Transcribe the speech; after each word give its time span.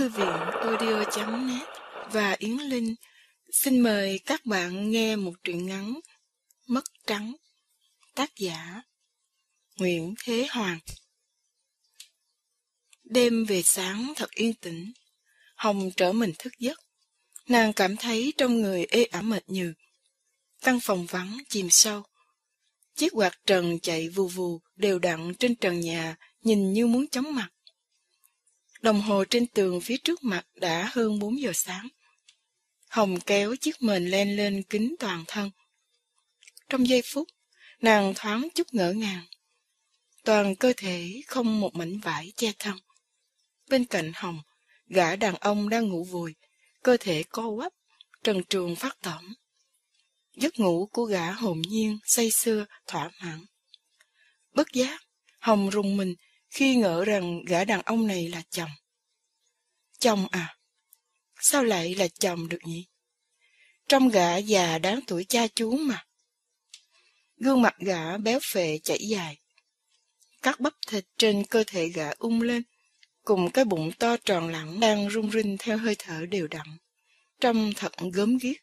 Thư 0.00 0.08
viện 0.08 0.40
audio.net 0.60 1.68
và 2.12 2.36
Yến 2.38 2.56
Linh 2.56 2.94
xin 3.52 3.80
mời 3.80 4.20
các 4.26 4.46
bạn 4.46 4.90
nghe 4.90 5.16
một 5.16 5.32
truyện 5.44 5.66
ngắn 5.66 6.00
Mất 6.66 6.84
Trắng, 7.06 7.36
Tác 8.14 8.36
giả 8.36 8.82
Nguyễn 9.76 10.14
Thế 10.24 10.46
Hoàng. 10.50 10.78
Đêm 13.04 13.44
về 13.44 13.62
sáng 13.62 14.12
thật 14.16 14.30
yên 14.30 14.54
tĩnh, 14.54 14.92
Hồng 15.56 15.90
trở 15.96 16.12
mình 16.12 16.32
thức 16.38 16.52
giấc. 16.58 16.78
Nàng 17.48 17.72
cảm 17.72 17.96
thấy 17.96 18.32
trong 18.38 18.60
người 18.60 18.86
ê 18.90 19.04
ẩm 19.04 19.30
mệt 19.30 19.48
nhừ. 19.48 19.72
Căn 20.60 20.78
phòng 20.82 21.06
vắng 21.06 21.38
chìm 21.48 21.70
sâu. 21.70 22.02
Chiếc 22.94 23.08
quạt 23.12 23.38
trần 23.46 23.80
chạy 23.80 24.08
vù 24.08 24.28
vù, 24.28 24.60
đều 24.76 24.98
đặn 24.98 25.34
trên 25.38 25.56
trần 25.56 25.80
nhà, 25.80 26.16
nhìn 26.42 26.72
như 26.72 26.86
muốn 26.86 27.08
chóng 27.08 27.34
mặt. 27.34 27.50
Đồng 28.82 29.00
hồ 29.00 29.24
trên 29.24 29.46
tường 29.46 29.80
phía 29.80 29.96
trước 29.96 30.24
mặt 30.24 30.46
đã 30.54 30.90
hơn 30.92 31.18
4 31.18 31.40
giờ 31.40 31.52
sáng. 31.54 31.88
Hồng 32.88 33.20
kéo 33.20 33.56
chiếc 33.56 33.82
mền 33.82 34.06
len 34.06 34.36
lên 34.36 34.62
kính 34.62 34.94
toàn 34.98 35.24
thân. 35.26 35.50
Trong 36.68 36.88
giây 36.88 37.02
phút, 37.12 37.28
nàng 37.80 38.12
thoáng 38.16 38.48
chút 38.54 38.74
ngỡ 38.74 38.92
ngàng. 38.92 39.24
Toàn 40.24 40.56
cơ 40.56 40.72
thể 40.76 41.20
không 41.26 41.60
một 41.60 41.74
mảnh 41.74 41.98
vải 41.98 42.32
che 42.36 42.52
thân. 42.58 42.76
Bên 43.68 43.84
cạnh 43.84 44.12
Hồng, 44.14 44.40
gã 44.86 45.16
đàn 45.16 45.34
ông 45.34 45.68
đang 45.68 45.88
ngủ 45.88 46.04
vùi, 46.04 46.34
cơ 46.82 46.96
thể 47.00 47.22
co 47.28 47.50
quắp, 47.56 47.72
trần 48.24 48.44
truồng 48.44 48.76
phát 48.76 48.96
tỏm. 49.02 49.34
Giấc 50.36 50.58
ngủ 50.58 50.88
của 50.92 51.04
gã 51.04 51.32
hồn 51.32 51.62
nhiên, 51.68 51.98
say 52.04 52.30
sưa, 52.30 52.66
thỏa 52.86 53.10
mãn. 53.20 53.44
Bất 54.54 54.72
giác, 54.72 55.00
Hồng 55.40 55.70
rùng 55.70 55.96
mình 55.96 56.14
khi 56.50 56.76
ngỡ 56.76 57.04
rằng 57.04 57.44
gã 57.44 57.64
đàn 57.64 57.82
ông 57.82 58.06
này 58.06 58.28
là 58.28 58.42
chồng. 58.50 58.70
Chồng 59.98 60.26
à? 60.30 60.56
Sao 61.40 61.64
lại 61.64 61.94
là 61.94 62.08
chồng 62.08 62.48
được 62.48 62.58
nhỉ? 62.64 62.86
Trong 63.88 64.08
gã 64.08 64.36
già 64.36 64.78
đáng 64.78 65.00
tuổi 65.06 65.24
cha 65.24 65.46
chú 65.54 65.76
mà. 65.76 66.06
Gương 67.36 67.62
mặt 67.62 67.74
gã 67.78 68.16
béo 68.16 68.38
phệ 68.42 68.78
chảy 68.78 68.98
dài. 68.98 69.38
Các 70.42 70.60
bắp 70.60 70.72
thịt 70.86 71.04
trên 71.18 71.44
cơ 71.44 71.64
thể 71.66 71.88
gã 71.88 72.10
ung 72.18 72.42
lên, 72.42 72.62
cùng 73.24 73.50
cái 73.50 73.64
bụng 73.64 73.90
to 73.98 74.16
tròn 74.16 74.48
lẳng 74.48 74.80
đang 74.80 75.10
rung 75.10 75.30
rinh 75.30 75.56
theo 75.58 75.78
hơi 75.78 75.96
thở 75.98 76.26
đều 76.26 76.48
đặn. 76.48 76.66
Trông 77.40 77.72
thật 77.76 77.92
gớm 78.12 78.38
ghiếc, 78.38 78.56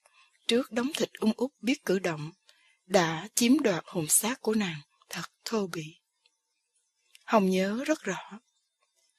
trước 0.47 0.71
đống 0.71 0.91
thịt 0.93 1.09
ung 1.19 1.31
út 1.35 1.51
biết 1.61 1.85
cử 1.85 1.99
động, 1.99 2.31
đã 2.85 3.27
chiếm 3.35 3.59
đoạt 3.59 3.83
hồn 3.87 4.07
xác 4.07 4.41
của 4.41 4.53
nàng, 4.53 4.81
thật 5.09 5.31
thô 5.45 5.67
bỉ. 5.67 5.99
Hồng 7.27 7.49
nhớ 7.49 7.83
rất 7.85 8.03
rõ. 8.03 8.39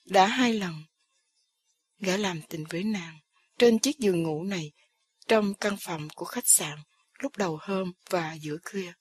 Đã 0.04 0.26
hai 0.26 0.54
lần, 0.54 0.74
gã 1.98 2.16
làm 2.16 2.42
tình 2.48 2.64
với 2.70 2.84
nàng 2.84 3.18
trên 3.58 3.78
chiếc 3.78 3.98
giường 3.98 4.22
ngủ 4.22 4.44
này 4.44 4.72
trong 5.28 5.54
căn 5.54 5.76
phòng 5.80 6.08
của 6.14 6.24
khách 6.24 6.44
sạn 6.46 6.78
lúc 7.18 7.36
đầu 7.36 7.58
hôm 7.62 7.92
và 8.10 8.34
giữa 8.40 8.56
khuya. 8.70 8.92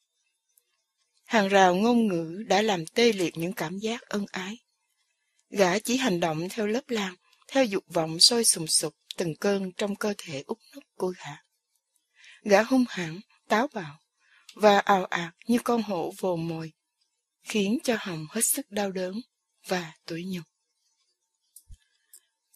Hàng 1.25 1.47
rào 1.47 1.75
ngôn 1.75 2.07
ngữ 2.07 2.43
đã 2.47 2.61
làm 2.61 2.85
tê 2.85 3.13
liệt 3.13 3.37
những 3.37 3.53
cảm 3.53 3.77
giác 3.77 4.01
ân 4.01 4.25
ái. 4.31 4.57
Gã 5.49 5.79
chỉ 5.79 5.97
hành 5.97 6.19
động 6.19 6.47
theo 6.49 6.67
lớp 6.67 6.89
lan, 6.89 7.15
theo 7.47 7.65
dục 7.65 7.83
vọng 7.87 8.19
sôi 8.19 8.45
sùng 8.45 8.67
sục 8.67 8.93
từng 9.17 9.35
cơn 9.39 9.71
trong 9.71 9.95
cơ 9.95 10.13
thể 10.17 10.43
út 10.47 10.57
nút 10.75 10.83
của 10.95 11.13
gã. 11.17 11.31
Gã 12.41 12.63
hung 12.63 12.85
hãn, 12.89 13.19
táo 13.47 13.67
bạo, 13.73 13.99
và 14.55 14.79
ào 14.79 15.05
ạt 15.05 15.33
như 15.45 15.59
con 15.63 15.83
hổ 15.83 16.13
vồ 16.19 16.35
mồi, 16.35 16.73
khiến 17.47 17.77
cho 17.83 17.97
Hồng 17.99 18.25
hết 18.29 18.41
sức 18.45 18.71
đau 18.71 18.91
đớn 18.91 19.13
và 19.67 19.93
tủi 20.05 20.25
nhục. 20.25 20.43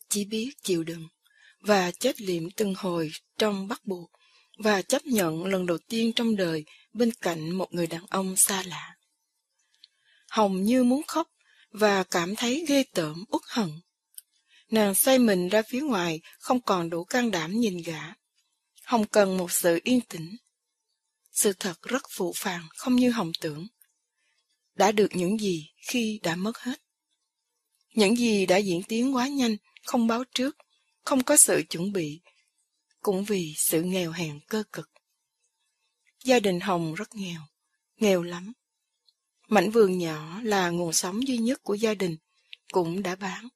Chỉ 0.10 0.26
biết 0.26 0.50
chịu 0.64 0.84
đựng 0.84 1.08
và 1.60 1.92
chết 1.92 2.22
liệm 2.22 2.52
từng 2.52 2.74
hồi 2.78 3.12
trong 3.38 3.68
bắt 3.68 3.86
buộc 3.86 4.12
và 4.58 4.82
chấp 4.82 5.06
nhận 5.06 5.46
lần 5.46 5.66
đầu 5.66 5.78
tiên 5.88 6.14
trong 6.16 6.36
đời 6.36 6.66
bên 6.94 7.12
cạnh 7.12 7.52
một 7.52 7.74
người 7.74 7.88
đàn 7.88 8.06
ông 8.10 8.36
xa 8.36 8.64
lạ. 8.64 8.96
Hồng 10.30 10.64
như 10.64 10.84
muốn 10.84 11.02
khóc 11.08 11.28
và 11.72 12.04
cảm 12.04 12.36
thấy 12.36 12.66
ghê 12.68 12.84
tởm 12.94 13.24
uất 13.30 13.42
hận. 13.48 13.70
Nàng 14.70 14.96
xoay 14.96 15.20
mình 15.20 15.50
ra 15.50 15.62
phía 15.70 15.82
ngoài, 15.82 16.22
không 16.40 16.62
còn 16.62 16.90
đủ 16.90 17.04
can 17.04 17.32
đảm 17.32 17.60
nhìn 17.60 17.78
gã. 17.86 18.02
Hồng 18.84 19.06
cần 19.08 19.38
một 19.38 19.52
sự 19.52 19.80
yên 19.84 20.02
tĩnh. 20.02 20.38
Sự 21.32 21.54
thật 21.54 21.82
rất 21.82 22.04
phụ 22.18 22.34
phàng, 22.36 22.68
không 22.76 22.96
như 22.96 23.12
Hồng 23.12 23.32
tưởng 23.42 23.68
đã 24.82 24.92
được 24.92 25.16
những 25.16 25.40
gì 25.40 25.70
khi 25.78 26.20
đã 26.24 26.36
mất 26.36 26.58
hết. 26.58 26.82
Những 27.94 28.16
gì 28.16 28.46
đã 28.46 28.58
diễn 28.58 28.84
tiến 28.84 29.16
quá 29.16 29.28
nhanh, 29.28 29.58
không 29.86 30.08
báo 30.08 30.24
trước, 30.36 30.58
không 31.06 31.24
có 31.24 31.38
sự 31.38 31.64
chuẩn 31.70 31.92
bị, 31.92 32.22
cũng 33.02 33.24
vì 33.24 33.54
sự 33.58 33.82
nghèo 33.82 34.12
hèn 34.12 34.40
cơ 34.48 34.64
cực. 34.74 34.90
Gia 36.24 36.40
đình 36.40 36.60
Hồng 36.60 36.94
rất 36.94 37.16
nghèo, 37.16 37.42
nghèo 37.98 38.24
lắm. 38.24 38.54
Mảnh 39.48 39.72
vườn 39.72 39.98
nhỏ 39.98 40.40
là 40.44 40.70
nguồn 40.70 40.94
sống 40.94 41.28
duy 41.28 41.38
nhất 41.38 41.64
của 41.64 41.74
gia 41.74 41.94
đình, 41.94 42.18
cũng 42.72 43.04
đã 43.04 43.16
bán. 43.16 43.48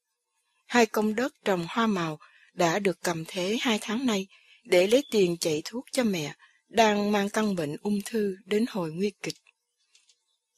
Hai 0.66 0.86
công 0.86 1.16
đất 1.16 1.34
trồng 1.46 1.66
hoa 1.69 1.88
màu 1.88 2.19
đã 2.53 2.80
được 2.80 3.02
cầm 3.02 3.24
thế 3.28 3.57
hai 3.62 3.80
tháng 3.81 4.06
nay 4.06 4.28
để 4.63 4.88
lấy 4.88 5.03
tiền 5.12 5.38
chạy 5.38 5.62
thuốc 5.66 5.86
cho 5.92 6.03
mẹ, 6.03 6.36
đang 6.68 7.12
mang 7.12 7.30
căn 7.30 7.56
bệnh 7.56 7.75
ung 7.81 8.00
thư 8.06 8.36
đến 8.46 8.66
hồi 8.69 8.92
nguy 8.92 9.12
kịch. 9.22 9.36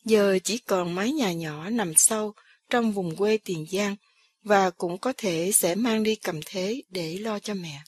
Giờ 0.07 0.39
chỉ 0.43 0.57
còn 0.57 0.95
mái 0.95 1.11
nhà 1.11 1.33
nhỏ 1.33 1.69
nằm 1.69 1.93
sâu 1.95 2.33
trong 2.69 2.91
vùng 2.91 3.15
quê 3.15 3.37
Tiền 3.37 3.65
Giang 3.71 3.95
và 4.41 4.69
cũng 4.69 4.97
có 4.97 5.13
thể 5.17 5.51
sẽ 5.53 5.75
mang 5.75 6.03
đi 6.03 6.15
cầm 6.15 6.39
thế 6.45 6.81
để 6.89 7.17
lo 7.17 7.39
cho 7.39 7.53
mẹ. 7.53 7.81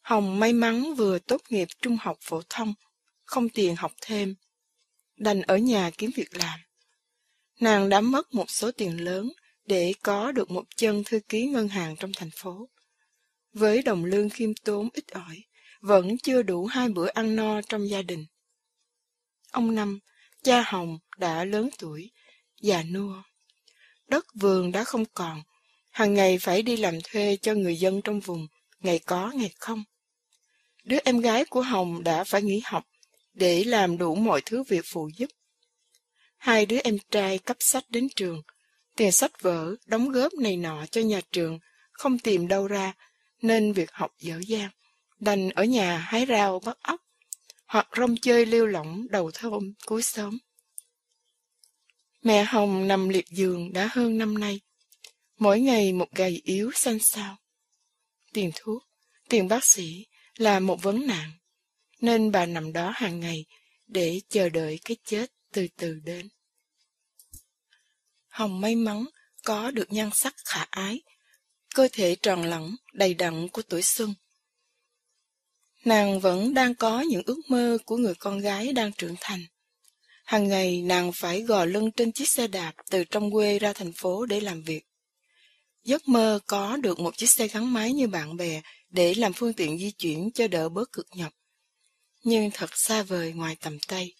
Hồng 0.00 0.40
may 0.40 0.52
mắn 0.52 0.94
vừa 0.94 1.18
tốt 1.18 1.42
nghiệp 1.48 1.68
trung 1.82 1.96
học 2.00 2.18
phổ 2.20 2.42
thông, 2.48 2.74
không 3.24 3.48
tiền 3.48 3.76
học 3.76 3.92
thêm, 4.00 4.34
đành 5.16 5.42
ở 5.42 5.56
nhà 5.56 5.90
kiếm 5.98 6.10
việc 6.16 6.36
làm. 6.36 6.60
Nàng 7.60 7.88
đã 7.88 8.00
mất 8.00 8.34
một 8.34 8.50
số 8.50 8.70
tiền 8.72 9.04
lớn 9.04 9.32
để 9.64 9.92
có 10.02 10.32
được 10.32 10.50
một 10.50 10.64
chân 10.76 11.04
thư 11.04 11.20
ký 11.28 11.46
ngân 11.46 11.68
hàng 11.68 11.96
trong 11.96 12.12
thành 12.16 12.30
phố. 12.36 12.68
Với 13.52 13.82
đồng 13.82 14.04
lương 14.04 14.30
khiêm 14.30 14.54
tốn 14.64 14.88
ít 14.92 15.04
ỏi, 15.08 15.44
vẫn 15.80 16.18
chưa 16.18 16.42
đủ 16.42 16.66
hai 16.66 16.88
bữa 16.88 17.08
ăn 17.08 17.36
no 17.36 17.62
trong 17.62 17.88
gia 17.88 18.02
đình. 18.02 18.26
Ông 19.50 19.74
Năm 19.74 20.00
Cha 20.44 20.64
Hồng 20.66 20.98
đã 21.16 21.44
lớn 21.44 21.68
tuổi, 21.78 22.10
già 22.60 22.82
nua. 22.82 23.22
Đất 24.06 24.26
vườn 24.34 24.72
đã 24.72 24.84
không 24.84 25.04
còn, 25.14 25.42
hàng 25.90 26.14
ngày 26.14 26.38
phải 26.38 26.62
đi 26.62 26.76
làm 26.76 26.98
thuê 27.04 27.36
cho 27.42 27.54
người 27.54 27.76
dân 27.76 28.02
trong 28.02 28.20
vùng, 28.20 28.46
ngày 28.80 28.98
có 28.98 29.32
ngày 29.34 29.54
không. 29.58 29.84
Đứa 30.84 30.98
em 31.04 31.20
gái 31.20 31.44
của 31.44 31.62
Hồng 31.62 32.04
đã 32.04 32.24
phải 32.24 32.42
nghỉ 32.42 32.62
học 32.64 32.84
để 33.34 33.64
làm 33.64 33.98
đủ 33.98 34.14
mọi 34.14 34.40
thứ 34.40 34.62
việc 34.62 34.84
phụ 34.92 35.10
giúp. 35.16 35.26
Hai 36.36 36.66
đứa 36.66 36.78
em 36.84 36.96
trai 37.10 37.38
cấp 37.38 37.56
sách 37.60 37.84
đến 37.88 38.08
trường, 38.16 38.42
tiền 38.96 39.12
sách 39.12 39.42
vở, 39.42 39.74
đóng 39.86 40.08
góp 40.08 40.34
này 40.34 40.56
nọ 40.56 40.86
cho 40.86 41.00
nhà 41.00 41.20
trường, 41.32 41.58
không 41.92 42.18
tìm 42.18 42.48
đâu 42.48 42.68
ra, 42.68 42.92
nên 43.42 43.72
việc 43.72 43.92
học 43.92 44.10
dở 44.18 44.40
dang, 44.46 44.70
đành 45.20 45.50
ở 45.50 45.64
nhà 45.64 45.98
hái 45.98 46.26
rau 46.26 46.60
bắt 46.60 46.78
ốc 46.82 47.03
hoặc 47.74 47.88
rong 47.96 48.16
chơi 48.16 48.46
lêu 48.46 48.66
lỏng 48.66 49.06
đầu 49.10 49.30
thôn 49.34 49.74
cuối 49.86 50.02
sớm. 50.02 50.38
Mẹ 52.22 52.44
Hồng 52.44 52.88
nằm 52.88 53.08
liệt 53.08 53.26
giường 53.28 53.72
đã 53.72 53.88
hơn 53.92 54.18
năm 54.18 54.38
nay, 54.38 54.60
mỗi 55.38 55.60
ngày 55.60 55.92
một 55.92 56.08
gầy 56.12 56.40
yếu 56.44 56.70
xanh 56.74 56.98
xao. 56.98 57.36
Tiền 58.32 58.50
thuốc, 58.54 58.82
tiền 59.28 59.48
bác 59.48 59.64
sĩ 59.64 60.06
là 60.36 60.60
một 60.60 60.82
vấn 60.82 61.06
nạn, 61.06 61.30
nên 62.00 62.30
bà 62.32 62.46
nằm 62.46 62.72
đó 62.72 62.92
hàng 62.94 63.20
ngày 63.20 63.44
để 63.86 64.20
chờ 64.28 64.48
đợi 64.48 64.78
cái 64.84 64.96
chết 65.04 65.32
từ 65.52 65.66
từ 65.76 66.00
đến. 66.04 66.28
Hồng 68.28 68.60
may 68.60 68.76
mắn 68.76 69.04
có 69.44 69.70
được 69.70 69.92
nhan 69.92 70.10
sắc 70.12 70.34
khả 70.44 70.66
ái, 70.70 71.02
cơ 71.74 71.88
thể 71.92 72.16
tròn 72.22 72.42
lẳng, 72.42 72.76
đầy 72.92 73.14
đặn 73.14 73.48
của 73.48 73.62
tuổi 73.62 73.82
xuân. 73.82 74.14
Nàng 75.84 76.20
vẫn 76.20 76.54
đang 76.54 76.74
có 76.74 77.00
những 77.00 77.22
ước 77.26 77.38
mơ 77.48 77.78
của 77.84 77.96
người 77.96 78.14
con 78.14 78.38
gái 78.38 78.72
đang 78.72 78.92
trưởng 78.92 79.14
thành. 79.20 79.40
Hàng 80.24 80.48
ngày 80.48 80.82
nàng 80.82 81.12
phải 81.14 81.42
gò 81.42 81.64
lưng 81.64 81.90
trên 81.90 82.12
chiếc 82.12 82.28
xe 82.28 82.46
đạp 82.46 82.72
từ 82.90 83.04
trong 83.04 83.30
quê 83.30 83.58
ra 83.58 83.72
thành 83.72 83.92
phố 83.92 84.26
để 84.26 84.40
làm 84.40 84.62
việc. 84.62 84.86
Giấc 85.84 86.08
mơ 86.08 86.40
có 86.46 86.76
được 86.76 87.00
một 87.00 87.16
chiếc 87.16 87.30
xe 87.30 87.48
gắn 87.48 87.72
máy 87.72 87.92
như 87.92 88.06
bạn 88.06 88.36
bè 88.36 88.62
để 88.90 89.14
làm 89.14 89.32
phương 89.32 89.52
tiện 89.52 89.78
di 89.78 89.90
chuyển 89.90 90.30
cho 90.34 90.48
đỡ 90.48 90.68
bớt 90.68 90.92
cực 90.92 91.06
nhọc. 91.16 91.32
Nhưng 92.22 92.50
thật 92.50 92.70
xa 92.74 93.02
vời 93.02 93.32
ngoài 93.32 93.56
tầm 93.60 93.78
tay. 93.88 94.12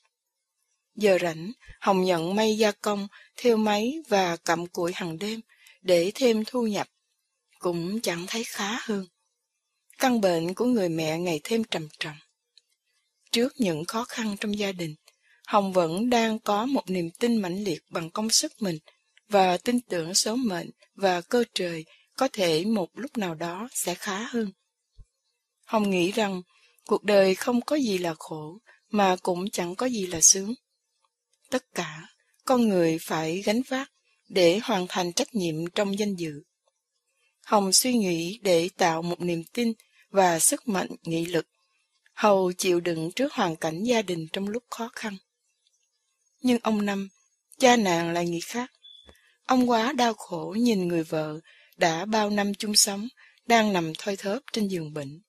Giờ 0.95 1.19
rảnh, 1.21 1.53
Hồng 1.81 2.05
nhận 2.05 2.35
may 2.35 2.57
gia 2.59 2.71
công, 2.73 3.09
theo 3.37 3.57
máy 3.57 3.99
và 4.09 4.37
cầm 4.37 4.67
cụi 4.67 4.93
hàng 4.95 5.19
đêm 5.19 5.41
để 5.83 6.13
thêm 6.15 6.45
thu 6.47 6.67
nhập. 6.67 6.89
Cũng 7.59 8.01
chẳng 8.01 8.25
thấy 8.29 8.45
khá 8.45 8.79
hơn. 8.81 9.07
Căn 9.99 10.21
bệnh 10.21 10.55
của 10.55 10.65
người 10.65 10.89
mẹ 10.89 11.19
ngày 11.19 11.41
thêm 11.45 11.65
trầm 11.65 11.89
trọng. 11.99 12.17
Trước 13.33 13.53
những 13.59 13.85
khó 13.85 14.05
khăn 14.05 14.37
trong 14.41 14.59
gia 14.59 14.73
đình, 14.73 14.95
Hồng 15.47 15.73
vẫn 15.73 16.11
đang 16.11 16.39
có 16.39 16.67
một 16.67 16.91
niềm 16.91 17.11
tin 17.11 17.37
mãnh 17.37 17.65
liệt 17.65 17.83
bằng 17.91 18.11
công 18.11 18.31
sức 18.31 18.53
mình 18.61 18.79
và 19.29 19.57
tin 19.57 19.81
tưởng 19.81 20.15
số 20.15 20.37
mệnh 20.37 20.71
và 20.95 21.21
cơ 21.21 21.45
trời 21.55 21.85
có 22.17 22.29
thể 22.33 22.65
một 22.65 22.89
lúc 22.95 23.19
nào 23.19 23.35
đó 23.35 23.69
sẽ 23.73 23.95
khá 23.95 24.19
hơn. 24.19 24.53
Hồng 25.65 25.91
nghĩ 25.91 26.13
rằng 26.13 26.43
cuộc 26.87 27.05
đời 27.05 27.35
không 27.35 27.61
có 27.61 27.77
gì 27.77 27.99
là 27.99 28.15
khổ, 28.19 28.59
mà 28.91 29.17
cũng 29.23 29.51
chẳng 29.51 29.77
có 29.77 29.87
gì 29.87 30.07
là 30.07 30.21
sướng. 30.21 30.55
Tất 31.51 31.65
cả, 31.75 32.09
con 32.45 32.69
người 32.69 32.99
phải 33.01 33.43
gánh 33.43 33.63
vác 33.69 33.93
để 34.29 34.61
hoàn 34.63 34.87
thành 34.89 35.13
trách 35.13 35.35
nhiệm 35.35 35.67
trong 35.75 35.99
danh 35.99 36.15
dự. 36.15 36.43
Hồng 37.45 37.73
suy 37.73 37.93
nghĩ 37.93 38.39
để 38.43 38.69
tạo 38.77 39.03
một 39.03 39.21
niềm 39.21 39.45
tin 39.53 39.73
và 40.11 40.39
sức 40.39 40.69
mạnh 40.69 40.89
nghị 41.03 41.27
lực. 41.27 41.47
Hầu 42.15 42.53
chịu 42.53 42.81
đựng 42.81 43.11
trước 43.17 43.33
hoàn 43.33 43.57
cảnh 43.57 43.83
gia 43.83 44.03
đình 44.03 44.27
trong 44.33 44.49
lúc 44.49 44.65
khó 44.71 44.91
khăn. 44.93 45.17
Nhưng 46.43 46.59
ông 46.63 46.87
Năm, 46.87 47.09
cha 47.59 47.77
nàng 47.77 48.13
lại 48.13 48.29
nghĩ 48.29 48.41
khác. 48.41 48.73
Ông 49.47 49.71
quá 49.71 49.93
đau 49.93 50.15
khổ 50.15 50.55
nhìn 50.59 50.89
người 50.89 51.03
vợ 51.05 51.41
đã 51.77 52.05
bao 52.05 52.31
năm 52.31 52.55
chung 52.55 52.75
sống, 52.75 53.09
đang 53.47 53.73
nằm 53.73 53.93
thoi 53.99 54.17
thóp 54.17 54.39
trên 54.53 54.69
giường 54.69 54.95
bệnh. 54.95 55.21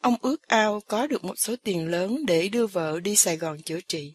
Ông 0.00 0.16
ước 0.22 0.48
ao 0.48 0.80
có 0.80 1.06
được 1.06 1.24
một 1.24 1.34
số 1.38 1.56
tiền 1.62 1.88
lớn 1.88 2.26
để 2.26 2.48
đưa 2.48 2.66
vợ 2.66 3.00
đi 3.00 3.16
Sài 3.16 3.36
Gòn 3.36 3.62
chữa 3.62 3.80
trị. 3.88 4.12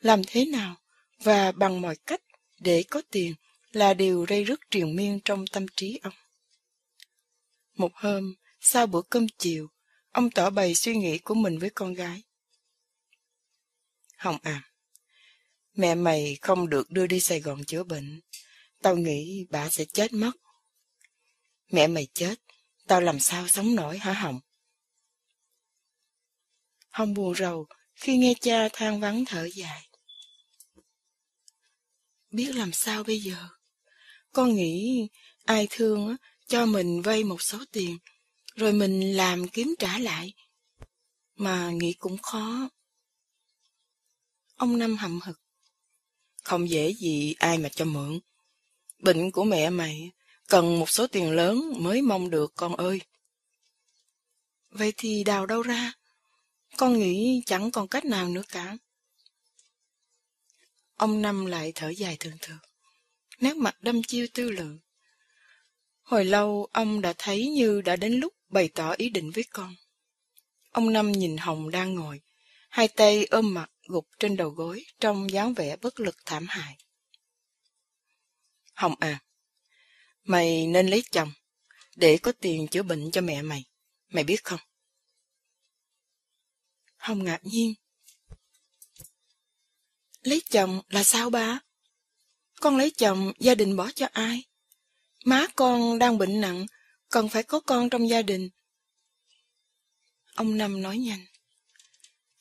Làm 0.00 0.22
thế 0.26 0.44
nào 0.44 0.76
và 1.22 1.52
bằng 1.52 1.80
mọi 1.80 1.96
cách 2.06 2.20
để 2.60 2.84
có 2.90 3.02
tiền 3.10 3.34
là 3.76 3.94
điều 3.94 4.26
rây 4.28 4.44
rứt 4.44 4.60
triền 4.70 4.96
miên 4.96 5.20
trong 5.24 5.44
tâm 5.46 5.66
trí 5.76 6.00
ông. 6.02 6.14
Một 7.74 7.92
hôm, 7.94 8.34
sau 8.60 8.86
bữa 8.86 9.02
cơm 9.02 9.26
chiều, 9.38 9.68
ông 10.10 10.30
tỏ 10.30 10.50
bày 10.50 10.74
suy 10.74 10.96
nghĩ 10.96 11.18
của 11.18 11.34
mình 11.34 11.58
với 11.58 11.70
con 11.70 11.94
gái. 11.94 12.22
Hồng 14.16 14.38
à, 14.42 14.70
mẹ 15.74 15.94
mày 15.94 16.38
không 16.40 16.68
được 16.68 16.90
đưa 16.90 17.06
đi 17.06 17.20
Sài 17.20 17.40
Gòn 17.40 17.64
chữa 17.64 17.84
bệnh. 17.84 18.20
Tao 18.82 18.96
nghĩ 18.96 19.46
bà 19.50 19.70
sẽ 19.70 19.84
chết 19.84 20.12
mất. 20.12 20.32
Mẹ 21.70 21.86
mày 21.86 22.08
chết, 22.14 22.34
tao 22.86 23.00
làm 23.00 23.20
sao 23.20 23.48
sống 23.48 23.74
nổi 23.74 23.98
hả 23.98 24.12
Hồng? 24.12 24.40
Hồng 26.90 27.14
buồn 27.14 27.34
rầu 27.34 27.66
khi 27.94 28.16
nghe 28.16 28.34
cha 28.40 28.68
than 28.72 29.00
vắng 29.00 29.24
thở 29.24 29.48
dài. 29.54 29.88
Biết 32.30 32.54
làm 32.54 32.72
sao 32.72 33.04
bây 33.04 33.20
giờ? 33.20 33.48
Con 34.34 34.54
nghĩ 34.54 35.08
ai 35.44 35.66
thương 35.70 36.16
cho 36.46 36.66
mình 36.66 37.02
vay 37.02 37.24
một 37.24 37.42
số 37.42 37.58
tiền, 37.72 37.98
rồi 38.54 38.72
mình 38.72 39.16
làm 39.16 39.48
kiếm 39.48 39.74
trả 39.78 39.98
lại. 39.98 40.34
Mà 41.36 41.70
nghĩ 41.70 41.92
cũng 41.92 42.18
khó. 42.18 42.68
Ông 44.56 44.78
Năm 44.78 44.96
hậm 44.96 45.20
hực. 45.22 45.40
Không 46.42 46.70
dễ 46.70 46.94
gì 46.94 47.34
ai 47.38 47.58
mà 47.58 47.68
cho 47.68 47.84
mượn. 47.84 48.20
Bệnh 48.98 49.30
của 49.30 49.44
mẹ 49.44 49.70
mày 49.70 50.10
cần 50.48 50.78
một 50.78 50.90
số 50.90 51.06
tiền 51.06 51.30
lớn 51.30 51.72
mới 51.78 52.02
mong 52.02 52.30
được 52.30 52.52
con 52.56 52.76
ơi. 52.76 53.00
Vậy 54.70 54.92
thì 54.96 55.24
đào 55.24 55.46
đâu 55.46 55.62
ra? 55.62 55.92
Con 56.76 56.98
nghĩ 56.98 57.42
chẳng 57.46 57.70
còn 57.70 57.88
cách 57.88 58.04
nào 58.04 58.28
nữa 58.28 58.42
cả. 58.48 58.76
Ông 60.96 61.22
Năm 61.22 61.46
lại 61.46 61.72
thở 61.74 61.88
dài 61.88 62.16
thường 62.20 62.36
thường, 62.40 62.58
nét 63.44 63.56
mặt 63.56 63.82
đâm 63.82 64.02
chiêu 64.02 64.26
tư 64.34 64.50
lự. 64.50 64.78
Hồi 66.02 66.24
lâu 66.24 66.68
ông 66.72 67.00
đã 67.00 67.14
thấy 67.18 67.48
như 67.48 67.80
đã 67.80 67.96
đến 67.96 68.12
lúc 68.12 68.34
bày 68.48 68.68
tỏ 68.68 68.90
ý 68.90 69.08
định 69.08 69.30
với 69.30 69.44
con. 69.50 69.74
Ông 70.70 70.92
Năm 70.92 71.12
nhìn 71.12 71.36
Hồng 71.36 71.70
đang 71.70 71.94
ngồi, 71.94 72.20
hai 72.70 72.88
tay 72.88 73.24
ôm 73.24 73.54
mặt 73.54 73.70
gục 73.82 74.08
trên 74.18 74.36
đầu 74.36 74.50
gối 74.50 74.84
trong 75.00 75.30
dáng 75.30 75.54
vẻ 75.54 75.76
bất 75.76 76.00
lực 76.00 76.16
thảm 76.26 76.46
hại. 76.48 76.78
Hồng 78.74 78.94
à, 79.00 79.22
mày 80.22 80.66
nên 80.66 80.86
lấy 80.86 81.02
chồng, 81.10 81.32
để 81.96 82.18
có 82.22 82.32
tiền 82.40 82.68
chữa 82.68 82.82
bệnh 82.82 83.10
cho 83.10 83.20
mẹ 83.20 83.42
mày, 83.42 83.64
mày 84.08 84.24
biết 84.24 84.44
không? 84.44 84.60
Hồng 86.96 87.24
ngạc 87.24 87.40
nhiên. 87.42 87.74
Lấy 90.22 90.42
chồng 90.50 90.82
là 90.88 91.04
sao 91.04 91.30
ba? 91.30 91.60
Con 92.64 92.76
lấy 92.76 92.90
chồng 92.90 93.32
gia 93.38 93.54
đình 93.54 93.76
bỏ 93.76 93.90
cho 93.94 94.06
ai? 94.12 94.44
Má 95.24 95.46
con 95.56 95.98
đang 95.98 96.18
bệnh 96.18 96.40
nặng, 96.40 96.66
cần 97.10 97.28
phải 97.28 97.42
có 97.42 97.60
con 97.60 97.90
trong 97.90 98.08
gia 98.08 98.22
đình. 98.22 98.48
Ông 100.34 100.58
Năm 100.58 100.82
nói 100.82 100.98
nhanh. 100.98 101.24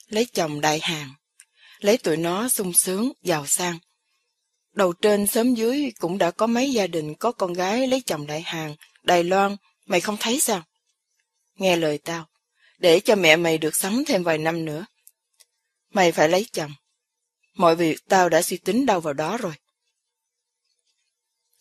Lấy 0.08 0.26
chồng 0.26 0.62
đại 0.62 0.80
hàng, 0.80 1.14
lấy 1.80 1.98
tụi 1.98 2.18
nó 2.18 2.50
sung 2.50 2.74
sướng, 2.74 3.12
giàu 3.22 3.46
sang. 3.48 3.80
Đầu 4.74 4.94
trên 4.94 5.28
sớm 5.28 5.56
dưới 5.56 5.92
cũng 6.00 6.18
đã 6.18 6.32
có 6.32 6.48
mấy 6.48 6.72
gia 6.72 6.88
đình 6.88 7.16
có 7.16 7.32
con 7.32 7.54
gái 7.54 7.88
lấy 7.88 8.02
chồng 8.02 8.28
đại 8.28 8.42
hàng, 8.42 8.76
Đài 9.04 9.24
Loan, 9.24 9.56
mày 9.86 10.02
không 10.02 10.18
thấy 10.20 10.40
sao? 10.40 10.64
Nghe 11.56 11.76
lời 11.76 11.98
tao, 11.98 12.30
để 12.78 13.00
cho 13.00 13.16
mẹ 13.16 13.36
mày 13.36 13.58
được 13.58 13.76
sống 13.76 14.04
thêm 14.08 14.24
vài 14.24 14.38
năm 14.38 14.66
nữa. 14.66 14.86
Mày 15.90 16.12
phải 16.12 16.30
lấy 16.30 16.46
chồng. 16.52 16.72
Mọi 17.54 17.76
việc 17.76 18.00
tao 18.10 18.30
đã 18.30 18.42
suy 18.42 18.58
tính 18.58 18.86
đâu 18.86 19.00
vào 19.00 19.14
đó 19.14 19.38
rồi. 19.38 19.54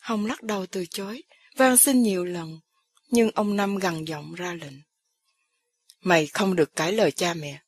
Hồng 0.02 0.26
lắc 0.26 0.42
đầu 0.42 0.66
từ 0.66 0.86
chối, 0.86 1.22
van 1.56 1.76
xin 1.76 2.02
nhiều 2.02 2.24
lần, 2.24 2.60
nhưng 3.10 3.30
ông 3.34 3.56
Năm 3.56 3.76
gằn 3.76 4.04
giọng 4.04 4.34
ra 4.34 4.54
lệnh. 4.54 4.74
Mày 6.00 6.26
không 6.26 6.56
được 6.56 6.76
cãi 6.76 6.92
lời 6.92 7.10
cha 7.10 7.34
mẹ. 7.34 7.62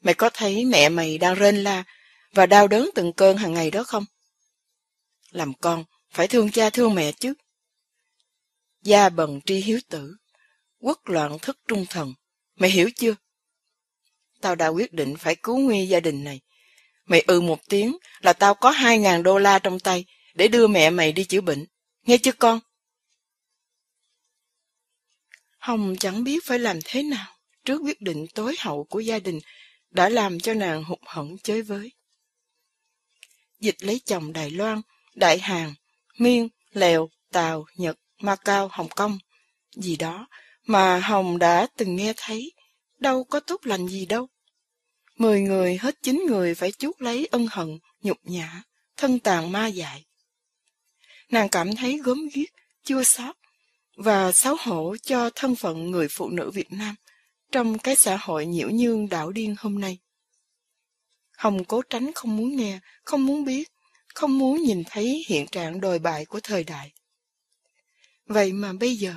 Mày 0.00 0.14
có 0.14 0.30
thấy 0.34 0.64
mẹ 0.64 0.88
mày 0.88 1.18
đang 1.18 1.34
rên 1.34 1.56
la 1.56 1.84
và 2.32 2.46
đau 2.46 2.68
đớn 2.68 2.90
từng 2.94 3.12
cơn 3.12 3.36
hàng 3.36 3.52
ngày 3.52 3.70
đó 3.70 3.84
không? 3.84 4.04
Làm 5.30 5.54
con, 5.54 5.84
phải 6.10 6.28
thương 6.28 6.50
cha 6.50 6.70
thương 6.70 6.94
mẹ 6.94 7.12
chứ. 7.12 7.34
Gia 8.82 9.08
bần 9.08 9.40
tri 9.46 9.56
hiếu 9.56 9.78
tử, 9.88 10.16
quốc 10.80 11.08
loạn 11.08 11.38
thức 11.38 11.58
trung 11.68 11.86
thần. 11.90 12.14
Mày 12.56 12.70
hiểu 12.70 12.90
chưa? 12.96 13.14
Tao 14.40 14.54
đã 14.54 14.68
quyết 14.68 14.92
định 14.92 15.16
phải 15.16 15.36
cứu 15.36 15.58
nguy 15.58 15.86
gia 15.86 16.00
đình 16.00 16.24
này. 16.24 16.40
Mày 17.04 17.24
ừ 17.26 17.40
một 17.40 17.58
tiếng 17.68 17.96
là 18.20 18.32
tao 18.32 18.54
có 18.54 18.70
hai 18.70 18.98
ngàn 18.98 19.22
đô 19.22 19.38
la 19.38 19.58
trong 19.58 19.80
tay 19.80 20.04
để 20.34 20.48
đưa 20.48 20.66
mẹ 20.66 20.90
mày 20.90 21.12
đi 21.12 21.24
chữa 21.24 21.40
bệnh. 21.40 21.66
Nghe 22.06 22.18
chưa 22.18 22.32
con? 22.32 22.60
Hồng 25.58 25.94
chẳng 26.00 26.24
biết 26.24 26.38
phải 26.44 26.58
làm 26.58 26.78
thế 26.84 27.02
nào 27.02 27.36
trước 27.64 27.78
quyết 27.78 28.00
định 28.00 28.26
tối 28.34 28.56
hậu 28.58 28.84
của 28.84 29.00
gia 29.00 29.18
đình 29.18 29.40
đã 29.90 30.08
làm 30.08 30.40
cho 30.40 30.54
nàng 30.54 30.84
hụt 30.84 30.98
hẫng 31.06 31.36
chơi 31.42 31.62
với. 31.62 31.92
Dịch 33.60 33.76
lấy 33.78 34.00
chồng 34.04 34.32
Đài 34.32 34.50
Loan, 34.50 34.80
Đại 35.14 35.38
Hàn, 35.38 35.74
Miên, 36.18 36.48
Lèo, 36.70 37.08
Tàu, 37.32 37.64
Nhật, 37.76 37.98
Macau, 38.18 38.68
Hồng 38.72 38.88
Kông, 38.88 39.18
gì 39.76 39.96
đó 39.96 40.26
mà 40.66 40.98
Hồng 40.98 41.38
đã 41.38 41.66
từng 41.76 41.96
nghe 41.96 42.12
thấy, 42.16 42.52
đâu 42.98 43.24
có 43.24 43.40
tốt 43.40 43.66
lành 43.66 43.88
gì 43.88 44.06
đâu. 44.06 44.28
Mười 45.16 45.40
người 45.40 45.76
hết 45.76 46.02
chín 46.02 46.24
người 46.28 46.54
phải 46.54 46.72
chuốc 46.72 47.02
lấy 47.02 47.26
ân 47.26 47.46
hận, 47.50 47.78
nhục 48.00 48.18
nhã, 48.22 48.62
thân 48.96 49.18
tàn 49.18 49.52
ma 49.52 49.66
dại. 49.66 50.04
Nàng 51.28 51.48
cảm 51.48 51.76
thấy 51.76 52.00
gớm 52.04 52.28
ghiếc, 52.34 52.48
chua 52.84 53.02
xót 53.02 53.36
và 53.96 54.32
xấu 54.32 54.56
hổ 54.60 54.96
cho 55.02 55.30
thân 55.34 55.54
phận 55.54 55.90
người 55.90 56.08
phụ 56.10 56.28
nữ 56.30 56.50
Việt 56.50 56.72
Nam 56.72 56.94
trong 57.52 57.78
cái 57.78 57.96
xã 57.96 58.16
hội 58.16 58.46
nhiễu 58.46 58.70
nhương 58.70 59.08
đảo 59.08 59.30
điên 59.30 59.54
hôm 59.58 59.80
nay. 59.80 59.98
Hồng 61.36 61.64
cố 61.64 61.82
tránh 61.90 62.12
không 62.14 62.36
muốn 62.36 62.56
nghe, 62.56 62.78
không 63.04 63.26
muốn 63.26 63.44
biết, 63.44 63.68
không 64.14 64.38
muốn 64.38 64.62
nhìn 64.62 64.82
thấy 64.90 65.24
hiện 65.28 65.46
trạng 65.46 65.80
đồi 65.80 65.98
bại 65.98 66.24
của 66.24 66.40
thời 66.42 66.64
đại. 66.64 66.92
Vậy 68.26 68.52
mà 68.52 68.72
bây 68.72 68.96
giờ, 68.96 69.14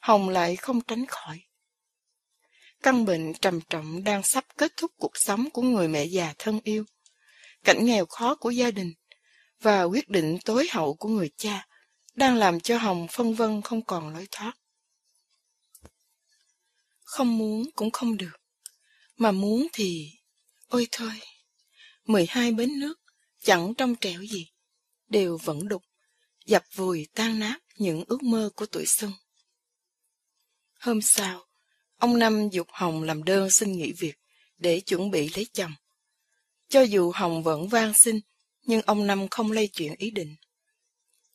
Hồng 0.00 0.28
lại 0.28 0.56
không 0.56 0.80
tránh 0.80 1.06
khỏi. 1.06 1.40
Căn 2.82 3.04
bệnh 3.04 3.32
trầm 3.34 3.60
trọng 3.70 4.04
đang 4.04 4.22
sắp 4.22 4.44
kết 4.56 4.72
thúc 4.76 4.92
cuộc 4.98 5.12
sống 5.14 5.50
của 5.50 5.62
người 5.62 5.88
mẹ 5.88 6.04
già 6.04 6.34
thân 6.38 6.60
yêu. 6.64 6.84
Cảnh 7.64 7.84
nghèo 7.84 8.06
khó 8.06 8.34
của 8.34 8.50
gia 8.50 8.70
đình 8.70 8.92
và 9.60 9.82
quyết 9.82 10.08
định 10.08 10.38
tối 10.44 10.68
hậu 10.70 10.94
của 10.94 11.08
người 11.08 11.30
cha 11.36 11.66
đang 12.14 12.36
làm 12.36 12.60
cho 12.60 12.78
Hồng 12.78 13.06
phân 13.10 13.34
vân 13.34 13.62
không 13.62 13.84
còn 13.84 14.14
lối 14.14 14.28
thoát. 14.30 14.52
Không 17.04 17.38
muốn 17.38 17.70
cũng 17.74 17.90
không 17.90 18.16
được, 18.16 18.40
mà 19.16 19.32
muốn 19.32 19.66
thì... 19.72 20.12
Ôi 20.68 20.88
thôi, 20.92 21.12
12 22.04 22.52
bến 22.52 22.80
nước, 22.80 23.00
chẳng 23.42 23.74
trong 23.74 23.96
trẻo 23.96 24.22
gì, 24.22 24.50
đều 25.08 25.36
vẫn 25.36 25.68
đục, 25.68 25.82
dập 26.46 26.64
vùi 26.74 27.06
tan 27.14 27.38
nát 27.38 27.58
những 27.76 28.04
ước 28.06 28.22
mơ 28.22 28.50
của 28.56 28.66
tuổi 28.66 28.84
xuân. 28.86 29.12
Hôm 30.80 31.02
sau, 31.02 31.46
ông 31.96 32.18
Năm 32.18 32.48
dục 32.52 32.66
Hồng 32.70 33.02
làm 33.02 33.24
đơn 33.24 33.50
xin 33.50 33.72
nghỉ 33.72 33.92
việc 33.92 34.14
để 34.58 34.80
chuẩn 34.80 35.10
bị 35.10 35.30
lấy 35.34 35.46
chồng. 35.52 35.72
Cho 36.68 36.82
dù 36.82 37.12
Hồng 37.14 37.42
vẫn 37.42 37.68
van 37.68 37.92
xin, 37.94 38.20
nhưng 38.68 38.82
ông 38.86 39.06
Năm 39.06 39.28
không 39.28 39.52
lay 39.52 39.66
chuyện 39.66 39.94
ý 39.98 40.10
định. 40.10 40.36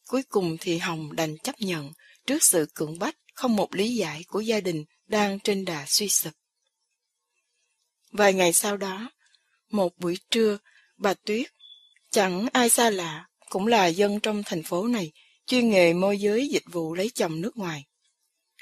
Cuối 0.08 0.24
cùng 0.24 0.58
thì 0.60 0.78
Hồng 0.78 1.16
đành 1.16 1.38
chấp 1.38 1.62
nhận 1.62 1.92
trước 2.25 2.44
sự 2.44 2.68
cưỡng 2.74 3.00
bách 3.00 3.16
không 3.34 3.56
một 3.56 3.75
lý 3.75 3.96
giải 3.96 4.24
của 4.28 4.40
gia 4.40 4.60
đình 4.60 4.86
đang 5.08 5.40
trên 5.40 5.66
đà 5.66 5.86
suy 5.88 6.10
sụp. 6.10 6.34
Vài 8.12 8.34
ngày 8.34 8.54
sau 8.54 8.78
đó, 8.78 9.12
một 9.70 9.98
buổi 9.98 10.18
trưa, 10.32 10.58
bà 10.98 11.13
Tuyết, 11.13 11.48
chẳng 12.12 12.48
ai 12.54 12.70
xa 12.70 12.90
lạ, 12.90 13.28
cũng 13.50 13.68
là 13.68 13.88
dân 13.88 14.20
trong 14.20 14.44
thành 14.46 14.63
phố 14.63 14.88
này, 14.88 15.12
chuyên 15.46 15.70
nghề 15.70 15.94
môi 15.94 16.18
giới 16.18 16.48
dịch 16.48 16.66
vụ 16.72 16.94
lấy 16.94 17.10
chồng 17.10 17.42
nước 17.42 17.58
ngoài. 17.58 17.86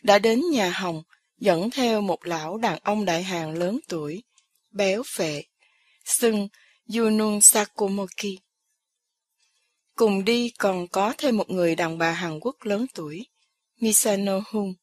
Đã 0.03 0.19
đến 0.19 0.41
nhà 0.51 0.69
Hồng, 0.71 1.03
dẫn 1.37 1.69
theo 1.69 2.01
một 2.01 2.25
lão 2.25 2.57
đàn 2.57 2.79
ông 2.83 3.05
đại 3.05 3.23
hàng 3.23 3.51
lớn 3.51 3.79
tuổi, 3.87 4.23
béo 4.69 5.03
phệ, 5.15 5.43
xưng 6.05 6.47
Yunun 6.95 7.41
Sakomoki. 7.41 8.37
Cùng 10.01 10.25
đi 10.25 10.51
còn 10.59 10.87
có 10.87 11.13
thêm 11.17 11.37
một 11.37 11.49
người 11.49 11.75
đàn 11.75 11.97
bà 11.97 12.11
Hàn 12.11 12.39
Quốc 12.39 12.55
lớn 12.63 12.85
tuổi, 12.93 13.25
Misano 13.79 14.41
Hung. 14.51 14.73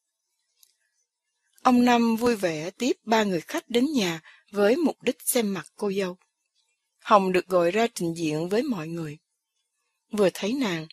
Ông 1.62 1.84
Năm 1.84 2.16
vui 2.16 2.36
vẻ 2.36 2.70
tiếp 2.70 2.92
ba 3.04 3.24
người 3.24 3.40
khách 3.40 3.70
đến 3.70 3.86
nhà 3.94 4.20
với 4.50 4.76
mục 4.76 5.02
đích 5.02 5.16
xem 5.24 5.54
mặt 5.54 5.66
cô 5.76 5.92
dâu. 5.92 6.16
Hồng 6.98 7.32
được 7.32 7.46
gọi 7.46 7.70
ra 7.70 7.86
trình 7.94 8.14
diện 8.16 8.48
với 8.48 8.62
mọi 8.62 8.88
người. 8.88 9.18
Vừa 10.12 10.28
thấy 10.34 10.52
nàng, 10.52 10.86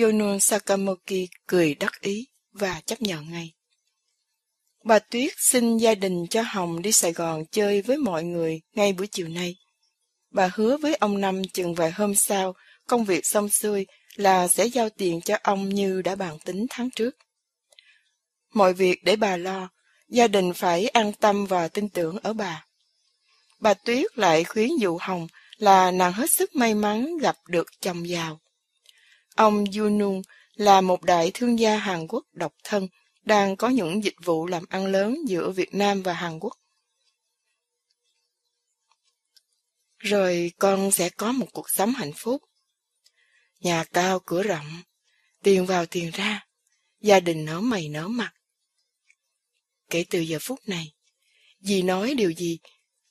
Yonun 0.00 0.40
Sakamoki 0.40 1.28
cười 1.46 1.74
đắc 1.74 2.00
ý 2.00 2.26
và 2.52 2.80
chấp 2.80 3.02
nhận 3.02 3.30
ngay. 3.30 3.54
Bà 4.84 4.98
Tuyết 4.98 5.32
xin 5.36 5.76
gia 5.78 5.94
đình 5.94 6.26
cho 6.30 6.42
Hồng 6.42 6.82
đi 6.82 6.92
Sài 6.92 7.12
Gòn 7.12 7.44
chơi 7.50 7.82
với 7.82 7.96
mọi 7.96 8.24
người 8.24 8.60
ngay 8.74 8.92
buổi 8.92 9.06
chiều 9.06 9.28
nay. 9.28 9.56
Bà 10.30 10.50
hứa 10.54 10.76
với 10.76 10.94
ông 10.94 11.20
Năm 11.20 11.42
chừng 11.52 11.74
vài 11.74 11.90
hôm 11.90 12.14
sau, 12.14 12.54
công 12.88 13.04
việc 13.04 13.26
xong 13.26 13.48
xuôi 13.48 13.86
là 14.16 14.48
sẽ 14.48 14.66
giao 14.66 14.88
tiền 14.88 15.20
cho 15.20 15.36
ông 15.42 15.68
như 15.68 16.02
đã 16.02 16.14
bàn 16.14 16.38
tính 16.44 16.66
tháng 16.70 16.90
trước. 16.90 17.16
Mọi 18.52 18.74
việc 18.74 19.04
để 19.04 19.16
bà 19.16 19.36
lo, 19.36 19.68
gia 20.08 20.28
đình 20.28 20.52
phải 20.52 20.88
an 20.88 21.12
tâm 21.12 21.46
và 21.46 21.68
tin 21.68 21.88
tưởng 21.88 22.18
ở 22.22 22.32
bà. 22.32 22.64
Bà 23.60 23.74
Tuyết 23.74 24.18
lại 24.18 24.44
khuyến 24.44 24.76
dụ 24.80 24.98
Hồng 25.00 25.26
là 25.56 25.90
nàng 25.90 26.12
hết 26.12 26.30
sức 26.30 26.56
may 26.56 26.74
mắn 26.74 27.18
gặp 27.18 27.36
được 27.48 27.66
chồng 27.80 28.08
giàu. 28.08 28.40
Ông 29.34 29.64
Yunung 29.78 30.22
là 30.54 30.80
một 30.80 31.02
đại 31.02 31.30
thương 31.34 31.58
gia 31.58 31.76
Hàn 31.78 32.06
Quốc 32.08 32.24
độc 32.32 32.52
thân, 32.64 32.88
đang 33.22 33.56
có 33.56 33.68
những 33.68 34.04
dịch 34.04 34.16
vụ 34.24 34.46
làm 34.46 34.64
ăn 34.68 34.86
lớn 34.86 35.16
giữa 35.26 35.50
Việt 35.50 35.74
Nam 35.74 36.02
và 36.02 36.12
Hàn 36.12 36.38
Quốc. 36.38 36.52
Rồi 39.98 40.52
con 40.58 40.90
sẽ 40.90 41.08
có 41.08 41.32
một 41.32 41.46
cuộc 41.52 41.70
sống 41.70 41.92
hạnh 41.92 42.12
phúc. 42.16 42.42
Nhà 43.60 43.84
cao 43.84 44.20
cửa 44.26 44.42
rộng, 44.42 44.82
tiền 45.42 45.66
vào 45.66 45.86
tiền 45.86 46.10
ra, 46.10 46.46
gia 47.00 47.20
đình 47.20 47.44
nở 47.44 47.60
mày 47.60 47.88
nở 47.88 48.08
mặt. 48.08 48.34
Kể 49.90 50.04
từ 50.10 50.20
giờ 50.20 50.38
phút 50.40 50.68
này, 50.68 50.94
dì 51.60 51.82
nói 51.82 52.14
điều 52.14 52.32
gì 52.32 52.58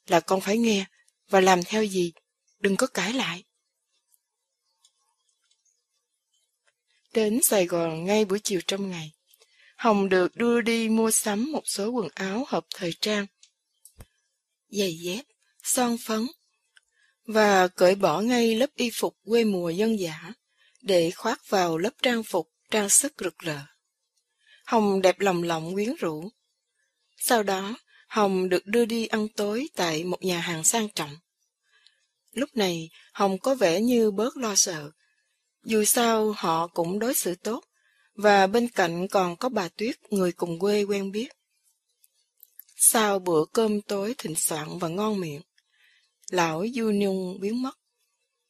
là 0.07 0.19
con 0.19 0.41
phải 0.41 0.57
nghe 0.57 0.85
và 1.29 1.41
làm 1.41 1.63
theo 1.63 1.85
gì, 1.85 2.13
đừng 2.59 2.75
có 2.75 2.87
cãi 2.87 3.13
lại. 3.13 3.43
Đến 7.13 7.41
Sài 7.43 7.65
Gòn 7.65 8.05
ngay 8.05 8.25
buổi 8.25 8.39
chiều 8.43 8.61
trong 8.67 8.89
ngày, 8.89 9.13
Hồng 9.77 10.09
được 10.09 10.35
đưa 10.35 10.61
đi 10.61 10.89
mua 10.89 11.11
sắm 11.11 11.51
một 11.51 11.61
số 11.65 11.89
quần 11.89 12.07
áo 12.15 12.45
hợp 12.47 12.65
thời 12.75 12.93
trang, 13.01 13.25
giày 14.69 14.97
dép, 14.97 15.25
son 15.63 15.97
phấn, 16.05 16.27
và 17.27 17.67
cởi 17.67 17.95
bỏ 17.95 18.21
ngay 18.21 18.55
lớp 18.55 18.69
y 18.75 18.89
phục 18.93 19.17
quê 19.25 19.43
mùa 19.43 19.69
dân 19.69 19.99
dã 19.99 20.33
để 20.81 21.11
khoác 21.11 21.41
vào 21.49 21.77
lớp 21.77 21.93
trang 22.01 22.23
phục 22.23 22.49
trang 22.71 22.89
sức 22.89 23.13
rực 23.17 23.37
rỡ. 23.39 23.59
Hồng 24.65 25.01
đẹp 25.01 25.19
lòng 25.19 25.43
lộng 25.43 25.73
quyến 25.73 25.95
rũ. 25.99 26.29
Sau 27.17 27.43
đó, 27.43 27.77
Hồng 28.07 28.49
được 28.49 28.65
đưa 28.65 28.85
đi 28.85 29.07
ăn 29.07 29.27
tối 29.35 29.67
tại 29.75 30.03
một 30.03 30.23
nhà 30.23 30.39
hàng 30.39 30.63
sang 30.63 30.89
trọng. 30.89 31.17
Lúc 32.33 32.49
này, 32.55 32.89
Hồng 33.13 33.39
có 33.39 33.55
vẻ 33.55 33.81
như 33.81 34.11
bớt 34.11 34.37
lo 34.37 34.55
sợ. 34.55 34.91
Dù 35.63 35.83
sao, 35.83 36.31
họ 36.31 36.67
cũng 36.67 36.99
đối 36.99 37.13
xử 37.13 37.35
tốt, 37.35 37.63
và 38.15 38.47
bên 38.47 38.67
cạnh 38.67 39.07
còn 39.07 39.35
có 39.35 39.49
bà 39.49 39.69
Tuyết, 39.69 39.95
người 40.09 40.31
cùng 40.31 40.59
quê 40.59 40.83
quen 40.83 41.11
biết. 41.11 41.29
Sau 42.75 43.19
bữa 43.19 43.45
cơm 43.53 43.81
tối 43.81 44.15
thịnh 44.17 44.35
soạn 44.35 44.79
và 44.79 44.87
ngon 44.87 45.19
miệng, 45.19 45.41
lão 46.29 46.65
Du 46.73 46.91
Nhung 46.91 47.39
biến 47.39 47.61
mất. 47.61 47.79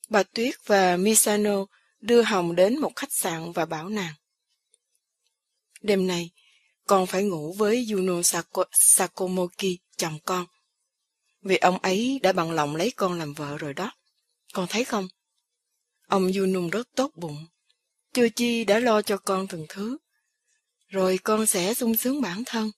Bà 0.10 0.24
Tuyết 0.24 0.55
và 0.65 0.98
Misano 0.98 1.65
đưa 2.00 2.22
Hồng 2.22 2.55
đến 2.55 2.79
một 2.79 2.96
khách 2.96 3.12
sạn 3.13 3.51
và 3.51 3.65
bảo 3.65 3.89
nàng. 3.89 4.13
Đêm 5.81 6.07
nay, 6.07 6.31
con 6.88 7.07
phải 7.07 7.24
ngủ 7.24 7.53
với 7.53 7.86
Juno 7.86 8.22
Sako 8.22 8.65
Sakomoki, 8.72 9.77
chồng 9.98 10.19
con. 10.25 10.46
Vì 11.41 11.57
ông 11.57 11.77
ấy 11.79 12.19
đã 12.24 12.31
bằng 12.31 12.51
lòng 12.51 12.75
lấy 12.75 12.91
con 12.91 13.19
làm 13.19 13.34
vợ 13.34 13.57
rồi 13.57 13.74
đó. 13.74 13.91
Con 14.53 14.67
thấy 14.69 14.84
không? 14.84 15.07
Ông 16.07 16.27
Junum 16.27 16.69
rất 16.69 16.88
tốt 16.96 17.12
bụng. 17.15 17.46
Chưa 18.13 18.29
chi 18.29 18.63
đã 18.63 18.79
lo 18.79 19.01
cho 19.01 19.17
con 19.17 19.48
từng 19.48 19.65
thứ. 19.69 19.98
Rồi 20.88 21.19
con 21.24 21.46
sẽ 21.46 21.74
sung 21.74 21.96
sướng 21.96 22.22
bản 22.22 22.43
thân. 22.46 22.72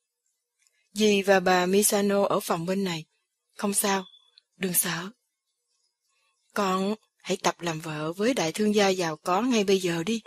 Dì 0.94 1.22
và 1.22 1.40
bà 1.40 1.66
Misano 1.66 2.24
ở 2.24 2.40
phòng 2.40 2.66
bên 2.66 2.84
này. 2.84 3.06
Không 3.58 3.74
sao, 3.74 4.06
đừng 4.60 4.74
sợ. 4.74 5.10
Con 6.54 6.96
hãy 7.18 7.38
tập 7.38 7.62
làm 7.62 7.80
vợ 7.80 8.14
với 8.14 8.34
đại 8.34 8.52
thương 8.52 8.76
gia 8.76 8.88
giàu 8.88 9.18
có 9.18 9.42
ngay 9.42 9.64
bây 9.64 9.80
giờ 9.80 10.04
đi. 10.04 10.22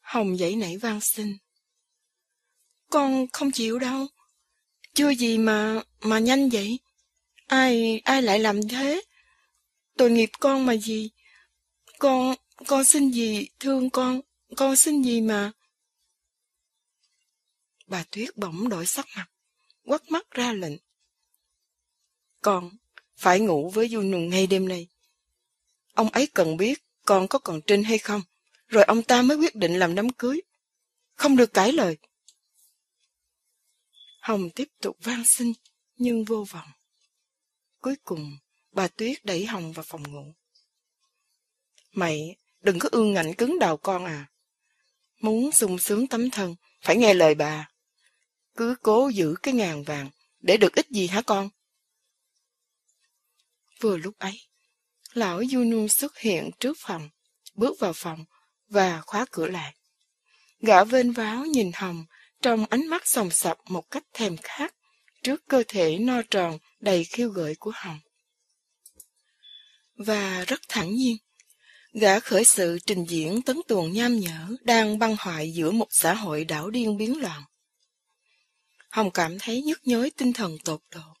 Hồng 0.00 0.38
dậy 0.38 0.56
nảy 0.56 0.76
van 0.76 1.00
xin. 1.00 1.36
Con 2.90 3.26
không 3.32 3.50
chịu 3.50 3.78
đâu. 3.78 4.06
Chưa 4.94 5.10
gì 5.10 5.38
mà, 5.38 5.82
mà 6.00 6.18
nhanh 6.18 6.48
vậy. 6.48 6.78
Ai, 7.46 8.00
ai 8.04 8.22
lại 8.22 8.38
làm 8.38 8.68
thế? 8.68 9.02
Tội 9.96 10.10
nghiệp 10.10 10.30
con 10.40 10.66
mà 10.66 10.76
gì? 10.76 11.10
Con, 11.98 12.34
con 12.66 12.84
xin 12.84 13.10
gì, 13.10 13.48
thương 13.60 13.90
con, 13.90 14.20
con 14.56 14.76
xin 14.76 15.02
gì 15.02 15.20
mà. 15.20 15.52
Bà 17.86 18.04
Tuyết 18.10 18.36
bỗng 18.36 18.68
đổi 18.68 18.86
sắc 18.86 19.06
mặt, 19.16 19.26
quắt 19.84 20.10
mắt 20.10 20.30
ra 20.30 20.52
lệnh. 20.52 20.87
Con 22.40 22.70
phải 23.16 23.40
ngủ 23.40 23.70
với 23.70 23.88
Du 23.88 24.02
Nùng 24.02 24.28
ngay 24.28 24.46
đêm 24.46 24.68
nay. 24.68 24.88
Ông 25.94 26.08
ấy 26.08 26.26
cần 26.34 26.56
biết 26.56 26.84
con 27.04 27.28
có 27.28 27.38
còn 27.38 27.60
trinh 27.66 27.84
hay 27.84 27.98
không, 27.98 28.22
rồi 28.66 28.84
ông 28.84 29.02
ta 29.02 29.22
mới 29.22 29.36
quyết 29.36 29.54
định 29.54 29.78
làm 29.78 29.94
đám 29.94 30.10
cưới. 30.10 30.40
Không 31.14 31.36
được 31.36 31.54
cãi 31.54 31.72
lời. 31.72 31.96
Hồng 34.20 34.50
tiếp 34.50 34.68
tục 34.80 34.96
van 35.00 35.22
xin, 35.26 35.52
nhưng 35.96 36.24
vô 36.24 36.44
vọng. 36.50 36.68
Cuối 37.80 37.96
cùng, 38.04 38.38
bà 38.72 38.88
Tuyết 38.88 39.24
đẩy 39.24 39.46
Hồng 39.46 39.72
vào 39.72 39.84
phòng 39.88 40.12
ngủ. 40.12 40.34
Mày, 41.92 42.36
đừng 42.60 42.78
có 42.78 42.88
ương 42.92 43.12
ngạnh 43.12 43.34
cứng 43.34 43.58
đầu 43.58 43.76
con 43.76 44.04
à. 44.04 44.26
Muốn 45.20 45.52
sung 45.52 45.78
sướng 45.78 46.06
tấm 46.06 46.30
thân, 46.30 46.54
phải 46.82 46.96
nghe 46.96 47.14
lời 47.14 47.34
bà. 47.34 47.70
Cứ 48.56 48.76
cố 48.82 49.08
giữ 49.08 49.34
cái 49.42 49.54
ngàn 49.54 49.84
vàng, 49.84 50.10
để 50.40 50.56
được 50.56 50.74
ít 50.74 50.90
gì 50.90 51.06
hả 51.06 51.22
con? 51.22 51.48
Vừa 53.80 53.96
lúc 53.96 54.18
ấy, 54.18 54.40
lão 55.12 55.42
Yunu 55.54 55.88
xuất 55.88 56.18
hiện 56.18 56.50
trước 56.60 56.76
phòng, 56.80 57.08
bước 57.54 57.80
vào 57.80 57.92
phòng 57.92 58.24
và 58.68 59.00
khóa 59.00 59.26
cửa 59.30 59.46
lại. 59.46 59.74
Gã 60.60 60.84
vên 60.84 61.12
váo 61.12 61.44
nhìn 61.44 61.70
Hồng 61.74 62.04
trong 62.42 62.66
ánh 62.70 62.86
mắt 62.86 63.02
sòng 63.06 63.30
sập 63.30 63.58
một 63.68 63.90
cách 63.90 64.04
thèm 64.12 64.36
khát 64.42 64.74
trước 65.22 65.46
cơ 65.48 65.62
thể 65.68 65.98
no 65.98 66.22
tròn 66.30 66.58
đầy 66.80 67.04
khiêu 67.04 67.28
gợi 67.28 67.54
của 67.58 67.72
Hồng. 67.74 67.98
Và 69.94 70.44
rất 70.46 70.60
thẳng 70.68 70.94
nhiên, 70.94 71.16
gã 71.92 72.20
khởi 72.20 72.44
sự 72.44 72.78
trình 72.86 73.04
diễn 73.08 73.42
tấn 73.42 73.56
tuồng 73.68 73.92
nham 73.92 74.18
nhở 74.18 74.56
đang 74.60 74.98
băng 74.98 75.16
hoại 75.18 75.52
giữa 75.52 75.70
một 75.70 75.88
xã 75.90 76.14
hội 76.14 76.44
đảo 76.44 76.70
điên 76.70 76.96
biến 76.96 77.20
loạn. 77.20 77.42
Hồng 78.90 79.10
cảm 79.10 79.38
thấy 79.38 79.62
nhức 79.62 79.86
nhối 79.86 80.10
tinh 80.10 80.32
thần 80.32 80.56
tột 80.64 80.80
độ. 80.94 81.17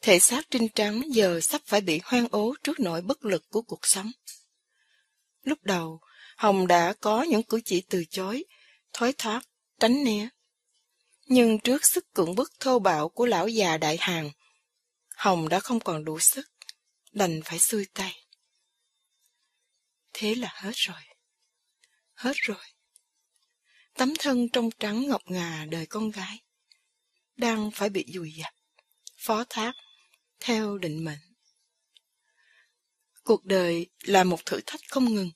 Thể 0.00 0.18
xác 0.18 0.50
trinh 0.50 0.68
trắng 0.74 1.02
giờ 1.08 1.40
sắp 1.42 1.60
phải 1.66 1.80
bị 1.80 2.00
hoang 2.04 2.28
ố 2.30 2.54
trước 2.62 2.80
nỗi 2.80 3.02
bất 3.02 3.24
lực 3.24 3.44
của 3.48 3.62
cuộc 3.62 3.86
sống. 3.86 4.10
Lúc 5.42 5.58
đầu, 5.62 6.00
Hồng 6.36 6.66
đã 6.66 6.94
có 7.00 7.22
những 7.22 7.42
cử 7.42 7.60
chỉ 7.64 7.80
từ 7.80 8.04
chối, 8.10 8.44
thoái 8.92 9.12
thoát, 9.18 9.42
tránh 9.80 10.04
né. 10.04 10.28
Nhưng 11.26 11.58
trước 11.58 11.86
sức 11.86 12.12
cưỡng 12.14 12.34
bức 12.34 12.52
thô 12.60 12.78
bạo 12.78 13.08
của 13.08 13.26
lão 13.26 13.48
già 13.48 13.76
đại 13.76 13.96
hàng, 14.00 14.30
Hồng 15.16 15.48
đã 15.48 15.60
không 15.60 15.80
còn 15.80 16.04
đủ 16.04 16.18
sức, 16.18 16.46
đành 17.12 17.40
phải 17.44 17.58
xuôi 17.58 17.86
tay. 17.94 18.26
Thế 20.12 20.34
là 20.34 20.48
hết 20.54 20.72
rồi. 20.74 21.00
Hết 22.14 22.32
rồi. 22.36 22.64
Tấm 23.94 24.12
thân 24.18 24.48
trong 24.52 24.70
trắng 24.78 25.08
ngọc 25.08 25.22
ngà 25.26 25.66
đời 25.68 25.86
con 25.86 26.10
gái, 26.10 26.42
đang 27.36 27.70
phải 27.70 27.88
bị 27.88 28.04
dùi 28.14 28.32
dập, 28.32 28.54
phó 29.16 29.44
thác, 29.48 29.72
theo 30.40 30.78
định 30.78 31.04
mệnh. 31.04 31.18
Cuộc 33.24 33.44
đời 33.44 33.86
là 34.02 34.24
một 34.24 34.46
thử 34.46 34.60
thách 34.66 34.80
không 34.88 35.14
ngừng, 35.14 35.30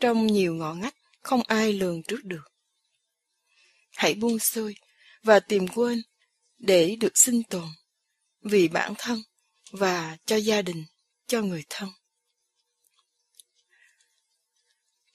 trong 0.00 0.26
nhiều 0.26 0.54
ngõ 0.54 0.74
ngách 0.74 0.94
không 1.22 1.42
ai 1.42 1.72
lường 1.72 2.02
trước 2.02 2.24
được. 2.24 2.52
Hãy 3.96 4.14
buông 4.14 4.38
xuôi 4.38 4.74
và 5.22 5.40
tìm 5.40 5.68
quên 5.68 6.02
để 6.58 6.96
được 7.00 7.18
sinh 7.18 7.42
tồn 7.42 7.68
vì 8.42 8.68
bản 8.68 8.94
thân 8.98 9.22
và 9.70 10.16
cho 10.26 10.36
gia 10.36 10.62
đình, 10.62 10.84
cho 11.26 11.42
người 11.42 11.64
thân. 11.68 11.88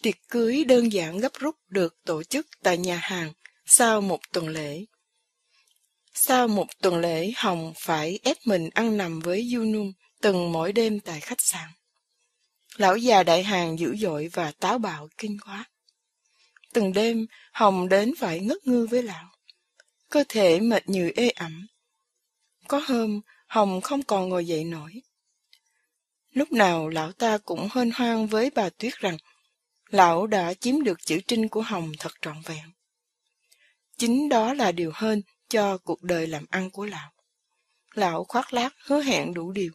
Tiệc 0.02 0.16
cưới 0.30 0.64
đơn 0.64 0.94
giản 0.94 1.20
gấp 1.20 1.34
rút 1.34 1.56
được 1.68 1.98
tổ 2.06 2.24
chức 2.24 2.48
tại 2.64 2.78
nhà 2.78 2.98
hàng 2.98 3.34
sau 3.66 4.02
một 4.02 4.20
tuần 4.34 4.48
lễ. 4.48 4.86
Sau 6.22 6.48
một 6.48 6.68
tuần 6.82 7.00
lễ, 7.00 7.32
Hồng 7.36 7.74
phải 7.78 8.20
ép 8.24 8.38
mình 8.46 8.70
ăn 8.74 8.98
nằm 8.98 9.20
với 9.20 9.52
Yunum 9.56 9.92
từng 10.22 10.52
mỗi 10.52 10.74
đêm 10.74 11.00
tại 11.00 11.20
khách 11.20 11.42
sạn. 11.42 11.70
Lão 12.76 12.98
già 12.98 13.24
đại 13.24 13.44
hàng 13.44 13.80
dữ 13.80 13.96
dội 13.96 14.30
và 14.34 14.52
táo 14.52 14.78
bạo 14.80 15.08
kinh 15.18 15.38
quá. 15.40 15.66
Từng 16.74 16.94
đêm, 16.94 17.26
Hồng 17.52 17.90
đến 17.90 18.14
phải 18.18 18.40
ngất 18.40 18.68
ngư 18.68 18.88
với 18.88 19.04
lão. 19.04 19.30
Cơ 20.10 20.24
thể 20.30 20.60
mệt 20.60 20.90
như 20.90 21.12
ê 21.16 21.30
ẩm. 21.30 21.68
Có 22.68 22.82
hôm, 22.88 23.22
Hồng 23.48 23.82
không 23.82 24.04
còn 24.04 24.30
ngồi 24.30 24.46
dậy 24.46 24.64
nổi. 24.64 25.02
Lúc 26.32 26.52
nào 26.52 26.90
lão 26.90 27.12
ta 27.12 27.38
cũng 27.38 27.70
hên 27.74 27.92
hoang 27.96 28.28
với 28.28 28.50
bà 28.56 28.70
Tuyết 28.70 28.94
rằng 28.94 29.18
lão 29.90 30.28
đã 30.28 30.54
chiếm 30.54 30.84
được 30.84 31.06
chữ 31.06 31.20
trinh 31.28 31.48
của 31.48 31.62
Hồng 31.62 31.92
thật 32.00 32.12
trọn 32.22 32.42
vẹn. 32.46 32.72
Chính 33.98 34.30
đó 34.30 34.54
là 34.54 34.72
điều 34.72 34.92
hơn 34.94 35.22
cho 35.50 35.78
cuộc 35.78 36.04
đời 36.04 36.28
làm 36.28 36.46
ăn 36.50 36.70
của 36.70 36.86
lão. 36.86 37.12
Lão 37.94 38.24
khoác 38.24 38.54
lác 38.54 38.76
hứa 38.86 39.02
hẹn 39.02 39.34
đủ 39.34 39.52
điều. 39.52 39.72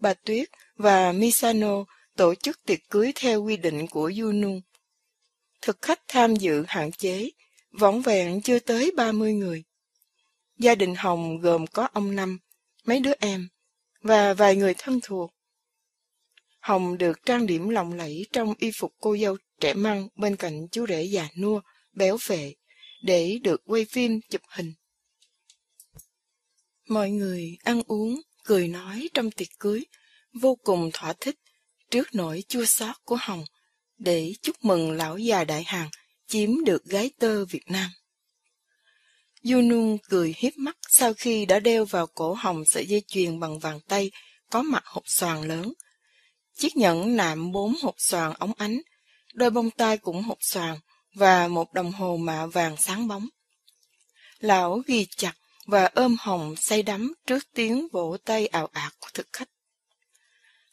Bà 0.00 0.14
Tuyết 0.14 0.48
và 0.76 1.12
Misano 1.12 1.84
tổ 2.16 2.34
chức 2.34 2.60
tiệc 2.66 2.78
cưới 2.90 3.12
theo 3.14 3.42
quy 3.42 3.56
định 3.56 3.86
của 3.86 4.12
Yunu. 4.20 4.60
Thực 5.62 5.82
khách 5.82 6.00
tham 6.08 6.36
dự 6.36 6.64
hạn 6.68 6.92
chế, 6.92 7.30
võng 7.72 8.02
vẹn 8.02 8.42
chưa 8.42 8.58
tới 8.58 8.92
30 8.96 9.32
người. 9.32 9.64
Gia 10.58 10.74
đình 10.74 10.94
Hồng 10.94 11.40
gồm 11.40 11.66
có 11.66 11.88
ông 11.92 12.16
Năm, 12.16 12.38
mấy 12.84 13.00
đứa 13.00 13.12
em 13.20 13.48
và 14.02 14.34
vài 14.34 14.56
người 14.56 14.74
thân 14.78 15.00
thuộc. 15.02 15.30
Hồng 16.60 16.98
được 16.98 17.26
trang 17.26 17.46
điểm 17.46 17.68
lộng 17.68 17.92
lẫy 17.92 18.26
trong 18.32 18.54
y 18.58 18.70
phục 18.78 18.94
cô 19.00 19.16
dâu 19.16 19.36
trẻ 19.60 19.74
măng 19.74 20.08
bên 20.16 20.36
cạnh 20.36 20.68
chú 20.68 20.86
rể 20.86 21.02
già 21.02 21.28
nua, 21.40 21.60
béo 21.92 22.18
phệ, 22.18 22.54
để 23.02 23.38
được 23.42 23.62
quay 23.64 23.84
phim 23.84 24.20
chụp 24.30 24.42
hình. 24.48 24.72
Mọi 26.88 27.10
người 27.10 27.56
ăn 27.64 27.82
uống, 27.86 28.20
cười 28.44 28.68
nói 28.68 29.08
trong 29.14 29.30
tiệc 29.30 29.48
cưới, 29.58 29.84
vô 30.32 30.54
cùng 30.54 30.90
thỏa 30.92 31.12
thích 31.20 31.36
trước 31.90 32.14
nỗi 32.14 32.44
chua 32.48 32.64
xót 32.64 32.96
của 33.04 33.16
Hồng 33.20 33.44
để 33.98 34.32
chúc 34.42 34.64
mừng 34.64 34.92
lão 34.92 35.18
già 35.18 35.44
đại 35.44 35.62
hàng 35.66 35.88
chiếm 36.26 36.64
được 36.64 36.84
gái 36.84 37.10
tơ 37.18 37.44
Việt 37.44 37.70
Nam. 37.70 37.90
Yunung 39.42 39.98
cười 40.08 40.34
hiếp 40.36 40.52
mắt 40.56 40.76
sau 40.88 41.14
khi 41.14 41.46
đã 41.46 41.60
đeo 41.60 41.84
vào 41.84 42.06
cổ 42.06 42.34
Hồng 42.34 42.64
sợi 42.64 42.86
dây 42.86 43.02
chuyền 43.06 43.40
bằng 43.40 43.58
vàng 43.58 43.80
tay 43.80 44.10
có 44.50 44.62
mặt 44.62 44.82
hộp 44.86 45.02
xoàn 45.06 45.42
lớn. 45.42 45.72
Chiếc 46.54 46.76
nhẫn 46.76 47.16
nạm 47.16 47.52
bốn 47.52 47.74
hộp 47.82 47.94
xoàn 47.98 48.32
ống 48.38 48.52
ánh, 48.56 48.80
đôi 49.34 49.50
bông 49.50 49.70
tai 49.70 49.98
cũng 49.98 50.22
hộp 50.22 50.38
xoàn 50.40 50.78
và 51.14 51.48
một 51.48 51.72
đồng 51.72 51.92
hồ 51.92 52.16
mạ 52.16 52.46
vàng 52.46 52.76
sáng 52.76 53.08
bóng. 53.08 53.28
Lão 54.38 54.82
ghi 54.86 55.06
chặt 55.16 55.32
và 55.66 55.90
ôm 55.94 56.16
Hồng 56.20 56.56
say 56.56 56.82
đắm 56.82 57.14
trước 57.26 57.48
tiếng 57.54 57.88
vỗ 57.92 58.16
tay 58.24 58.46
ảo 58.46 58.68
ạt 58.72 58.92
của 58.98 59.08
thực 59.14 59.28
khách. 59.32 59.48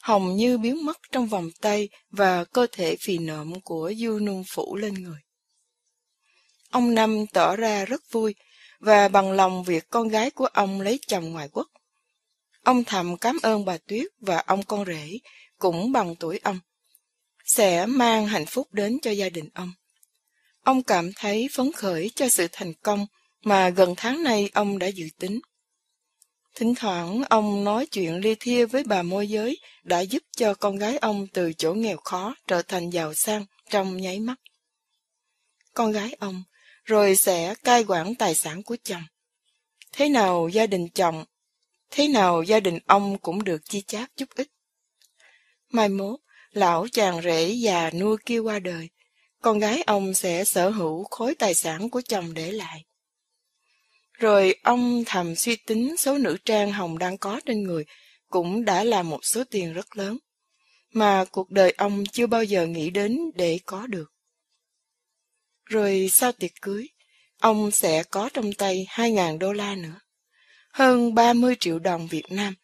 Hồng 0.01 0.35
như 0.35 0.57
biến 0.57 0.85
mất 0.85 0.97
trong 1.11 1.27
vòng 1.27 1.49
tay 1.61 1.89
và 2.09 2.43
cơ 2.43 2.67
thể 2.71 2.95
phì 2.99 3.17
nộm 3.17 3.61
của 3.61 3.93
Du 3.97 4.19
Nung 4.19 4.43
phủ 4.47 4.75
lên 4.75 4.93
người. 4.93 5.19
Ông 6.69 6.95
Năm 6.95 7.25
tỏ 7.33 7.55
ra 7.55 7.85
rất 7.85 8.11
vui 8.11 8.35
và 8.79 9.07
bằng 9.07 9.31
lòng 9.31 9.63
việc 9.63 9.89
con 9.89 10.07
gái 10.07 10.31
của 10.31 10.45
ông 10.45 10.81
lấy 10.81 10.99
chồng 11.07 11.31
ngoài 11.31 11.49
quốc. 11.51 11.67
Ông 12.63 12.83
thầm 12.83 13.17
cảm 13.17 13.37
ơn 13.41 13.65
bà 13.65 13.77
Tuyết 13.77 14.07
và 14.19 14.37
ông 14.37 14.63
con 14.63 14.85
rể, 14.85 15.17
cũng 15.57 15.91
bằng 15.91 16.15
tuổi 16.15 16.39
ông, 16.43 16.59
sẽ 17.45 17.85
mang 17.85 18.27
hạnh 18.27 18.45
phúc 18.45 18.67
đến 18.73 18.97
cho 19.01 19.11
gia 19.11 19.29
đình 19.29 19.49
ông. 19.53 19.73
Ông 20.67 20.83
cảm 20.83 21.11
thấy 21.15 21.49
phấn 21.53 21.71
khởi 21.71 22.11
cho 22.15 22.29
sự 22.29 22.47
thành 22.51 22.73
công 22.73 23.05
mà 23.43 23.69
gần 23.69 23.93
tháng 23.97 24.23
nay 24.23 24.49
ông 24.53 24.79
đã 24.79 24.87
dự 24.87 25.05
tính. 25.19 25.39
Thỉnh 26.55 26.75
thoảng 26.75 27.23
ông 27.29 27.63
nói 27.63 27.85
chuyện 27.85 28.15
ly 28.15 28.35
thia 28.39 28.65
với 28.65 28.83
bà 28.83 29.03
môi 29.03 29.29
giới 29.29 29.59
đã 29.83 29.99
giúp 29.99 30.23
cho 30.37 30.53
con 30.53 30.77
gái 30.77 30.97
ông 30.97 31.27
từ 31.33 31.53
chỗ 31.53 31.73
nghèo 31.73 31.97
khó 31.97 32.35
trở 32.47 32.61
thành 32.61 32.89
giàu 32.89 33.13
sang 33.13 33.45
trong 33.69 33.97
nháy 33.97 34.19
mắt. 34.19 34.35
Con 35.73 35.91
gái 35.91 36.15
ông 36.19 36.43
rồi 36.85 37.15
sẽ 37.15 37.55
cai 37.63 37.83
quản 37.87 38.15
tài 38.15 38.35
sản 38.35 38.63
của 38.63 38.77
chồng. 38.83 39.03
Thế 39.91 40.09
nào 40.09 40.49
gia 40.53 40.67
đình 40.67 40.87
chồng, 40.89 41.25
thế 41.91 42.07
nào 42.07 42.43
gia 42.43 42.59
đình 42.59 42.79
ông 42.85 43.17
cũng 43.17 43.43
được 43.43 43.61
chi 43.65 43.81
chác 43.81 44.11
chút 44.15 44.29
ít. 44.35 44.47
Mai 45.69 45.89
mốt, 45.89 46.19
lão 46.51 46.87
chàng 46.91 47.21
rể 47.21 47.49
già 47.49 47.91
nuôi 47.91 48.17
kia 48.25 48.39
qua 48.39 48.59
đời, 48.59 48.89
con 49.41 49.59
gái 49.59 49.81
ông 49.81 50.13
sẽ 50.13 50.43
sở 50.43 50.69
hữu 50.69 51.03
khối 51.03 51.35
tài 51.35 51.53
sản 51.53 51.89
của 51.89 52.01
chồng 52.01 52.33
để 52.33 52.51
lại. 52.51 52.85
Rồi 54.13 54.55
ông 54.63 55.03
thầm 55.05 55.35
suy 55.35 55.55
tính 55.55 55.97
số 55.97 56.17
nữ 56.17 56.37
trang 56.45 56.71
hồng 56.71 56.97
đang 56.97 57.17
có 57.17 57.41
trên 57.45 57.63
người 57.63 57.85
cũng 58.29 58.65
đã 58.65 58.83
là 58.83 59.03
một 59.03 59.19
số 59.25 59.43
tiền 59.43 59.73
rất 59.73 59.97
lớn, 59.97 60.17
mà 60.93 61.25
cuộc 61.31 61.51
đời 61.51 61.73
ông 61.77 62.03
chưa 62.05 62.27
bao 62.27 62.43
giờ 62.43 62.67
nghĩ 62.67 62.89
đến 62.89 63.19
để 63.35 63.59
có 63.65 63.87
được. 63.87 64.13
Rồi 65.65 66.09
sau 66.11 66.31
tiệc 66.31 66.51
cưới, 66.61 66.87
ông 67.39 67.71
sẽ 67.71 68.03
có 68.03 68.29
trong 68.33 68.53
tay 68.53 68.87
2.000 68.89 69.37
đô 69.37 69.53
la 69.53 69.75
nữa, 69.75 69.99
hơn 70.69 71.15
30 71.15 71.55
triệu 71.59 71.79
đồng 71.79 72.07
Việt 72.07 72.31
Nam, 72.31 72.55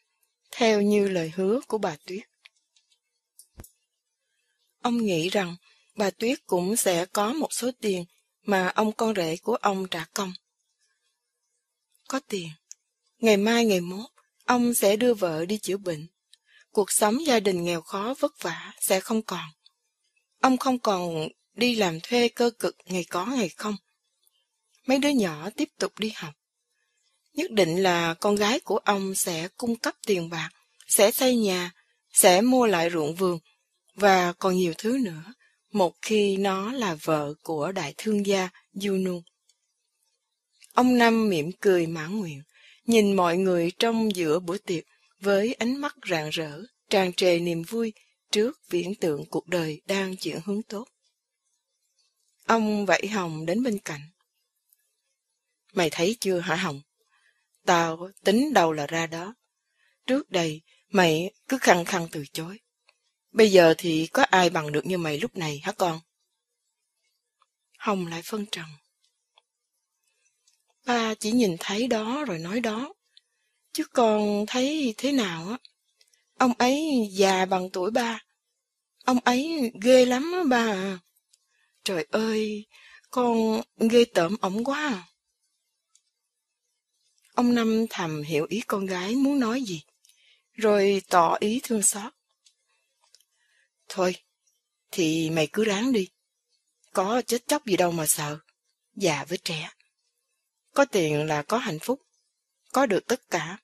theo 0.52 0.82
như 0.82 1.08
lời 1.08 1.32
hứa 1.36 1.60
của 1.68 1.78
bà 1.78 1.96
Tuyết. 2.06 2.24
Ông 4.82 4.98
nghĩ 4.98 5.30
rằng 5.30 5.56
bà 5.96 6.10
Tuyết 6.10 6.40
cũng 6.46 6.76
sẽ 6.76 7.06
có 7.06 7.34
một 7.34 7.54
số 7.54 7.72
tiền 7.82 8.06
mà 8.46 8.68
ông 8.68 8.92
con 8.92 9.16
rể 9.16 9.38
của 9.38 9.56
ông 9.56 9.88
trả 9.88 10.06
công. 10.14 10.34
Có 12.08 12.20
tiền, 12.28 12.50
ngày 13.18 13.38
mai 13.38 13.66
ngày 13.66 13.82
mốt, 13.82 14.10
ông 14.46 14.74
sẽ 14.74 14.96
đưa 14.96 15.14
vợ 15.14 15.46
đi 15.46 15.58
chữa 15.58 15.78
bệnh. 15.78 16.08
Cuộc 16.72 16.92
sống 16.92 17.26
gia 17.26 17.40
đình 17.40 17.64
nghèo 17.64 17.82
khó 17.82 18.14
vất 18.20 18.34
vả 18.40 18.74
sẽ 18.82 19.00
không 19.00 19.22
còn. 19.22 19.46
Ông 20.42 20.58
không 20.58 20.80
còn 20.80 21.28
đi 21.54 21.76
làm 21.76 22.00
thuê 22.04 22.28
cơ 22.28 22.52
cực 22.60 22.76
ngày 22.86 23.06
có 23.10 23.26
ngày 23.26 23.50
không. 23.50 23.76
Mấy 24.86 25.00
đứa 25.00 25.10
nhỏ 25.10 25.50
tiếp 25.50 25.70
tục 25.80 26.00
đi 26.00 26.12
học. 26.16 26.34
Nhất 27.34 27.52
định 27.52 27.84
là 27.84 28.14
con 28.14 28.36
gái 28.36 28.60
của 28.60 28.78
ông 28.78 29.16
sẽ 29.16 29.48
cung 29.58 29.76
cấp 29.76 29.96
tiền 30.08 30.30
bạc, 30.30 30.50
sẽ 30.88 31.12
xây 31.12 31.36
nhà, 31.36 31.72
sẽ 32.14 32.42
mua 32.42 32.66
lại 32.66 32.90
ruộng 32.90 33.16
vườn 33.16 33.40
và 33.96 34.34
còn 34.34 34.56
nhiều 34.56 34.74
thứ 34.78 34.98
nữa 34.98 35.34
một 35.76 35.96
khi 36.02 36.38
nó 36.38 36.72
là 36.72 36.96
vợ 36.96 37.34
của 37.42 37.72
đại 37.72 37.94
thương 37.98 38.26
gia 38.26 38.50
Yunu. 38.86 39.22
Ông 40.74 40.98
Năm 40.98 41.30
mỉm 41.30 41.52
cười 41.62 41.88
mãn 41.88 42.20
nguyện, 42.20 42.42
nhìn 42.86 43.14
mọi 43.14 43.38
người 43.38 43.72
trong 43.80 44.16
giữa 44.16 44.40
bữa 44.40 44.58
tiệc 44.58 44.84
với 45.20 45.54
ánh 45.54 45.78
mắt 45.78 45.96
rạng 46.10 46.30
rỡ, 46.30 46.62
tràn 46.90 47.14
trề 47.14 47.40
niềm 47.40 47.62
vui 47.62 47.94
trước 48.32 48.60
viễn 48.70 48.96
tượng 48.96 49.26
cuộc 49.26 49.48
đời 49.48 49.82
đang 49.86 50.16
chuyển 50.16 50.40
hướng 50.46 50.64
tốt. 50.64 50.88
Ông 52.46 52.86
vẫy 52.86 53.08
Hồng 53.08 53.46
đến 53.46 53.64
bên 53.64 53.80
cạnh. 53.80 54.02
Mày 55.74 55.90
thấy 55.90 56.18
chưa 56.20 56.40
hả 56.40 56.56
Hồng? 56.56 56.82
Tao 57.66 58.10
tính 58.24 58.54
đâu 58.54 58.72
là 58.72 58.88
ra 58.88 59.08
đó. 59.08 59.36
Trước 60.08 60.32
đây, 60.32 60.62
mày 60.90 61.32
cứ 61.48 61.58
khăng 61.62 61.86
khăng 61.86 62.08
từ 62.12 62.26
chối. 62.34 62.60
Bây 63.34 63.52
giờ 63.52 63.74
thì 63.78 64.08
có 64.14 64.24
ai 64.24 64.50
bằng 64.50 64.72
được 64.72 64.86
như 64.86 64.98
mày 64.98 65.18
lúc 65.20 65.38
này 65.38 65.62
hả 65.64 65.72
con? 65.72 66.00
Hồng 67.78 68.08
lại 68.08 68.22
phân 68.26 68.46
trần. 68.52 68.66
Ba 70.86 71.14
chỉ 71.14 71.32
nhìn 71.32 71.56
thấy 71.60 71.88
đó 71.88 72.26
rồi 72.28 72.40
nói 72.40 72.60
đó. 72.60 72.94
Chứ 73.74 73.84
con 73.94 74.46
thấy 74.48 74.94
thế 74.98 75.12
nào 75.12 75.48
á? 75.50 75.58
Ông 76.38 76.54
ấy 76.58 77.08
già 77.12 77.46
bằng 77.46 77.70
tuổi 77.70 77.92
ba. 77.92 78.20
Ông 79.06 79.20
ấy 79.20 79.72
ghê 79.82 80.06
lắm 80.06 80.32
á 80.34 80.44
ba 80.50 80.68
à. 80.72 81.00
Trời 81.84 82.06
ơi, 82.12 82.66
con 83.10 83.62
ghê 83.90 84.06
tởm 84.14 84.36
ổng 84.42 84.64
quá 84.64 84.88
à. 84.88 85.04
Ông 87.34 87.56
Năm 87.56 87.86
thầm 87.90 88.22
hiểu 88.22 88.46
ý 88.50 88.62
con 88.68 88.86
gái 88.86 89.16
muốn 89.16 89.40
nói 89.40 89.62
gì, 89.62 89.84
rồi 90.54 91.02
tỏ 91.10 91.38
ý 91.40 91.60
thương 91.64 91.84
xót. 91.84 92.14
Thôi, 93.96 94.16
thì 94.92 95.30
mày 95.30 95.48
cứ 95.54 95.64
ráng 95.64 95.92
đi. 95.92 96.10
Có 96.94 97.22
chết 97.22 97.48
chóc 97.48 97.66
gì 97.66 97.78
đâu 97.78 97.92
mà 97.92 98.06
sợ. 98.08 98.40
Già 98.96 99.26
với 99.30 99.38
trẻ. 99.38 99.70
Có 100.74 100.86
tiền 100.86 101.28
là 101.28 101.42
có 101.42 101.58
hạnh 101.58 101.80
phúc. 101.80 102.02
Có 102.72 102.86
được 102.86 103.08
tất 103.08 103.30
cả. 103.30 103.58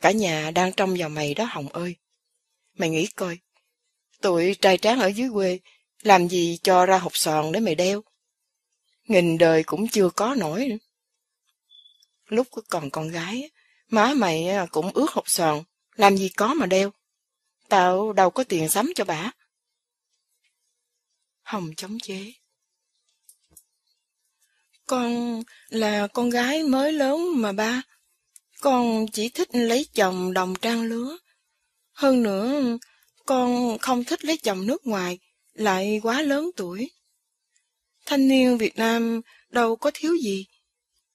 Cả 0.00 0.10
nhà 0.10 0.50
đang 0.50 0.72
trông 0.72 0.96
vào 0.98 1.08
mày 1.08 1.34
đó 1.34 1.44
Hồng 1.44 1.68
ơi. 1.68 1.96
Mày 2.74 2.90
nghĩ 2.90 3.06
coi. 3.06 3.38
Tụi 4.20 4.54
trai 4.54 4.78
tráng 4.78 5.00
ở 5.00 5.06
dưới 5.06 5.28
quê 5.32 5.58
làm 6.02 6.28
gì 6.28 6.58
cho 6.62 6.86
ra 6.86 6.98
hộp 6.98 7.16
sòn 7.16 7.52
để 7.52 7.60
mày 7.60 7.74
đeo. 7.74 8.02
Nghìn 9.04 9.38
đời 9.38 9.62
cũng 9.62 9.88
chưa 9.88 10.10
có 10.10 10.34
nổi 10.34 10.66
nữa. 10.68 10.76
Lúc 12.26 12.48
còn 12.68 12.90
con 12.90 13.08
gái, 13.08 13.50
má 13.88 14.14
mày 14.16 14.48
cũng 14.70 14.92
ướt 14.92 15.10
hộp 15.10 15.28
sòn, 15.28 15.62
làm 15.94 16.16
gì 16.16 16.28
có 16.28 16.54
mà 16.54 16.66
đeo. 16.66 16.92
Tao 17.70 18.12
đâu 18.12 18.30
có 18.30 18.44
tiền 18.44 18.68
sắm 18.68 18.92
cho 18.94 19.04
bà. 19.04 19.30
Hồng 21.42 21.70
chống 21.76 21.98
chế. 22.02 22.32
Con 24.86 25.42
là 25.68 26.06
con 26.06 26.30
gái 26.30 26.62
mới 26.62 26.92
lớn 26.92 27.40
mà 27.40 27.52
ba. 27.52 27.82
Con 28.60 29.06
chỉ 29.12 29.28
thích 29.28 29.48
lấy 29.52 29.86
chồng 29.94 30.32
đồng 30.32 30.54
trang 30.54 30.82
lứa. 30.82 31.18
Hơn 31.92 32.22
nữa, 32.22 32.62
con 33.26 33.78
không 33.78 34.04
thích 34.04 34.24
lấy 34.24 34.36
chồng 34.36 34.66
nước 34.66 34.86
ngoài, 34.86 35.18
lại 35.52 36.00
quá 36.02 36.22
lớn 36.22 36.50
tuổi. 36.56 36.90
Thanh 38.06 38.28
niên 38.28 38.58
Việt 38.58 38.76
Nam 38.76 39.20
đâu 39.48 39.76
có 39.76 39.90
thiếu 39.94 40.16
gì. 40.16 40.46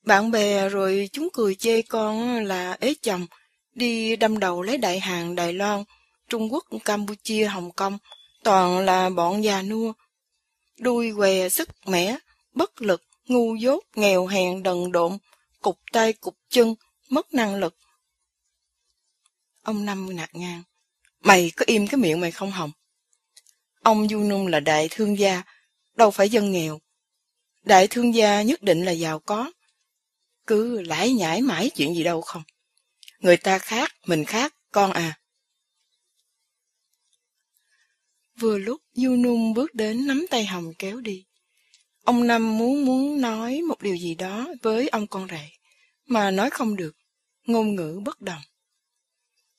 Bạn 0.03 0.31
bè 0.31 0.69
rồi 0.69 1.09
chúng 1.11 1.29
cười 1.33 1.55
chê 1.55 1.81
con 1.81 2.43
là 2.45 2.77
ế 2.79 2.93
chồng, 3.01 3.27
đi 3.73 4.15
đâm 4.15 4.39
đầu 4.39 4.61
lấy 4.61 4.77
đại 4.77 4.99
hàng 4.99 5.35
Đài 5.35 5.53
Loan, 5.53 5.83
Trung 6.29 6.53
Quốc, 6.53 6.65
Campuchia, 6.85 7.45
Hồng 7.45 7.71
Kông, 7.71 7.97
toàn 8.43 8.79
là 8.79 9.09
bọn 9.09 9.43
già 9.43 9.61
nua. 9.61 9.93
Đuôi 10.79 11.13
què 11.17 11.49
sức 11.49 11.69
mẻ, 11.85 12.17
bất 12.53 12.81
lực, 12.81 13.03
ngu 13.25 13.55
dốt, 13.55 13.83
nghèo 13.95 14.27
hèn, 14.27 14.63
đần 14.63 14.91
độn, 14.91 15.17
cục 15.61 15.79
tay 15.91 16.13
cục 16.13 16.37
chân, 16.49 16.75
mất 17.09 17.33
năng 17.33 17.55
lực. 17.55 17.77
Ông 19.61 19.85
Năm 19.85 20.15
nạt 20.15 20.35
ngang. 20.35 20.63
Mày 21.19 21.51
có 21.55 21.63
im 21.67 21.87
cái 21.87 21.97
miệng 21.97 22.21
mày 22.21 22.31
không 22.31 22.51
hồng? 22.51 22.71
Ông 23.81 24.07
Du 24.07 24.23
Nung 24.23 24.47
là 24.47 24.59
đại 24.59 24.87
thương 24.91 25.19
gia, 25.19 25.43
đâu 25.95 26.11
phải 26.11 26.29
dân 26.29 26.51
nghèo. 26.51 26.79
Đại 27.63 27.87
thương 27.87 28.15
gia 28.15 28.41
nhất 28.41 28.61
định 28.61 28.85
là 28.85 28.91
giàu 28.91 29.19
có. 29.19 29.51
Cứ 30.47 30.81
lãi 30.81 31.13
nhãi 31.13 31.41
mãi 31.41 31.69
chuyện 31.75 31.95
gì 31.95 32.03
đâu 32.03 32.21
không. 32.21 32.43
Người 33.19 33.37
ta 33.37 33.59
khác, 33.59 33.91
mình 34.05 34.25
khác, 34.25 34.55
con 34.71 34.91
à. 34.91 35.19
Vừa 38.39 38.57
lúc 38.57 38.81
Du 38.93 39.15
Nung 39.15 39.53
bước 39.53 39.75
đến 39.75 40.07
nắm 40.07 40.25
tay 40.29 40.45
Hồng 40.45 40.73
kéo 40.79 41.01
đi. 41.01 41.25
Ông 42.03 42.27
Năm 42.27 42.57
muốn 42.57 42.85
muốn 42.85 43.21
nói 43.21 43.61
một 43.61 43.81
điều 43.81 43.97
gì 43.97 44.15
đó 44.15 44.47
với 44.61 44.87
ông 44.87 45.07
con 45.07 45.27
rể, 45.31 45.49
mà 46.05 46.31
nói 46.31 46.49
không 46.49 46.75
được, 46.75 46.95
ngôn 47.45 47.75
ngữ 47.75 48.01
bất 48.05 48.21
đồng. 48.21 48.41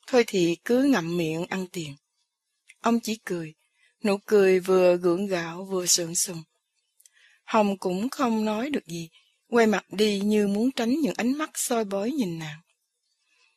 Thôi 0.06 0.24
thì 0.26 0.56
cứ 0.64 0.82
ngậm 0.82 1.16
miệng 1.16 1.46
ăn 1.46 1.66
tiền. 1.72 1.96
Ông 2.80 3.00
chỉ 3.00 3.18
cười, 3.24 3.54
nụ 4.04 4.18
cười 4.26 4.60
vừa 4.60 4.96
gượng 4.96 5.26
gạo 5.26 5.64
vừa 5.64 5.86
sượng 5.86 6.14
sùng. 6.14 6.42
Hồng 7.44 7.78
cũng 7.78 8.08
không 8.08 8.44
nói 8.44 8.70
được 8.70 8.86
gì, 8.86 9.08
quay 9.48 9.66
mặt 9.66 9.84
đi 9.92 10.20
như 10.20 10.48
muốn 10.48 10.70
tránh 10.72 11.00
những 11.00 11.14
ánh 11.16 11.38
mắt 11.38 11.50
soi 11.54 11.84
bói 11.84 12.10
nhìn 12.10 12.38
nàng. 12.38 12.58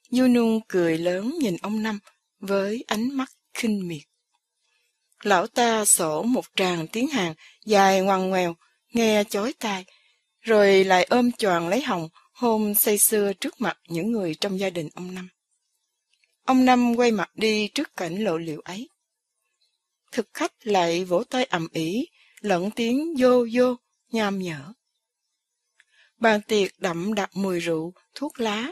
Du 0.10 0.28
Nung 0.28 0.60
cười 0.68 0.98
lớn 0.98 1.36
nhìn 1.40 1.56
ông 1.62 1.84
Năm 1.84 2.00
với 2.40 2.84
ánh 2.88 3.18
mắt 3.18 3.32
khinh 3.54 3.88
miệt. 3.88 4.09
Lão 5.24 5.48
ta 5.48 5.86
sổ 5.86 6.24
một 6.24 6.46
tràng 6.56 6.88
tiếng 6.88 7.08
Hàn 7.08 7.34
dài 7.66 8.02
ngoằn 8.02 8.30
ngoèo, 8.30 8.56
nghe 8.94 9.24
chói 9.30 9.54
tai, 9.60 9.86
rồi 10.42 10.84
lại 10.84 11.08
ôm 11.10 11.32
choàng 11.32 11.68
lấy 11.68 11.82
Hồng, 11.82 12.10
hôn 12.34 12.76
say 12.76 12.98
sưa 12.98 13.34
trước 13.34 13.62
mặt 13.62 13.78
những 13.88 14.12
người 14.12 14.36
trong 14.36 14.60
gia 14.60 14.70
đình 14.70 14.90
ông 14.94 15.16
Năm. 15.16 15.30
Ông 16.44 16.66
Năm 16.66 16.96
quay 16.96 17.12
mặt 17.12 17.30
đi 17.36 17.68
trước 17.68 17.96
cảnh 17.96 18.24
lộ 18.24 18.38
liễu 18.38 18.60
ấy. 18.60 18.90
Thực 20.12 20.30
khách 20.34 20.54
lại 20.64 21.06
vỗ 21.06 21.24
tay 21.24 21.44
ầm 21.44 21.68
ĩ, 21.74 22.08
lẫn 22.42 22.72
tiếng 22.72 23.16
vô 23.20 23.48
vô, 23.54 23.76
nham 24.12 24.40
nhở. 24.40 24.74
Bàn 26.18 26.42
tiệc 26.42 26.80
đậm 26.80 27.14
đặc 27.14 27.30
mùi 27.34 27.60
rượu, 27.60 27.94
thuốc 28.16 28.40
lá, 28.40 28.72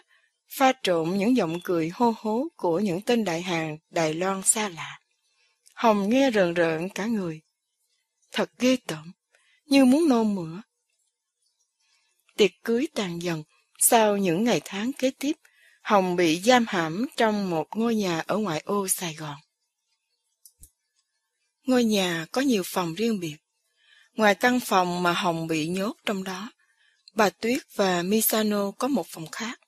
pha 0.58 0.74
trộn 0.84 1.18
những 1.18 1.38
giọng 1.38 1.60
cười 1.64 1.92
hô 1.94 2.14
hố 2.18 2.48
của 2.56 2.80
những 2.80 3.02
tên 3.02 3.24
đại 3.24 3.42
hàng 3.42 3.78
Đài 3.90 4.14
Loan 4.14 4.42
xa 4.44 4.70
lạ. 4.70 4.97
Hồng 5.78 6.10
nghe 6.10 6.32
rợn 6.32 6.54
rợn 6.54 6.90
cả 6.90 7.06
người. 7.06 7.42
Thật 8.32 8.52
ghê 8.60 8.78
tởm, 8.88 9.12
như 9.66 9.86
muốn 9.86 10.10
nôn 10.10 10.36
mửa. 10.36 10.62
Tiệc 12.38 12.52
cưới 12.64 12.88
tàn 12.96 13.22
dần, 13.22 13.44
sau 13.80 14.18
những 14.18 14.44
ngày 14.44 14.62
tháng 14.66 14.94
kế 14.94 15.12
tiếp, 15.20 15.32
Hồng 15.82 16.16
bị 16.16 16.40
giam 16.40 16.66
hãm 16.68 17.08
trong 17.18 17.50
một 17.50 17.68
ngôi 17.76 17.96
nhà 17.96 18.20
ở 18.28 18.38
ngoại 18.38 18.62
ô 18.66 18.88
Sài 18.88 19.14
Gòn. 19.14 19.36
Ngôi 21.64 21.84
nhà 21.84 22.26
có 22.32 22.42
nhiều 22.42 22.64
phòng 22.66 22.94
riêng 22.94 23.20
biệt. 23.20 23.38
Ngoài 24.14 24.36
căn 24.36 24.60
phòng 24.60 25.04
mà 25.04 25.14
Hồng 25.14 25.48
bị 25.48 25.68
nhốt 25.68 25.94
trong 26.06 26.24
đó, 26.24 26.52
bà 27.14 27.30
Tuyết 27.30 27.62
và 27.76 28.04
Misano 28.04 28.72
có 28.72 28.88
một 28.88 29.08
phòng 29.10 29.28
khác. 29.28 29.60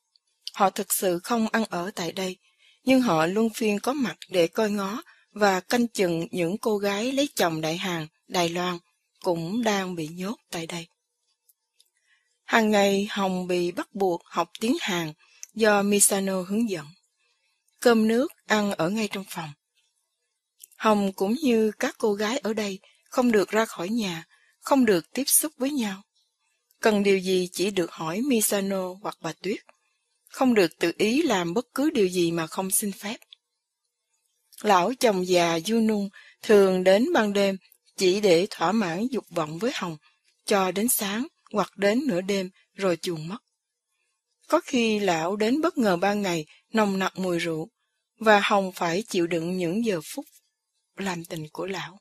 Họ 0.53 0.69
thực 0.69 0.93
sự 0.93 1.19
không 1.23 1.47
ăn 1.47 1.65
ở 1.69 1.91
tại 1.95 2.11
đây, 2.11 2.37
nhưng 2.83 3.01
họ 3.01 3.25
luôn 3.25 3.49
phiên 3.49 3.79
có 3.79 3.93
mặt 3.93 4.17
để 4.29 4.47
coi 4.47 4.71
ngó 4.71 5.01
và 5.31 5.59
canh 5.59 5.87
chừng 5.87 6.27
những 6.31 6.57
cô 6.57 6.77
gái 6.77 7.11
lấy 7.11 7.29
chồng 7.35 7.61
đại 7.61 7.77
hàng 7.77 8.07
Đài 8.27 8.49
Loan 8.49 8.77
cũng 9.23 9.63
đang 9.63 9.95
bị 9.95 10.07
nhốt 10.07 10.35
tại 10.51 10.67
đây. 10.67 10.87
Hàng 12.43 12.71
ngày 12.71 13.07
Hồng 13.09 13.47
bị 13.47 13.71
bắt 13.71 13.95
buộc 13.95 14.21
học 14.25 14.51
tiếng 14.59 14.77
Hàn 14.81 15.13
do 15.53 15.81
Misano 15.81 16.41
hướng 16.41 16.69
dẫn. 16.69 16.85
Cơm 17.79 18.07
nước 18.07 18.31
ăn 18.45 18.71
ở 18.71 18.89
ngay 18.89 19.07
trong 19.11 19.25
phòng. 19.29 19.49
Hồng 20.75 21.13
cũng 21.13 21.35
như 21.41 21.71
các 21.79 21.95
cô 21.97 22.13
gái 22.13 22.37
ở 22.37 22.53
đây 22.53 22.79
không 23.03 23.31
được 23.31 23.49
ra 23.49 23.65
khỏi 23.65 23.89
nhà, 23.89 24.25
không 24.59 24.85
được 24.85 25.13
tiếp 25.13 25.23
xúc 25.27 25.53
với 25.57 25.71
nhau. 25.71 26.01
Cần 26.79 27.03
điều 27.03 27.19
gì 27.19 27.49
chỉ 27.51 27.71
được 27.71 27.91
hỏi 27.91 28.21
Misano 28.21 28.93
hoặc 29.01 29.17
bà 29.21 29.33
Tuyết. 29.33 29.59
Không 30.27 30.53
được 30.53 30.71
tự 30.79 30.91
ý 30.97 31.21
làm 31.21 31.53
bất 31.53 31.65
cứ 31.73 31.89
điều 31.89 32.07
gì 32.07 32.31
mà 32.31 32.47
không 32.47 32.71
xin 32.71 32.91
phép. 32.91 33.17
Lão 34.61 34.93
chồng 34.99 35.27
già 35.27 35.57
Junung 35.57 36.09
thường 36.41 36.83
đến 36.83 37.13
ban 37.13 37.33
đêm 37.33 37.57
chỉ 37.97 38.21
để 38.21 38.47
thỏa 38.49 38.71
mãn 38.71 39.07
dục 39.07 39.25
vọng 39.29 39.57
với 39.57 39.71
Hồng, 39.75 39.97
cho 40.45 40.71
đến 40.71 40.87
sáng 40.87 41.27
hoặc 41.53 41.77
đến 41.77 42.01
nửa 42.07 42.21
đêm 42.21 42.49
rồi 42.73 42.97
chuồn 42.97 43.27
mất. 43.27 43.37
Có 44.47 44.61
khi 44.65 44.99
lão 44.99 45.35
đến 45.35 45.61
bất 45.61 45.77
ngờ 45.77 45.97
ban 45.97 46.21
ngày, 46.21 46.45
nồng 46.73 46.99
nặc 46.99 47.17
mùi 47.17 47.39
rượu, 47.39 47.69
và 48.19 48.39
Hồng 48.43 48.71
phải 48.71 49.03
chịu 49.07 49.27
đựng 49.27 49.57
những 49.57 49.85
giờ 49.85 50.01
phút 50.03 50.25
làm 50.95 51.25
tình 51.25 51.47
của 51.51 51.65
lão. 51.65 51.99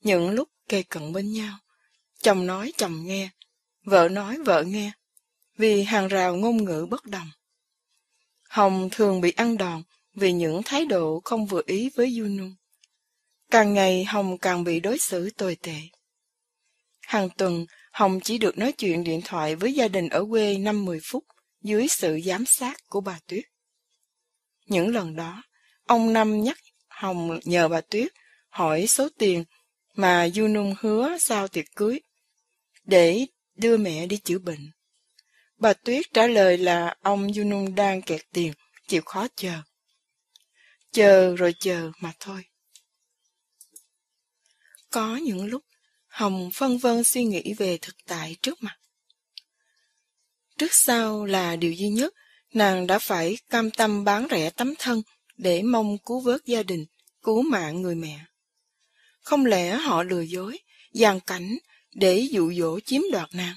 Những 0.00 0.30
lúc 0.30 0.48
kề 0.68 0.82
cận 0.82 1.12
bên 1.12 1.32
nhau, 1.32 1.58
chồng 2.22 2.46
nói 2.46 2.72
chồng 2.76 3.06
nghe, 3.06 3.30
vợ 3.84 4.08
nói 4.08 4.38
vợ 4.44 4.62
nghe, 4.62 4.92
vì 5.58 5.82
hàng 5.82 6.08
rào 6.08 6.36
ngôn 6.36 6.64
ngữ 6.64 6.86
bất 6.90 7.04
đồng. 7.04 7.30
Hồng 8.48 8.88
thường 8.92 9.20
bị 9.20 9.30
ăn 9.30 9.56
đòn 9.56 9.82
vì 10.14 10.32
những 10.32 10.62
thái 10.64 10.84
độ 10.84 11.20
không 11.24 11.46
vừa 11.46 11.62
ý 11.66 11.90
với 11.94 12.16
Yunung. 12.18 12.54
Càng 13.50 13.74
ngày 13.74 14.04
Hồng 14.04 14.38
càng 14.38 14.64
bị 14.64 14.80
đối 14.80 14.98
xử 14.98 15.30
tồi 15.30 15.56
tệ. 15.62 15.76
Hàng 17.00 17.28
tuần, 17.36 17.66
Hồng 17.92 18.20
chỉ 18.20 18.38
được 18.38 18.58
nói 18.58 18.72
chuyện 18.72 19.04
điện 19.04 19.20
thoại 19.24 19.56
với 19.56 19.72
gia 19.72 19.88
đình 19.88 20.08
ở 20.08 20.24
quê 20.30 20.54
5-10 20.54 21.00
phút 21.04 21.24
dưới 21.62 21.88
sự 21.88 22.20
giám 22.24 22.46
sát 22.46 22.76
của 22.88 23.00
bà 23.00 23.18
Tuyết. 23.26 23.44
Những 24.66 24.88
lần 24.88 25.16
đó, 25.16 25.42
ông 25.86 26.12
Năm 26.12 26.42
nhắc 26.42 26.58
Hồng 26.88 27.40
nhờ 27.44 27.68
bà 27.68 27.80
Tuyết 27.80 28.12
hỏi 28.48 28.86
số 28.86 29.08
tiền 29.18 29.44
mà 29.94 30.28
Du 30.28 30.48
Nung 30.48 30.74
hứa 30.80 31.18
sau 31.20 31.48
tiệc 31.48 31.64
cưới 31.76 32.00
để 32.84 33.26
đưa 33.54 33.76
mẹ 33.76 34.06
đi 34.06 34.16
chữa 34.16 34.38
bệnh. 34.38 34.70
Bà 35.56 35.72
Tuyết 35.72 36.06
trả 36.12 36.26
lời 36.26 36.58
là 36.58 36.96
ông 37.02 37.32
Du 37.32 37.44
Nung 37.44 37.74
đang 37.74 38.02
kẹt 38.02 38.20
tiền, 38.32 38.52
chịu 38.88 39.02
khó 39.02 39.26
chờ. 39.36 39.52
Chờ 40.92 41.36
rồi 41.36 41.54
chờ 41.58 41.90
mà 42.00 42.12
thôi. 42.20 42.44
Có 44.90 45.16
những 45.16 45.46
lúc 45.46 45.64
Hồng 46.06 46.50
phân 46.54 46.78
vân 46.78 47.04
suy 47.04 47.24
nghĩ 47.24 47.54
về 47.58 47.78
thực 47.82 47.96
tại 48.06 48.36
trước 48.42 48.62
mặt. 48.62 48.76
Trước 50.58 50.74
sau 50.74 51.24
là 51.24 51.56
điều 51.56 51.72
duy 51.72 51.88
nhất, 51.88 52.14
nàng 52.54 52.86
đã 52.86 52.98
phải 52.98 53.36
cam 53.50 53.70
tâm 53.70 54.04
bán 54.04 54.26
rẻ 54.30 54.50
tấm 54.50 54.74
thân 54.78 55.02
để 55.36 55.62
mong 55.62 55.98
cứu 55.98 56.20
vớt 56.20 56.44
gia 56.44 56.62
đình, 56.62 56.86
cứu 57.22 57.42
mạng 57.42 57.82
người 57.82 57.94
mẹ. 57.94 58.24
Không 59.20 59.46
lẽ 59.46 59.76
họ 59.76 60.02
lừa 60.02 60.20
dối, 60.20 60.58
giàn 60.92 61.20
cảnh 61.20 61.58
để 61.94 62.18
dụ 62.18 62.52
dỗ 62.52 62.80
chiếm 62.80 63.02
đoạt 63.12 63.28
nàng? 63.32 63.56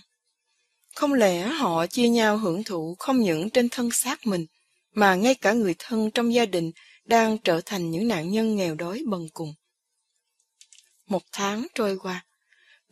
Không 0.95 1.13
lẽ 1.13 1.47
họ 1.47 1.87
chia 1.87 2.09
nhau 2.09 2.37
hưởng 2.37 2.63
thụ 2.63 2.95
không 2.99 3.19
những 3.19 3.49
trên 3.49 3.69
thân 3.69 3.91
xác 3.91 4.27
mình, 4.27 4.45
mà 4.93 5.15
ngay 5.15 5.35
cả 5.35 5.53
người 5.53 5.75
thân 5.79 6.11
trong 6.11 6.33
gia 6.33 6.45
đình 6.45 6.71
đang 7.05 7.37
trở 7.37 7.61
thành 7.65 7.91
những 7.91 8.07
nạn 8.07 8.31
nhân 8.31 8.55
nghèo 8.55 8.75
đói 8.75 9.03
bần 9.07 9.29
cùng? 9.33 9.53
Một 11.07 11.23
tháng 11.31 11.67
trôi 11.75 11.97
qua, 11.97 12.25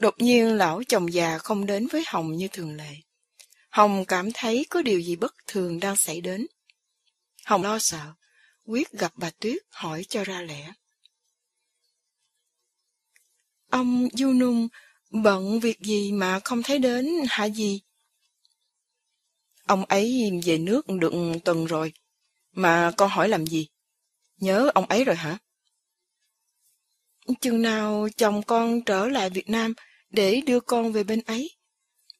Đột 0.03 0.15
nhiên 0.17 0.57
lão 0.57 0.81
chồng 0.87 1.13
già 1.13 1.37
không 1.37 1.65
đến 1.65 1.87
với 1.87 2.03
Hồng 2.07 2.31
như 2.31 2.47
thường 2.47 2.75
lệ. 2.75 2.95
Hồng 3.69 4.05
cảm 4.05 4.29
thấy 4.33 4.65
có 4.69 4.81
điều 4.81 4.99
gì 4.99 5.15
bất 5.15 5.35
thường 5.47 5.79
đang 5.79 5.95
xảy 5.95 6.21
đến. 6.21 6.47
Hồng 7.45 7.63
lo 7.63 7.79
sợ, 7.79 8.13
quyết 8.65 8.91
gặp 8.91 9.13
bà 9.15 9.29
Tuyết 9.29 9.57
hỏi 9.69 10.05
cho 10.09 10.23
ra 10.23 10.41
lẽ. 10.41 10.73
Ông 13.69 14.07
Du 14.13 14.33
Nung 14.33 14.67
bận 15.09 15.59
việc 15.59 15.79
gì 15.79 16.11
mà 16.11 16.39
không 16.39 16.63
thấy 16.63 16.79
đến 16.79 17.09
hả 17.29 17.45
gì? 17.45 17.81
Ông 19.65 19.85
ấy 19.85 20.31
về 20.45 20.57
nước 20.57 20.87
được 20.87 21.13
tuần 21.45 21.65
rồi, 21.65 21.93
mà 22.51 22.91
con 22.97 23.09
hỏi 23.09 23.29
làm 23.29 23.47
gì? 23.47 23.67
Nhớ 24.43 24.71
ông 24.73 24.85
ấy 24.85 25.03
rồi 25.03 25.15
hả? 25.15 25.37
chừng 27.41 27.61
nào 27.61 28.07
chồng 28.17 28.43
con 28.43 28.81
trở 28.81 29.07
lại 29.07 29.29
Việt 29.29 29.49
Nam 29.49 29.73
để 30.09 30.41
đưa 30.45 30.59
con 30.59 30.91
về 30.91 31.03
bên 31.03 31.21
ấy. 31.25 31.51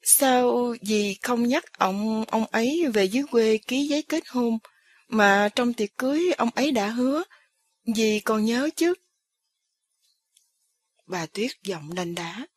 Sao 0.01 0.75
dì 0.81 1.17
không 1.21 1.47
nhắc 1.47 1.63
ông 1.77 2.25
ông 2.27 2.45
ấy 2.45 2.85
về 2.93 3.03
dưới 3.03 3.23
quê 3.31 3.57
ký 3.67 3.87
giấy 3.87 4.01
kết 4.01 4.23
hôn, 4.29 4.57
mà 5.07 5.49
trong 5.55 5.73
tiệc 5.73 5.97
cưới 5.97 6.31
ông 6.37 6.49
ấy 6.55 6.71
đã 6.71 6.89
hứa, 6.89 7.23
dì 7.95 8.19
còn 8.19 8.45
nhớ 8.45 8.69
chứ? 8.75 8.93
Bà 11.07 11.25
Tuyết 11.25 11.51
giọng 11.63 11.95
đanh 11.95 12.15
đá. 12.15 12.47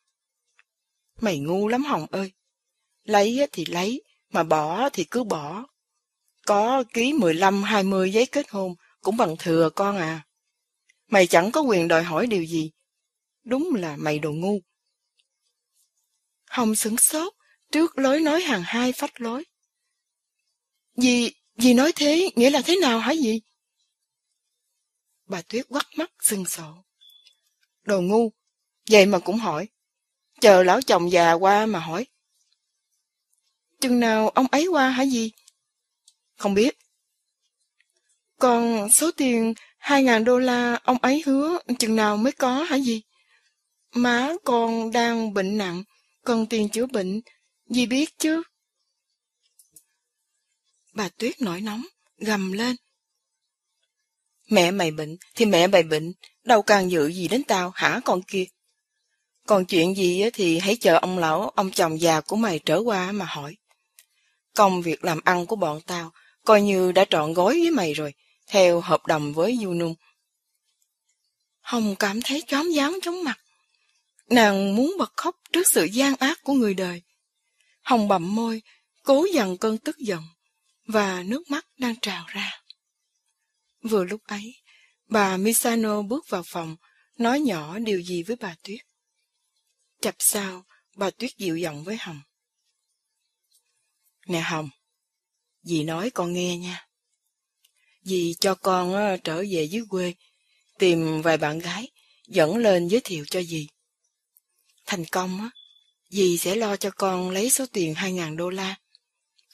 Mày 1.20 1.38
ngu 1.38 1.68
lắm 1.68 1.84
Hồng 1.84 2.06
ơi. 2.10 2.32
Lấy 3.04 3.48
thì 3.52 3.64
lấy, 3.64 4.02
mà 4.30 4.42
bỏ 4.42 4.88
thì 4.88 5.04
cứ 5.04 5.24
bỏ. 5.24 5.66
Có 6.46 6.84
ký 6.92 7.12
15-20 7.12 8.06
giấy 8.06 8.26
kết 8.26 8.50
hôn 8.50 8.74
cũng 9.06 9.16
bằng 9.16 9.36
thừa 9.38 9.70
con 9.70 9.96
à. 9.96 10.26
Mày 11.08 11.26
chẳng 11.26 11.52
có 11.52 11.60
quyền 11.60 11.88
đòi 11.88 12.02
hỏi 12.02 12.26
điều 12.26 12.44
gì. 12.44 12.70
Đúng 13.44 13.74
là 13.74 13.96
mày 13.96 14.18
đồ 14.18 14.32
ngu. 14.32 14.60
Hồng 16.50 16.74
sửng 16.74 16.96
sốt 16.98 17.32
trước 17.72 17.98
lối 17.98 18.20
nói 18.20 18.40
hàng 18.40 18.62
hai 18.66 18.92
phách 18.92 19.20
lối. 19.20 19.44
Dì, 20.96 21.30
dì 21.56 21.74
nói 21.74 21.92
thế 21.96 22.30
nghĩa 22.36 22.50
là 22.50 22.62
thế 22.64 22.76
nào 22.80 22.98
hả 22.98 23.14
dì? 23.14 23.40
Bà 25.26 25.42
Tuyết 25.42 25.66
quắt 25.68 25.86
mắt 25.96 26.10
sưng 26.20 26.46
sổ. 26.46 26.84
Đồ 27.82 28.00
ngu, 28.00 28.32
vậy 28.90 29.06
mà 29.06 29.18
cũng 29.18 29.38
hỏi. 29.38 29.68
Chờ 30.40 30.62
lão 30.62 30.82
chồng 30.82 31.10
già 31.10 31.32
qua 31.32 31.66
mà 31.66 31.78
hỏi. 31.78 32.06
Chừng 33.80 34.00
nào 34.00 34.28
ông 34.28 34.46
ấy 34.50 34.66
qua 34.66 34.88
hả 34.88 35.06
dì? 35.06 35.32
Không 36.36 36.54
biết. 36.54 36.85
Còn 38.38 38.92
số 38.92 39.10
tiền 39.16 39.54
hai 39.78 40.02
ngàn 40.02 40.24
đô 40.24 40.38
la 40.38 40.80
ông 40.84 40.98
ấy 40.98 41.22
hứa 41.26 41.58
chừng 41.78 41.96
nào 41.96 42.16
mới 42.16 42.32
có 42.32 42.62
hả 42.62 42.76
gì 42.76 43.02
Má 43.94 44.32
con 44.44 44.90
đang 44.90 45.34
bệnh 45.34 45.58
nặng, 45.58 45.82
cần 46.24 46.46
tiền 46.46 46.68
chữa 46.68 46.86
bệnh, 46.86 47.20
gì 47.68 47.86
biết 47.86 48.18
chứ? 48.18 48.42
Bà 50.92 51.08
Tuyết 51.08 51.40
nổi 51.40 51.60
nóng, 51.60 51.82
gầm 52.18 52.52
lên. 52.52 52.76
Mẹ 54.50 54.70
mày 54.70 54.90
bệnh 54.90 55.16
thì 55.34 55.44
mẹ 55.44 55.66
mày 55.66 55.82
bệnh, 55.82 56.12
đâu 56.44 56.62
càng 56.62 56.90
dự 56.90 57.12
gì 57.12 57.28
đến 57.28 57.42
tao 57.44 57.72
hả 57.74 58.00
con 58.04 58.22
kia. 58.22 58.44
Còn 59.46 59.64
chuyện 59.64 59.96
gì 59.96 60.30
thì 60.32 60.58
hãy 60.58 60.76
chờ 60.76 60.98
ông 60.98 61.18
lão, 61.18 61.48
ông 61.48 61.70
chồng 61.70 62.00
già 62.00 62.20
của 62.20 62.36
mày 62.36 62.58
trở 62.58 62.78
qua 62.78 63.12
mà 63.12 63.24
hỏi. 63.24 63.56
Công 64.54 64.82
việc 64.82 65.04
làm 65.04 65.20
ăn 65.24 65.46
của 65.46 65.56
bọn 65.56 65.80
tao 65.80 66.12
coi 66.44 66.62
như 66.62 66.92
đã 66.92 67.04
trọn 67.10 67.32
gói 67.32 67.52
với 67.52 67.70
mày 67.70 67.94
rồi, 67.94 68.14
theo 68.46 68.80
hợp 68.80 69.06
đồng 69.06 69.32
với 69.32 69.58
Du 69.62 69.74
Nung. 69.74 69.94
Hồng 71.60 71.96
cảm 71.98 72.20
thấy 72.24 72.42
chóm 72.46 72.70
dám 72.70 72.98
chóng 73.02 73.24
mặt. 73.24 73.40
Nàng 74.30 74.76
muốn 74.76 74.94
bật 74.98 75.12
khóc 75.16 75.36
trước 75.52 75.68
sự 75.68 75.84
gian 75.84 76.16
ác 76.16 76.42
của 76.42 76.52
người 76.52 76.74
đời. 76.74 77.02
Hồng 77.82 78.08
bậm 78.08 78.34
môi, 78.34 78.62
cố 79.02 79.26
dằn 79.34 79.58
cơn 79.58 79.78
tức 79.78 79.98
giận, 79.98 80.22
và 80.86 81.22
nước 81.22 81.50
mắt 81.50 81.66
đang 81.78 82.00
trào 82.00 82.24
ra. 82.28 82.60
Vừa 83.82 84.04
lúc 84.04 84.20
ấy, 84.24 84.54
bà 85.08 85.36
Misano 85.36 86.02
bước 86.02 86.24
vào 86.28 86.42
phòng, 86.46 86.76
nói 87.18 87.40
nhỏ 87.40 87.78
điều 87.78 88.02
gì 88.02 88.22
với 88.22 88.36
bà 88.36 88.54
Tuyết. 88.62 88.80
Chập 90.00 90.14
sao, 90.18 90.64
bà 90.96 91.10
Tuyết 91.10 91.30
dịu 91.38 91.56
giọng 91.56 91.84
với 91.84 91.96
Hồng. 91.96 92.20
Nè 94.26 94.40
Hồng, 94.40 94.68
dì 95.62 95.84
nói 95.84 96.10
con 96.10 96.32
nghe 96.32 96.56
nha. 96.56 96.85
Dì 98.06 98.34
cho 98.40 98.54
con 98.54 99.18
trở 99.24 99.44
về 99.50 99.64
dưới 99.64 99.82
quê, 99.88 100.14
tìm 100.78 101.22
vài 101.22 101.36
bạn 101.36 101.58
gái, 101.58 101.88
dẫn 102.26 102.56
lên 102.56 102.88
giới 102.88 103.00
thiệu 103.04 103.24
cho 103.30 103.42
dì. 103.42 103.68
Thành 104.86 105.04
công 105.04 105.40
á, 105.40 105.50
dì 106.08 106.38
sẽ 106.38 106.54
lo 106.54 106.76
cho 106.76 106.90
con 106.90 107.30
lấy 107.30 107.50
số 107.50 107.64
tiền 107.72 107.94
2.000 107.94 108.36
đô 108.36 108.50
la, 108.50 108.76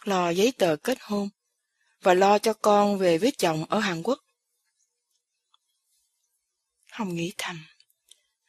lo 0.05 0.31
giấy 0.31 0.53
tờ 0.53 0.77
kết 0.77 0.99
hôn, 1.01 1.29
và 2.03 2.15
lo 2.15 2.39
cho 2.39 2.53
con 2.53 2.99
về 2.99 3.19
với 3.19 3.33
chồng 3.39 3.65
ở 3.69 3.79
Hàn 3.79 4.03
Quốc. 4.03 4.19
Hồng 6.91 7.15
nghĩ 7.15 7.33
thầm, 7.39 7.65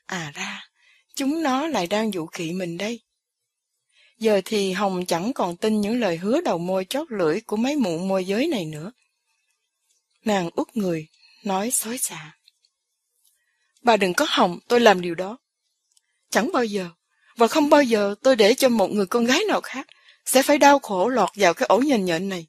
à 0.06 0.32
ra, 0.36 0.68
chúng 1.16 1.44
nó 1.44 1.68
lại 1.68 1.88
đang 1.88 2.14
dụ 2.14 2.26
khị 2.26 2.52
mình 2.52 2.78
đây. 2.78 3.02
Giờ 4.18 4.42
thì 4.46 4.72
Hồng 4.72 5.06
chẳng 5.06 5.34
còn 5.34 5.58
tin 5.58 5.82
những 5.82 6.00
lời 6.00 6.18
hứa 6.18 6.42
đầu 6.42 6.58
môi 6.58 6.86
chót 6.90 7.12
lưỡi 7.12 7.42
của 7.42 7.58
mấy 7.58 7.76
mụ 7.76 7.98
môi 7.98 8.26
giới 8.26 8.48
này 8.48 8.66
nữa. 8.66 8.92
Nàng 10.26 10.50
út 10.56 10.68
người, 10.74 11.08
nói 11.44 11.72
xói 11.72 11.98
xả. 11.98 12.38
Bà 13.82 13.98
đừng 13.98 14.14
có 14.14 14.26
hòng 14.30 14.60
tôi 14.68 14.80
làm 14.80 15.02
điều 15.02 15.16
đó. 15.16 15.38
Chẳng 16.30 16.52
bao 16.54 16.66
giờ, 16.66 16.90
và 17.36 17.48
không 17.48 17.70
bao 17.70 17.84
giờ 17.84 18.16
tôi 18.24 18.36
để 18.36 18.54
cho 18.54 18.70
một 18.70 18.92
người 18.92 19.06
con 19.06 19.26
gái 19.26 19.40
nào 19.48 19.62
khác 19.62 19.88
sẽ 20.26 20.44
phải 20.44 20.58
đau 20.58 20.80
khổ 20.80 21.10
lọt 21.10 21.30
vào 21.36 21.54
cái 21.54 21.68
ổ 21.68 21.80
nhện 21.80 22.06
nhện 22.06 22.30
này. 22.30 22.48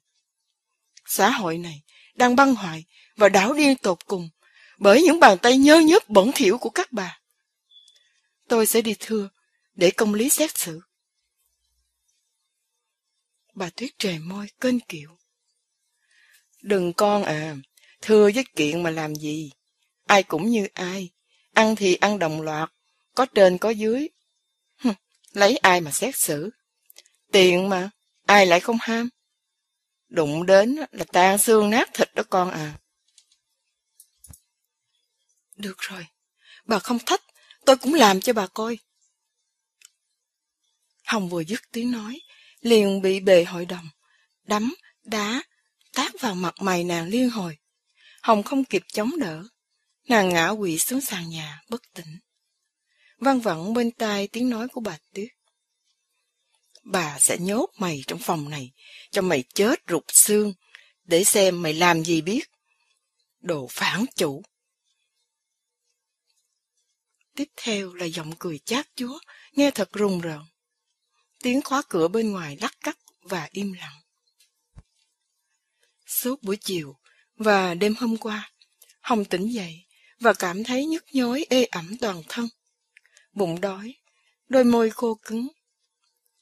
Xã 1.05 1.29
hội 1.29 1.57
này 1.57 1.81
đang 2.15 2.35
băng 2.35 2.55
hoại 2.55 2.85
và 3.15 3.29
đảo 3.29 3.53
điên 3.53 3.77
tột 3.77 4.05
cùng 4.05 4.29
bởi 4.77 5.01
những 5.01 5.19
bàn 5.19 5.37
tay 5.41 5.57
nhơ 5.57 5.79
nhớp 5.79 6.09
bẩn 6.09 6.31
thỉu 6.35 6.57
của 6.57 6.69
các 6.69 6.91
bà. 6.91 7.19
Tôi 8.47 8.65
sẽ 8.65 8.81
đi 8.81 8.95
thưa 8.99 9.29
để 9.73 9.91
công 9.91 10.13
lý 10.13 10.29
xét 10.29 10.57
xử. 10.57 10.81
Bà 13.53 13.69
Tuyết 13.69 13.99
trề 13.99 14.17
môi, 14.19 14.47
kênh 14.61 14.79
kiệu. 14.79 15.17
Đừng 16.65 16.93
con 16.93 17.23
à, 17.23 17.55
thưa 18.01 18.29
với 18.35 18.45
kiện 18.55 18.83
mà 18.83 18.89
làm 18.89 19.15
gì. 19.15 19.51
Ai 20.05 20.23
cũng 20.23 20.47
như 20.49 20.67
ai, 20.73 21.09
ăn 21.53 21.75
thì 21.75 21.95
ăn 21.95 22.19
đồng 22.19 22.41
loạt, 22.41 22.69
có 23.15 23.25
trên 23.25 23.57
có 23.57 23.69
dưới. 23.69 24.07
Lấy 25.33 25.57
ai 25.57 25.81
mà 25.81 25.91
xét 25.91 26.15
xử. 26.15 26.49
Tiền 27.31 27.69
mà, 27.69 27.89
ai 28.25 28.45
lại 28.45 28.59
không 28.59 28.77
ham. 28.81 29.09
Đụng 30.07 30.45
đến 30.45 30.75
là 30.91 31.05
tan 31.13 31.37
xương 31.37 31.69
nát 31.69 31.89
thịt 31.93 32.15
đó 32.15 32.23
con 32.29 32.51
à. 32.51 32.79
Được 35.55 35.77
rồi, 35.77 36.05
bà 36.65 36.79
không 36.79 36.99
thách, 37.05 37.21
tôi 37.65 37.77
cũng 37.77 37.93
làm 37.93 38.21
cho 38.21 38.33
bà 38.33 38.47
coi. 38.47 38.77
Hồng 41.05 41.29
vừa 41.29 41.41
dứt 41.41 41.61
tiếng 41.71 41.91
nói, 41.91 42.19
liền 42.61 43.01
bị 43.01 43.19
bề 43.19 43.43
hội 43.43 43.65
đồng, 43.65 43.89
đấm, 44.43 44.75
đá, 45.03 45.43
tát 45.95 46.21
vào 46.21 46.35
mặt 46.35 46.55
mày 46.61 46.83
nàng 46.83 47.07
liên 47.07 47.29
hồi. 47.29 47.57
Hồng 48.21 48.43
không 48.43 48.63
kịp 48.63 48.83
chống 48.87 49.11
đỡ, 49.19 49.43
nàng 50.07 50.29
ngã 50.29 50.53
quỵ 50.59 50.77
xuống 50.77 51.01
sàn 51.01 51.29
nhà, 51.29 51.61
bất 51.69 51.81
tỉnh. 51.93 52.19
Văng 53.17 53.39
vẳng 53.39 53.73
bên 53.73 53.91
tai 53.91 54.27
tiếng 54.27 54.49
nói 54.49 54.67
của 54.67 54.81
bà 54.81 54.97
Tuyết. 55.13 55.27
Bà 56.83 57.19
sẽ 57.19 57.37
nhốt 57.37 57.69
mày 57.77 58.03
trong 58.07 58.19
phòng 58.19 58.49
này, 58.49 58.71
cho 59.11 59.21
mày 59.21 59.43
chết 59.53 59.79
rụt 59.87 60.03
xương, 60.07 60.53
để 61.03 61.23
xem 61.23 61.61
mày 61.61 61.73
làm 61.73 62.03
gì 62.03 62.21
biết. 62.21 62.49
Đồ 63.39 63.67
phản 63.71 64.05
chủ. 64.15 64.41
Tiếp 67.35 67.49
theo 67.57 67.93
là 67.93 68.05
giọng 68.05 68.31
cười 68.39 68.59
chát 68.59 68.87
chúa, 68.95 69.19
nghe 69.51 69.71
thật 69.71 69.89
rùng 69.93 70.21
rợn 70.21 70.41
tiếng 71.45 71.61
khóa 71.61 71.81
cửa 71.89 72.07
bên 72.07 72.31
ngoài 72.31 72.57
lắc 72.61 72.73
cắt 72.81 72.97
và 73.21 73.49
im 73.51 73.73
lặng. 73.73 74.01
Suốt 76.25 76.43
buổi 76.43 76.57
chiều 76.57 76.95
và 77.37 77.73
đêm 77.73 77.95
hôm 77.95 78.17
qua, 78.17 78.51
Hồng 79.01 79.25
tỉnh 79.25 79.47
dậy 79.47 79.85
và 80.19 80.33
cảm 80.33 80.63
thấy 80.63 80.85
nhức 80.85 81.05
nhối 81.13 81.45
ê 81.49 81.63
ẩm 81.63 81.97
toàn 82.01 82.21
thân. 82.29 82.47
Bụng 83.33 83.61
đói, 83.61 83.95
đôi 84.47 84.63
môi 84.63 84.89
khô 84.89 85.19
cứng. 85.23 85.47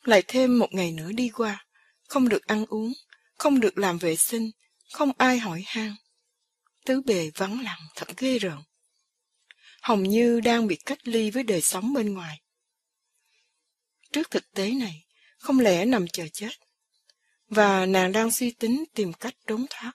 Lại 0.04 0.24
thêm 0.28 0.60
một 0.60 0.74
ngày 0.74 0.92
nữa 0.92 1.12
đi 1.12 1.30
qua, 1.30 1.66
không 2.08 2.30
được 2.30 2.48
ăn 2.48 2.66
uống, 2.66 2.94
không 3.38 3.60
được 3.60 3.78
làm 3.78 3.98
vệ 3.98 4.16
sinh, 4.16 4.52
không 4.92 5.12
ai 5.18 5.40
hỏi 5.40 5.64
han. 5.66 5.96
Tứ 6.86 7.02
bề 7.02 7.32
vắng 7.36 7.62
lặng 7.62 7.82
thật 7.96 8.08
ghê 8.18 8.40
rợn. 8.40 8.58
Hồng 9.82 10.04
như 10.04 10.40
đang 10.40 10.68
bị 10.68 10.76
cách 10.86 11.08
ly 11.08 11.32
với 11.32 11.44
đời 11.44 11.62
sống 11.62 11.94
bên 11.94 12.14
ngoài 12.14 12.42
trước 14.12 14.32
thực 14.32 14.52
tế 14.54 14.72
này, 14.72 15.06
không 15.38 15.60
lẽ 15.60 15.86
nằm 15.86 16.08
chờ 16.08 16.28
chết. 16.34 16.52
Và 17.56 17.86
nàng 17.86 18.12
đang 18.12 18.32
suy 18.32 18.52
tính 18.52 18.84
tìm 18.96 19.14
cách 19.14 19.34
trốn 19.48 19.66
thoát. 19.70 19.92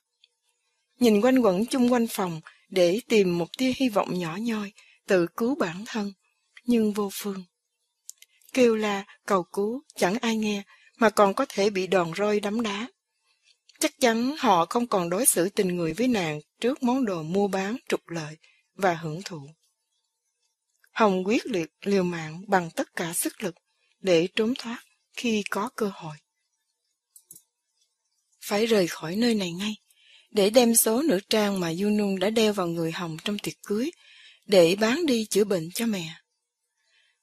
Nhìn 0.98 1.20
quanh 1.20 1.38
quẩn 1.38 1.66
chung 1.66 1.92
quanh 1.92 2.06
phòng 2.10 2.40
để 2.68 3.00
tìm 3.08 3.38
một 3.38 3.46
tia 3.58 3.72
hy 3.76 3.88
vọng 3.88 4.18
nhỏ 4.18 4.36
nhoi, 4.40 4.72
tự 5.06 5.26
cứu 5.36 5.54
bản 5.54 5.84
thân, 5.86 6.12
nhưng 6.64 6.92
vô 6.92 7.10
phương. 7.12 7.44
Kêu 8.52 8.76
la, 8.76 9.04
cầu 9.26 9.42
cứu, 9.42 9.82
chẳng 9.96 10.14
ai 10.20 10.36
nghe, 10.36 10.62
mà 10.96 11.10
còn 11.10 11.34
có 11.34 11.46
thể 11.48 11.70
bị 11.70 11.86
đòn 11.86 12.12
roi 12.16 12.40
đấm 12.40 12.62
đá. 12.62 12.88
Chắc 13.80 13.92
chắn 14.00 14.36
họ 14.38 14.66
không 14.66 14.86
còn 14.86 15.10
đối 15.10 15.26
xử 15.26 15.48
tình 15.48 15.76
người 15.76 15.92
với 15.92 16.08
nàng 16.08 16.40
trước 16.60 16.82
món 16.82 17.04
đồ 17.04 17.22
mua 17.22 17.48
bán 17.48 17.76
trục 17.88 18.08
lợi 18.08 18.36
và 18.74 18.94
hưởng 18.94 19.22
thụ. 19.24 19.40
Hồng 20.92 21.24
quyết 21.26 21.46
liệt 21.46 21.70
liều 21.82 22.02
mạng 22.02 22.42
bằng 22.46 22.70
tất 22.70 22.96
cả 22.96 23.12
sức 23.12 23.42
lực 23.42 23.54
để 24.00 24.28
trốn 24.36 24.54
thoát 24.58 24.78
khi 25.16 25.42
có 25.50 25.70
cơ 25.76 25.90
hội. 25.94 26.16
Phải 28.48 28.66
rời 28.66 28.86
khỏi 28.86 29.16
nơi 29.16 29.34
này 29.34 29.52
ngay, 29.52 29.76
để 30.30 30.50
đem 30.50 30.74
số 30.74 31.02
nữ 31.02 31.20
trang 31.30 31.60
mà 31.60 31.72
Yunung 31.82 32.18
đã 32.18 32.30
đeo 32.30 32.52
vào 32.52 32.66
người 32.66 32.92
Hồng 32.92 33.16
trong 33.24 33.38
tiệc 33.38 33.54
cưới, 33.62 33.90
để 34.46 34.76
bán 34.80 35.06
đi 35.06 35.24
chữa 35.24 35.44
bệnh 35.44 35.70
cho 35.74 35.86
mẹ. 35.86 36.14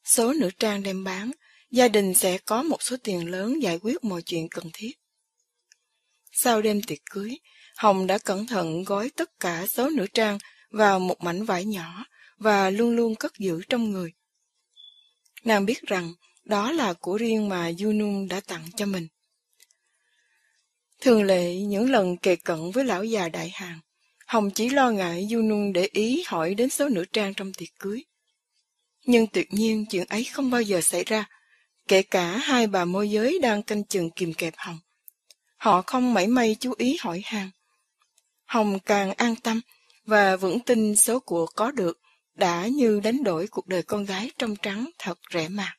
Số 0.04 0.34
nữ 0.34 0.50
trang 0.60 0.84
đem 0.84 1.04
bán, 1.04 1.32
gia 1.72 1.88
đình 1.88 2.14
sẽ 2.14 2.38
có 2.38 2.64
một 2.64 2.84
số 2.84 2.98
tiền 3.04 3.32
lớn 3.32 3.62
giải 3.62 3.80
quyết 3.82 4.04
mọi 4.04 4.22
chuyện 4.22 4.50
cần 4.50 4.70
thiết. 4.74 4.92
Sau 6.32 6.62
đêm 6.62 6.82
tiệc 6.82 7.00
cưới, 7.12 7.38
Hồng 7.78 8.08
đã 8.08 8.18
cẩn 8.18 8.48
thận 8.48 8.84
gói 8.84 9.10
tất 9.16 9.40
cả 9.40 9.68
số 9.68 9.90
nữ 9.90 10.08
trang 10.14 10.38
vào 10.70 11.00
một 11.00 11.22
mảnh 11.22 11.46
vải 11.46 11.66
nhỏ 11.66 12.06
và 12.38 12.70
luôn 12.70 12.96
luôn 12.96 13.16
cất 13.16 13.32
giữ 13.40 13.62
trong 13.70 13.92
người. 13.92 14.14
Nàng 15.44 15.66
biết 15.66 15.82
rằng 15.82 16.14
đó 16.44 16.72
là 16.72 16.94
của 16.94 17.18
riêng 17.18 17.50
mà 17.50 17.72
Yunung 17.84 18.28
đã 18.28 18.40
tặng 18.40 18.66
cho 18.78 18.86
mình. 18.86 19.08
Thường 21.02 21.24
lệ 21.24 21.56
những 21.56 21.92
lần 21.92 22.18
kề 22.18 22.36
cận 22.36 22.72
với 22.72 22.86
lão 22.86 23.04
già 23.04 23.30
đại 23.30 23.50
hàng, 23.54 23.80
Hồng 24.28 24.52
chỉ 24.52 24.70
lo 24.70 24.92
ngại 24.92 25.28
du 25.30 25.42
nung 25.42 25.74
để 25.74 25.90
ý 25.92 26.24
hỏi 26.28 26.56
đến 26.56 26.70
số 26.70 26.90
nữ 26.90 27.06
trang 27.14 27.34
trong 27.34 27.54
tiệc 27.54 27.70
cưới. 27.80 28.04
Nhưng 29.06 29.28
tuyệt 29.28 29.54
nhiên 29.54 29.86
chuyện 29.90 30.06
ấy 30.08 30.24
không 30.24 30.50
bao 30.50 30.62
giờ 30.62 30.82
xảy 30.82 31.04
ra, 31.04 31.30
kể 31.88 32.02
cả 32.02 32.38
hai 32.38 32.68
bà 32.68 32.86
môi 32.86 33.10
giới 33.10 33.40
đang 33.42 33.64
canh 33.64 33.84
chừng 33.84 34.12
kìm 34.12 34.34
kẹp 34.34 34.54
Hồng. 34.58 34.80
Họ 35.58 35.82
không 35.82 36.14
mảy 36.14 36.28
may 36.28 36.56
chú 36.60 36.74
ý 36.78 36.98
hỏi 37.00 37.22
hàng. 37.26 37.50
Hồng 38.46 38.80
càng 38.80 39.14
an 39.14 39.36
tâm 39.36 39.62
và 40.06 40.36
vững 40.36 40.60
tin 40.60 40.96
số 40.96 41.20
của 41.20 41.46
có 41.46 41.72
được 41.72 42.00
đã 42.36 42.68
như 42.68 43.00
đánh 43.04 43.24
đổi 43.24 43.48
cuộc 43.48 43.68
đời 43.68 43.84
con 43.84 44.06
gái 44.06 44.32
trong 44.38 44.56
trắng 44.56 44.90
thật 44.98 45.20
rẻ 45.34 45.50
mạt. 45.50 45.74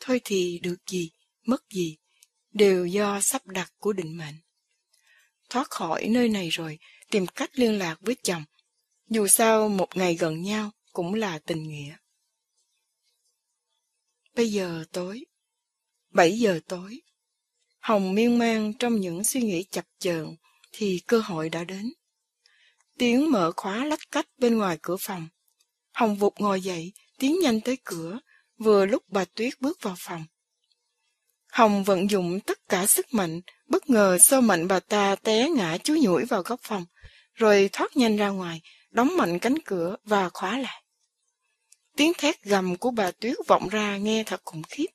Thôi 0.00 0.20
thì 0.24 0.60
được 0.62 0.76
gì, 0.90 1.10
mất 1.46 1.70
gì, 1.70 1.96
đều 2.56 2.86
do 2.86 3.20
sắp 3.20 3.46
đặt 3.46 3.72
của 3.78 3.92
định 3.92 4.16
mệnh. 4.16 4.34
Thoát 5.50 5.70
khỏi 5.70 6.08
nơi 6.08 6.28
này 6.28 6.48
rồi, 6.48 6.78
tìm 7.10 7.26
cách 7.26 7.50
liên 7.52 7.78
lạc 7.78 7.96
với 8.00 8.16
chồng. 8.22 8.44
Dù 9.08 9.26
sao 9.26 9.68
một 9.68 9.96
ngày 9.96 10.14
gần 10.14 10.42
nhau 10.42 10.70
cũng 10.92 11.14
là 11.14 11.38
tình 11.38 11.68
nghĩa. 11.68 11.96
Bây 14.34 14.48
giờ 14.48 14.84
tối, 14.92 15.24
7 16.10 16.38
giờ 16.38 16.60
tối, 16.68 17.00
Hồng 17.78 18.14
miên 18.14 18.38
man 18.38 18.72
trong 18.78 19.00
những 19.00 19.24
suy 19.24 19.42
nghĩ 19.42 19.64
chập 19.70 19.84
chờn 19.98 20.26
thì 20.72 21.02
cơ 21.06 21.20
hội 21.20 21.48
đã 21.48 21.64
đến. 21.64 21.92
Tiếng 22.98 23.30
mở 23.30 23.52
khóa 23.56 23.84
lách 23.84 24.10
cách 24.10 24.26
bên 24.38 24.58
ngoài 24.58 24.78
cửa 24.82 24.96
phòng. 25.00 25.28
Hồng 25.92 26.16
vụt 26.16 26.32
ngồi 26.38 26.60
dậy, 26.60 26.92
tiến 27.18 27.36
nhanh 27.42 27.60
tới 27.60 27.78
cửa, 27.84 28.18
vừa 28.58 28.86
lúc 28.86 29.02
bà 29.08 29.24
Tuyết 29.24 29.60
bước 29.60 29.78
vào 29.82 29.94
phòng. 29.98 30.24
Hồng 31.56 31.84
vận 31.84 32.10
dụng 32.10 32.40
tất 32.40 32.68
cả 32.68 32.86
sức 32.86 33.14
mạnh, 33.14 33.40
bất 33.68 33.90
ngờ 33.90 34.18
sâu 34.20 34.40
mạnh 34.40 34.68
bà 34.68 34.80
ta 34.80 35.16
té 35.16 35.48
ngã 35.48 35.78
chú 35.78 35.96
nhủi 36.02 36.24
vào 36.24 36.42
góc 36.42 36.60
phòng, 36.62 36.84
rồi 37.34 37.70
thoát 37.72 37.96
nhanh 37.96 38.16
ra 38.16 38.28
ngoài, 38.28 38.60
đóng 38.90 39.16
mạnh 39.16 39.38
cánh 39.38 39.54
cửa 39.66 39.96
và 40.04 40.28
khóa 40.28 40.58
lại. 40.58 40.82
Tiếng 41.96 42.12
thét 42.18 42.42
gầm 42.42 42.76
của 42.76 42.90
bà 42.90 43.10
Tuyết 43.10 43.36
vọng 43.46 43.68
ra 43.68 43.96
nghe 43.96 44.24
thật 44.24 44.40
khủng 44.44 44.62
khiếp. 44.62 44.86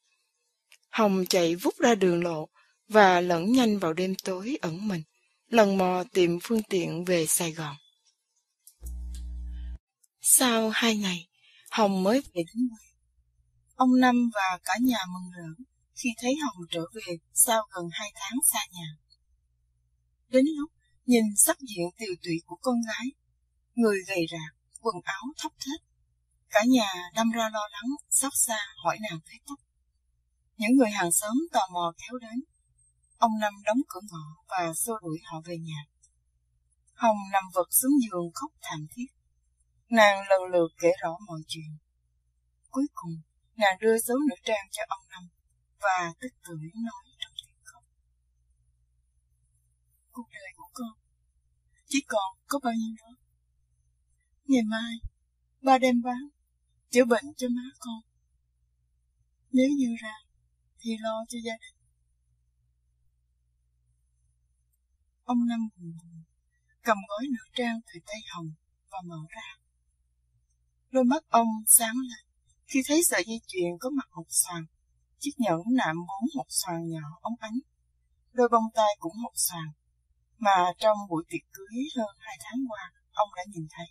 Hồng 0.90 1.26
chạy 1.30 1.56
vút 1.56 1.74
ra 1.80 1.96
đường 1.96 2.24
lộ 2.24 2.48
và 2.88 3.22
lẫn 3.22 3.52
nhanh 3.52 3.80
vào 3.80 3.94
đêm 3.94 4.16
tối 4.24 4.58
ẩn 4.62 4.88
mình, 4.88 5.04
lần 5.48 5.78
mò 5.78 6.04
tìm 6.14 6.40
phương 6.44 6.64
tiện 6.64 7.06
về 7.06 7.26
Sài 7.26 7.52
Gòn. 7.52 7.76
Sau 10.22 10.70
hai 10.70 10.98
ngày, 10.98 11.28
Hồng 11.72 12.04
mới 12.04 12.22
về 12.22 12.44
đến 12.48 12.70
quê. 12.70 12.88
Ông 13.76 14.00
Năm 14.00 14.30
và 14.34 14.60
cả 14.64 14.74
nhà 14.82 15.00
mừng 15.08 15.32
rỡ 15.32 15.64
khi 16.04 16.10
thấy 16.22 16.34
Hồng 16.44 16.66
trở 16.72 16.82
về 16.94 17.18
sau 17.34 17.62
gần 17.72 17.86
hai 17.92 18.12
tháng 18.16 18.40
xa 18.54 18.60
nhà. 18.72 18.88
Đến 20.30 20.46
lúc 20.58 20.72
nhìn 21.06 21.24
sắc 21.38 21.58
diện 21.60 21.88
tiều 21.98 22.14
tụy 22.24 22.42
của 22.46 22.56
con 22.62 22.76
gái, 22.88 23.06
người 23.76 23.98
gầy 24.08 24.26
rạc, 24.32 24.56
quần 24.82 24.96
áo 25.04 25.24
thóc 25.38 25.54
thết, 25.60 25.86
cả 26.50 26.64
nhà 26.68 26.90
đâm 27.16 27.32
ra 27.32 27.50
lo 27.50 27.68
lắng, 27.72 27.90
xót 28.10 28.32
xa 28.36 28.60
hỏi 28.84 28.98
nàng 29.02 29.20
thấy 29.26 29.40
tóc. 29.48 29.60
Những 30.58 30.76
người 30.78 30.90
hàng 30.90 31.12
xóm 31.12 31.38
tò 31.52 31.60
mò 31.74 31.94
kéo 31.98 32.20
đến. 32.20 32.44
Ông 33.18 33.32
Năm 33.40 33.54
đóng 33.66 33.82
cửa 33.88 34.00
ngõ 34.12 34.44
và 34.48 34.74
xô 34.74 34.94
đuổi 35.02 35.20
họ 35.24 35.42
về 35.46 35.58
nhà. 35.58 35.86
Hồng 36.94 37.18
nằm 37.32 37.44
vật 37.54 37.68
xuống 37.72 37.92
giường 38.02 38.32
khóc 38.34 38.52
thảm 38.62 38.88
thiết. 38.96 39.06
Nàng 39.90 40.18
lần 40.30 40.42
lượt 40.52 40.68
kể 40.82 40.90
rõ 41.02 41.18
mọi 41.28 41.40
chuyện. 41.48 41.78
Cuối 42.70 42.86
cùng, 42.94 43.22
nàng 43.56 43.78
đưa 43.80 44.00
số 44.00 44.14
nữ 44.30 44.36
trang 44.44 44.68
cho 44.72 44.84
ông 44.88 45.04
Năm 45.10 45.30
và 45.82 46.14
tức 46.20 46.28
tưởi 46.44 46.72
nói 46.76 47.04
trong 47.20 47.34
tiếng 47.38 47.64
khóc. 47.64 47.84
Cuộc 50.12 50.28
đời 50.34 50.52
của 50.56 50.70
con 50.74 50.94
chỉ 51.88 52.04
còn 52.08 52.38
có 52.48 52.60
bao 52.64 52.74
nhiêu 52.74 52.96
đó. 53.02 53.16
Ngày 54.46 54.64
mai, 54.64 54.94
ba 55.62 55.78
đem 55.78 56.02
bán, 56.02 56.28
chữa 56.90 57.06
bệnh 57.06 57.26
cho 57.38 57.48
má 57.50 57.62
con. 57.80 58.02
Nếu 59.52 59.70
như 59.78 59.96
ra, 60.02 60.14
thì 60.80 60.98
lo 61.00 61.26
cho 61.30 61.40
gia 61.44 61.54
đình. 61.54 61.76
Ông 65.24 65.48
Năm 65.48 65.60
buồn 65.78 65.92
buồn, 65.98 66.24
cầm 66.82 66.98
gói 67.10 67.28
nữ 67.28 67.50
trang 67.54 67.80
từ 67.88 68.00
tay 68.06 68.20
Hồng 68.30 68.52
và 68.90 68.98
mở 69.06 69.20
ra. 69.30 69.58
Đôi 70.92 71.04
mắt 71.04 71.24
ông 71.30 71.48
sáng 71.68 71.96
lên 71.96 72.32
khi 72.68 72.82
thấy 72.88 73.02
sợi 73.04 73.24
dây 73.28 73.42
chuyền 73.48 73.78
có 73.80 73.90
mặt 73.90 74.08
hột 74.12 74.28
xoàn 74.30 74.66
chiếc 75.22 75.36
nhẫn 75.38 75.62
nạm 75.80 75.96
bốn 75.96 76.24
một 76.36 76.50
xoàn 76.50 76.90
nhỏ 76.90 77.06
ống 77.22 77.36
ánh. 77.40 77.60
Đôi 78.34 78.50
bông 78.52 78.64
tai 78.74 78.92
cũng 79.00 79.22
một 79.22 79.36
xoàn, 79.36 79.68
mà 80.38 80.74
trong 80.78 80.98
buổi 81.10 81.24
tiệc 81.30 81.42
cưới 81.54 81.80
hơn 81.98 82.16
hai 82.20 82.38
tháng 82.44 82.60
qua, 82.70 82.92
ông 83.12 83.30
đã 83.36 83.44
nhìn 83.54 83.68
thấy. 83.72 83.88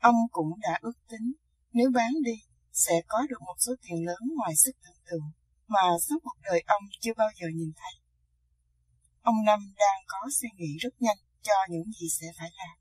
Ông 0.00 0.14
cũng 0.30 0.60
đã 0.60 0.78
ước 0.80 0.98
tính, 1.08 1.32
nếu 1.72 1.90
bán 1.94 2.12
đi, 2.24 2.36
sẽ 2.72 2.92
có 3.08 3.18
được 3.28 3.40
một 3.46 3.54
số 3.58 3.72
tiền 3.82 4.06
lớn 4.06 4.22
ngoài 4.36 4.52
sức 4.56 4.72
tưởng 4.84 5.02
tượng, 5.10 5.30
mà 5.66 5.82
suốt 6.08 6.16
cuộc 6.22 6.38
đời 6.42 6.62
ông 6.66 6.82
chưa 7.00 7.12
bao 7.16 7.28
giờ 7.40 7.46
nhìn 7.54 7.72
thấy. 7.76 7.94
Ông 9.22 9.44
Năm 9.44 9.60
đang 9.78 10.00
có 10.06 10.18
suy 10.40 10.48
nghĩ 10.56 10.76
rất 10.80 10.94
nhanh 11.00 11.18
cho 11.42 11.54
những 11.68 11.92
gì 12.00 12.08
sẽ 12.20 12.26
phải 12.38 12.50
làm. 12.56 12.76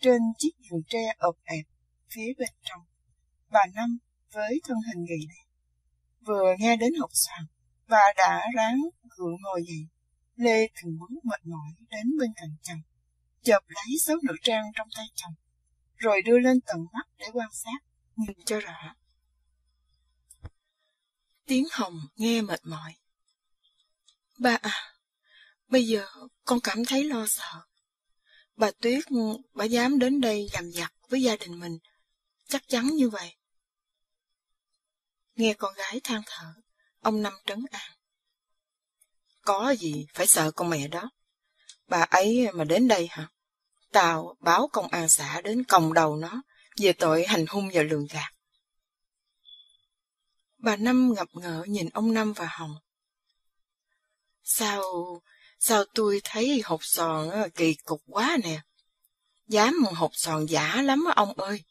Trên 0.00 0.20
chiếc 0.38 0.52
giường 0.58 0.82
tre 0.88 1.14
ộp 1.18 1.36
ẹp, 1.44 1.64
phía 2.10 2.32
bên 2.38 2.54
trong, 2.62 2.80
bà 3.50 3.60
Năm 3.74 3.98
với 4.32 4.60
thân 4.64 4.76
hình 4.88 5.04
gầy 5.04 5.18
đen 5.28 5.49
vừa 6.26 6.54
nghe 6.58 6.76
đến 6.76 6.92
học 7.00 7.10
sàn 7.12 7.44
và 7.86 8.00
đã 8.16 8.42
ráng 8.56 8.80
gượng 9.16 9.36
ngồi 9.42 9.62
dậy. 9.68 9.86
Lê 10.36 10.68
từng 10.82 10.98
bước 10.98 11.24
mệt 11.24 11.46
mỏi 11.46 11.68
đến 11.90 12.18
bên 12.18 12.30
cạnh 12.36 12.56
chồng, 12.62 12.80
chợp 13.42 13.60
lấy 13.68 13.98
số 14.06 14.14
nữ 14.22 14.34
trang 14.42 14.64
trong 14.74 14.88
tay 14.96 15.06
chồng, 15.14 15.34
rồi 15.96 16.22
đưa 16.22 16.38
lên 16.38 16.60
tận 16.60 16.78
mắt 16.92 17.06
để 17.18 17.26
quan 17.32 17.48
sát, 17.52 17.78
nhìn 18.16 18.36
cho 18.46 18.60
rõ. 18.60 18.94
Tiếng 21.46 21.66
Hồng 21.72 22.00
nghe 22.16 22.42
mệt 22.42 22.60
mỏi. 22.64 22.94
Ba 24.38 24.58
à, 24.62 24.94
bây 25.68 25.86
giờ 25.86 26.06
con 26.44 26.60
cảm 26.60 26.84
thấy 26.84 27.04
lo 27.04 27.26
sợ. 27.28 27.60
Bà 28.56 28.70
Tuyết, 28.70 29.04
bà 29.54 29.64
dám 29.64 29.98
đến 29.98 30.20
đây 30.20 30.48
làm 30.52 30.70
giặc 30.70 30.92
với 31.08 31.22
gia 31.22 31.36
đình 31.36 31.60
mình, 31.60 31.78
chắc 32.48 32.62
chắn 32.68 32.86
như 32.86 33.10
vậy. 33.10 33.36
Nghe 35.36 35.54
con 35.54 35.74
gái 35.74 36.00
than 36.04 36.22
thở, 36.26 36.54
ông 37.00 37.22
Năm 37.22 37.32
trấn 37.46 37.64
an. 37.70 37.90
Có 39.44 39.70
gì 39.70 40.06
phải 40.14 40.26
sợ 40.26 40.50
con 40.50 40.70
mẹ 40.70 40.88
đó. 40.88 41.10
Bà 41.86 42.00
ấy 42.00 42.48
mà 42.54 42.64
đến 42.64 42.88
đây 42.88 43.06
hả? 43.10 43.28
Tao 43.92 44.36
báo 44.40 44.68
công 44.72 44.88
an 44.88 45.08
xã 45.08 45.40
đến 45.40 45.64
còng 45.64 45.92
đầu 45.94 46.16
nó 46.16 46.42
về 46.76 46.92
tội 46.92 47.24
hành 47.26 47.46
hung 47.46 47.70
và 47.72 47.82
lường 47.82 48.06
gạt. 48.10 48.32
Bà 50.58 50.76
Năm 50.76 51.12
ngập 51.16 51.28
ngỡ 51.32 51.64
nhìn 51.68 51.88
ông 51.88 52.14
Năm 52.14 52.32
và 52.32 52.46
Hồng. 52.46 52.74
Sao, 54.44 54.82
sao 55.58 55.84
tôi 55.94 56.20
thấy 56.24 56.62
hộp 56.64 56.84
sòn 56.84 57.30
kỳ 57.54 57.74
cục 57.74 58.02
quá 58.06 58.36
nè. 58.44 58.60
Dám 59.48 59.84
hộp 59.94 60.10
sòn 60.14 60.46
giả 60.46 60.82
lắm 60.82 61.04
á 61.06 61.12
ông 61.16 61.32
ơi. 61.40 61.62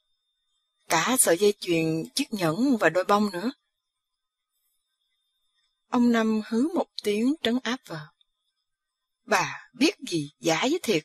Cả 0.89 1.15
sợi 1.19 1.37
dây 1.37 1.53
chuyền, 1.59 2.03
chiếc 2.15 2.33
nhẫn 2.33 2.77
và 2.77 2.89
đôi 2.89 3.03
bông 3.03 3.29
nữa. 3.31 3.51
Ông 5.87 6.11
Năm 6.11 6.41
hứ 6.45 6.67
một 6.75 6.87
tiếng 7.03 7.35
trấn 7.43 7.59
áp 7.63 7.77
vợ. 7.87 7.99
Bà 9.25 9.69
biết 9.73 9.95
gì 10.07 10.31
giả 10.39 10.59
với 10.61 10.79
thiệt. 10.83 11.03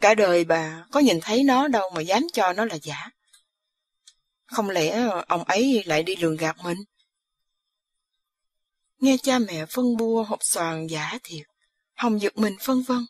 Cả 0.00 0.14
đời 0.14 0.44
bà 0.44 0.84
có 0.92 1.00
nhìn 1.00 1.18
thấy 1.22 1.44
nó 1.44 1.68
đâu 1.68 1.90
mà 1.94 2.00
dám 2.00 2.26
cho 2.32 2.52
nó 2.52 2.64
là 2.64 2.78
giả. 2.82 3.10
Không 4.46 4.70
lẽ 4.70 5.08
ông 5.28 5.44
ấy 5.44 5.82
lại 5.86 6.02
đi 6.02 6.16
lường 6.16 6.36
gạt 6.36 6.56
mình? 6.64 6.78
Nghe 8.98 9.16
cha 9.22 9.38
mẹ 9.38 9.66
phân 9.66 9.96
bua 9.96 10.22
hộp 10.22 10.38
xoàn 10.42 10.86
giả 10.86 11.18
thiệt, 11.22 11.46
Hồng 11.94 12.20
giật 12.20 12.36
mình 12.36 12.56
phân 12.60 12.82
vân. 12.82 13.06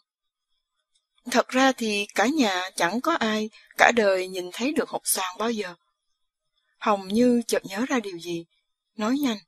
Thật 1.31 1.49
ra 1.49 1.73
thì 1.73 2.07
cả 2.15 2.27
nhà 2.27 2.71
chẳng 2.77 3.01
có 3.01 3.15
ai 3.15 3.51
cả 3.77 3.93
đời 3.97 4.29
nhìn 4.29 4.51
thấy 4.53 4.73
được 4.73 4.89
hộp 4.89 5.03
xoàn 5.05 5.39
bao 5.39 5.51
giờ. 5.51 5.75
Hồng 6.79 7.09
như 7.09 7.43
chợt 7.47 7.63
nhớ 7.65 7.85
ra 7.89 8.01
điều 8.01 8.19
gì, 8.19 8.47
nói 8.97 9.17
nhanh. 9.23 9.39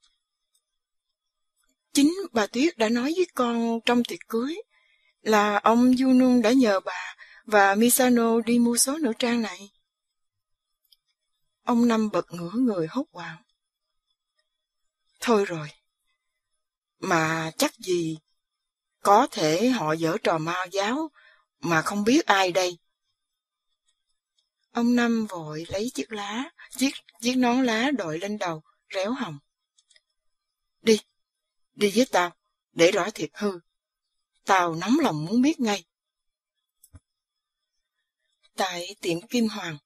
Chính 1.93 2.13
bà 2.33 2.47
Tuyết 2.47 2.79
đã 2.79 2.89
nói 2.89 3.13
với 3.17 3.27
con 3.35 3.81
trong 3.85 4.05
tiệc 4.05 4.29
cưới 4.29 4.57
là 5.23 5.57
ông 5.59 5.97
Du 5.97 6.41
đã 6.43 6.53
nhờ 6.53 6.81
bà 6.81 7.17
và 7.45 7.75
Misano 7.75 8.41
đi 8.41 8.59
mua 8.59 8.77
số 8.77 8.99
nữ 8.99 9.13
trang 9.19 9.43
này. 9.43 9.71
Ông 11.63 11.89
Năm 11.89 12.11
bật 12.11 12.33
ngửa 12.33 12.53
người 12.53 12.87
hốt 12.91 13.05
hoảng. 13.13 13.43
Thôi 15.21 15.45
rồi. 15.45 15.69
Mà 16.99 17.51
chắc 17.59 17.75
gì 17.79 18.19
có 19.03 19.27
thể 19.31 19.69
họ 19.69 19.93
dở 19.93 20.17
trò 20.23 20.39
ma 20.39 20.67
giáo 20.73 21.11
mà 21.61 21.83
không 21.83 22.05
biết 22.05 22.27
ai 22.27 22.53
đây. 22.53 22.79
Ông 24.73 24.97
Năm 24.97 25.27
vội 25.27 25.65
lấy 25.69 25.91
chiếc 25.95 26.13
lá, 26.13 26.51
chiếc, 26.71 26.91
chiếc 27.21 27.35
nón 27.37 27.65
lá 27.67 27.91
đội 27.91 28.19
lên 28.19 28.39
đầu, 28.39 28.63
réo 28.95 29.13
hồng. 29.13 29.39
Đi, 30.83 31.01
đi 31.73 31.93
với 31.95 32.07
tao, 32.11 32.37
để 32.73 32.91
rõ 32.91 33.11
thiệt 33.15 33.31
hư. 33.35 33.61
Tao 34.45 34.75
nóng 34.75 34.99
lòng 35.03 35.25
muốn 35.25 35.43
biết 35.43 35.61
ngay. 35.61 35.85
Tại 38.57 38.97
tiệm 39.01 39.21
Kim 39.27 39.49
Hoàng, 39.49 39.79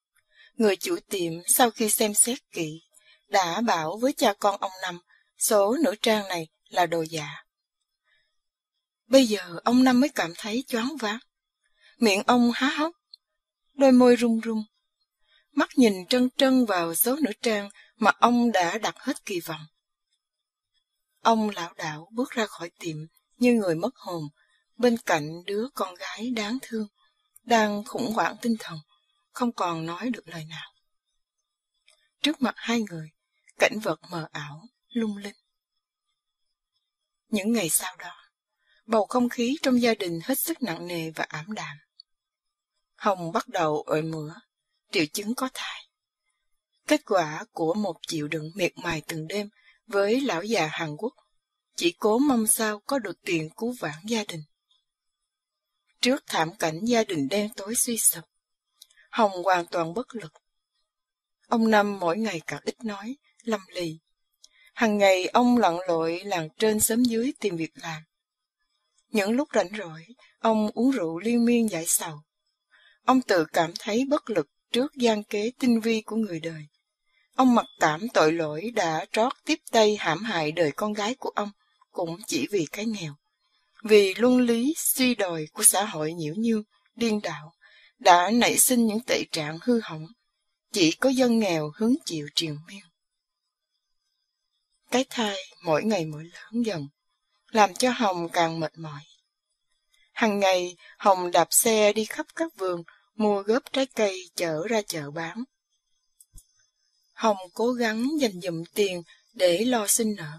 người 0.55 0.77
chủ 0.77 0.97
tiệm 1.09 1.33
sau 1.47 1.71
khi 1.71 1.89
xem 1.89 2.15
xét 2.15 2.39
kỹ, 2.53 2.83
đã 3.29 3.61
bảo 3.61 3.97
với 3.97 4.13
cha 4.13 4.35
con 4.39 4.61
ông 4.61 4.73
Năm 4.83 4.99
số 5.39 5.77
nữ 5.85 5.95
trang 6.03 6.29
này 6.29 6.49
là 6.69 6.87
đồ 6.87 7.03
giả. 7.03 7.45
Bây 9.07 9.27
giờ 9.27 9.61
ông 9.65 9.85
Năm 9.85 10.01
mới 10.01 10.09
cảm 10.09 10.33
thấy 10.37 10.65
choáng 10.67 10.97
váng. 11.01 11.19
Miệng 12.05 12.23
ông 12.27 12.51
há 12.55 12.69
hốc, 12.69 12.93
đôi 13.75 13.93
môi 13.93 14.17
run 14.17 14.41
run. 14.41 14.65
Mắt 15.53 15.69
nhìn 15.77 16.07
trân 16.07 16.29
trân 16.37 16.65
vào 16.65 16.95
số 16.95 17.17
nữ 17.17 17.33
trang 17.43 17.69
mà 17.97 18.11
ông 18.19 18.53
đã 18.53 18.79
đặt 18.79 18.95
hết 18.99 19.25
kỳ 19.25 19.41
vọng. 19.41 19.67
Ông 21.21 21.51
lão 21.51 21.75
đảo 21.75 22.09
bước 22.13 22.31
ra 22.31 22.47
khỏi 22.47 22.71
tiệm 22.79 22.97
như 23.37 23.53
người 23.53 23.75
mất 23.75 23.97
hồn, 23.97 24.23
bên 24.77 24.97
cạnh 25.07 25.45
đứa 25.47 25.67
con 25.75 25.95
gái 25.95 26.31
đáng 26.31 26.59
thương, 26.63 26.87
đang 27.43 27.85
khủng 27.85 28.13
hoảng 28.13 28.37
tinh 28.43 28.57
thần, 28.59 28.79
không 29.31 29.53
còn 29.53 29.87
nói 29.87 30.11
được 30.11 30.29
lời 30.29 30.45
nào. 30.45 30.73
Trước 32.23 32.43
mặt 32.43 32.55
hai 32.57 32.81
người, 32.91 33.11
cảnh 33.59 33.79
vật 33.83 34.01
mờ 34.11 34.29
ảo, 34.33 34.63
lung 34.89 35.17
linh. 35.17 35.37
Những 37.29 37.53
ngày 37.53 37.69
sau 37.71 37.97
đó, 37.97 38.17
bầu 38.87 39.07
không 39.07 39.29
khí 39.29 39.57
trong 39.63 39.83
gia 39.83 39.95
đình 39.95 40.21
hết 40.25 40.39
sức 40.39 40.63
nặng 40.63 40.87
nề 40.87 41.11
và 41.11 41.25
ảm 41.29 41.53
đạm. 41.53 41.77
Hồng 43.05 43.33
bắt 43.33 43.49
đầu 43.49 43.83
ội 43.87 44.03
mửa, 44.03 44.35
triệu 44.93 45.05
chứng 45.13 45.35
có 45.35 45.49
thai. 45.55 45.89
Kết 46.87 47.05
quả 47.05 47.45
của 47.53 47.75
một 47.75 47.97
chịu 48.07 48.29
đựng 48.29 48.51
miệt 48.55 48.73
mài 48.77 49.03
từng 49.07 49.27
đêm 49.27 49.49
với 49.87 50.21
lão 50.21 50.43
già 50.43 50.67
Hàn 50.67 50.97
Quốc, 50.97 51.15
chỉ 51.77 51.95
cố 51.99 52.19
mong 52.19 52.47
sao 52.47 52.81
có 52.87 52.99
được 52.99 53.23
tiền 53.23 53.51
cứu 53.57 53.75
vãn 53.81 53.95
gia 54.05 54.25
đình. 54.25 54.43
Trước 56.01 56.25
thảm 56.27 56.57
cảnh 56.59 56.81
gia 56.85 57.05
đình 57.05 57.29
đen 57.29 57.51
tối 57.57 57.75
suy 57.75 57.99
sụp, 57.99 58.25
Hồng 59.11 59.45
hoàn 59.45 59.67
toàn 59.67 59.95
bất 59.95 60.15
lực. 60.15 60.33
Ông 61.49 61.71
Năm 61.71 61.99
mỗi 61.99 62.19
ngày 62.19 62.41
càng 62.47 62.61
ít 62.65 62.85
nói, 62.85 63.17
lầm 63.43 63.61
lì. 63.69 63.99
Hằng 64.75 64.99
ngày 64.99 65.27
ông 65.27 65.59
lặn 65.59 65.77
lội 65.89 66.21
làng 66.25 66.49
trên 66.59 66.81
xóm 66.81 67.03
dưới 67.03 67.33
tìm 67.41 67.57
việc 67.57 67.73
làm. 67.75 68.03
Những 69.09 69.31
lúc 69.31 69.49
rảnh 69.55 69.69
rỗi, 69.79 70.07
ông 70.39 70.71
uống 70.75 70.91
rượu 70.91 71.19
liên 71.19 71.45
miên 71.45 71.71
giải 71.71 71.85
sầu. 71.87 72.21
Ông 73.05 73.21
tự 73.23 73.45
cảm 73.53 73.73
thấy 73.79 74.05
bất 74.09 74.31
lực 74.31 74.49
trước 74.73 74.95
gian 74.97 75.23
kế 75.23 75.53
tinh 75.59 75.81
vi 75.81 76.01
của 76.01 76.17
người 76.17 76.41
đời. 76.41 76.67
Ông 77.35 77.55
mặc 77.55 77.67
cảm 77.81 78.09
tội 78.09 78.33
lỗi 78.33 78.71
đã 78.75 79.07
trót 79.13 79.33
tiếp 79.45 79.59
tay 79.71 79.97
hãm 79.97 80.23
hại 80.23 80.53
đời 80.53 80.73
con 80.73 80.93
gái 80.93 81.15
của 81.15 81.31
ông, 81.35 81.51
cũng 81.91 82.21
chỉ 82.27 82.47
vì 82.51 82.67
cái 82.73 82.85
nghèo. 82.87 83.15
Vì 83.83 84.15
luân 84.15 84.41
lý 84.41 84.75
suy 84.77 85.15
đồi 85.15 85.49
của 85.53 85.63
xã 85.63 85.85
hội 85.85 86.13
nhiễu 86.13 86.35
nhương, 86.35 86.63
điên 86.97 87.21
đạo, 87.23 87.55
đã 87.99 88.31
nảy 88.31 88.59
sinh 88.59 88.87
những 88.87 89.01
tệ 89.07 89.25
trạng 89.33 89.59
hư 89.63 89.81
hỏng. 89.83 90.07
Chỉ 90.73 90.93
có 90.93 91.11
dân 91.11 91.39
nghèo 91.39 91.73
hứng 91.77 91.95
chịu 92.05 92.29
triền 92.35 92.59
miên. 92.67 92.83
Cái 94.91 95.05
thai 95.11 95.37
mỗi 95.65 95.85
ngày 95.85 96.05
mỗi 96.05 96.25
lớn 96.25 96.63
dần, 96.65 96.89
làm 97.51 97.75
cho 97.75 97.91
Hồng 97.91 98.29
càng 98.29 98.61
mệt 98.61 98.79
mỏi. 98.79 99.01
Hằng 100.15 100.39
ngày, 100.39 100.77
Hồng 100.99 101.31
đạp 101.31 101.49
xe 101.51 101.93
đi 101.93 102.05
khắp 102.05 102.27
các 102.37 102.57
vườn, 102.59 102.83
mua 103.17 103.43
góp 103.43 103.63
trái 103.73 103.87
cây 103.87 104.31
chở 104.37 104.69
ra 104.69 104.83
chợ 104.83 105.11
bán. 105.11 105.45
Hồng 107.13 107.37
cố 107.55 107.73
gắng 107.73 108.07
dành 108.21 108.41
dụm 108.41 108.65
tiền 108.75 109.03
để 109.33 109.65
lo 109.65 109.87
sinh 109.87 110.15
nở. 110.17 110.39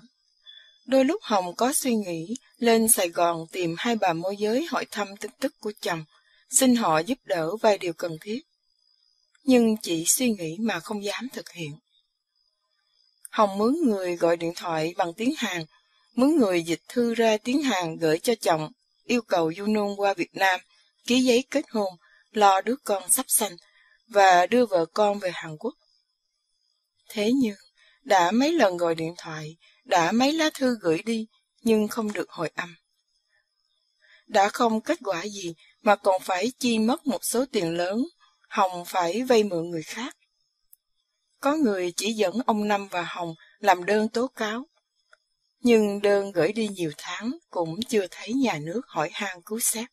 Đôi 0.86 1.06
lúc 1.06 1.22
Hồng 1.24 1.56
có 1.56 1.74
suy 1.74 1.96
nghĩ 1.96 2.36
lên 2.58 2.88
Sài 2.88 3.10
Gòn 3.10 3.46
tìm 3.52 3.76
hai 3.78 3.96
bà 3.96 4.14
môi 4.14 4.38
giới 4.38 4.66
hỏi 4.66 4.86
thăm 4.92 5.18
tin 5.18 5.32
tức 5.40 5.54
của 5.60 5.72
chồng, 5.82 6.06
xin 6.50 6.76
họ 6.76 7.00
giúp 7.00 7.18
đỡ 7.24 7.56
vài 7.56 7.78
điều 7.78 7.94
cần 7.94 8.18
thiết. 8.22 8.42
Nhưng 9.44 9.78
chỉ 9.78 10.06
suy 10.08 10.32
nghĩ 10.32 10.58
mà 10.60 10.80
không 10.80 11.04
dám 11.04 11.28
thực 11.34 11.50
hiện. 11.52 11.72
Hồng 13.30 13.58
mướn 13.58 13.76
người 13.86 14.16
gọi 14.16 14.38
điện 14.38 14.54
thoại 14.56 14.94
bằng 14.98 15.14
tiếng 15.14 15.34
Hàn, 15.38 15.66
mướn 16.16 16.38
người 16.38 16.64
dịch 16.64 16.82
thư 16.88 17.14
ra 17.14 17.38
tiếng 17.38 17.62
Hàn 17.62 17.98
gửi 17.98 18.20
cho 18.20 18.34
chồng, 18.42 18.72
yêu 19.06 19.22
cầu 19.22 19.52
Yunun 19.60 19.96
qua 19.96 20.14
Việt 20.14 20.36
Nam, 20.36 20.60
ký 21.08 21.22
giấy 21.22 21.44
kết 21.52 21.66
hôn, 21.70 21.94
lo 22.32 22.62
đứa 22.62 22.76
con 22.84 23.10
sắp 23.10 23.26
sanh 23.28 23.56
và 24.08 24.46
đưa 24.46 24.66
vợ 24.66 24.86
con 24.94 25.20
về 25.20 25.32
Hàn 25.34 25.58
Quốc. 25.58 25.74
Thế 27.10 27.32
nhưng, 27.36 27.58
đã 28.04 28.32
mấy 28.32 28.52
lần 28.52 28.78
gọi 28.78 28.96
điện 28.96 29.14
thoại, 29.18 29.58
đã 29.84 30.12
mấy 30.12 30.34
lá 30.34 30.50
thư 30.54 30.78
gửi 30.82 31.02
đi, 31.06 31.28
nhưng 31.62 31.88
không 31.88 32.14
được 32.14 32.30
hồi 32.30 32.52
âm. 32.56 32.76
Đã 34.28 34.50
không 34.50 34.82
kết 34.82 35.00
quả 35.04 35.24
gì 35.26 35.56
mà 35.82 35.96
còn 35.96 36.22
phải 36.22 36.52
chi 36.60 36.80
mất 36.80 37.08
một 37.08 37.26
số 37.26 37.46
tiền 37.52 37.78
lớn, 37.78 38.06
Hồng 38.50 38.86
phải 38.86 39.24
vay 39.24 39.44
mượn 39.44 39.70
người 39.70 39.84
khác. 39.84 40.18
Có 41.40 41.56
người 41.56 41.94
chỉ 41.98 42.14
dẫn 42.14 42.34
ông 42.46 42.68
Năm 42.68 42.88
và 42.88 43.04
Hồng 43.04 43.36
làm 43.60 43.86
đơn 43.86 44.10
tố 44.10 44.28
cáo. 44.28 44.68
Nhưng 45.66 46.02
đơn 46.02 46.32
gửi 46.32 46.52
đi 46.54 46.68
nhiều 46.68 46.92
tháng 46.98 47.38
cũng 47.50 47.80
chưa 47.90 48.08
thấy 48.12 48.34
nhà 48.34 48.60
nước 48.62 48.82
hỏi 48.88 49.10
han 49.14 49.42
cứu 49.42 49.60
xét. 49.60 49.90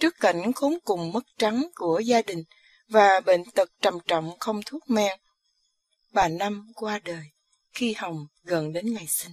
Trước 0.00 0.14
cảnh 0.20 0.52
khốn 0.52 0.78
cùng 0.84 1.12
mất 1.12 1.24
trắng 1.38 1.66
của 1.74 1.98
gia 1.98 2.22
đình 2.22 2.44
và 2.88 3.20
bệnh 3.20 3.44
tật 3.54 3.70
trầm 3.82 3.98
trọng 4.06 4.38
không 4.40 4.60
thuốc 4.66 4.90
men, 4.90 5.18
bà 6.12 6.28
Năm 6.28 6.72
qua 6.74 6.98
đời 6.98 7.24
khi 7.72 7.92
Hồng 7.92 8.26
gần 8.42 8.72
đến 8.72 8.94
ngày 8.94 9.06
sinh. 9.08 9.32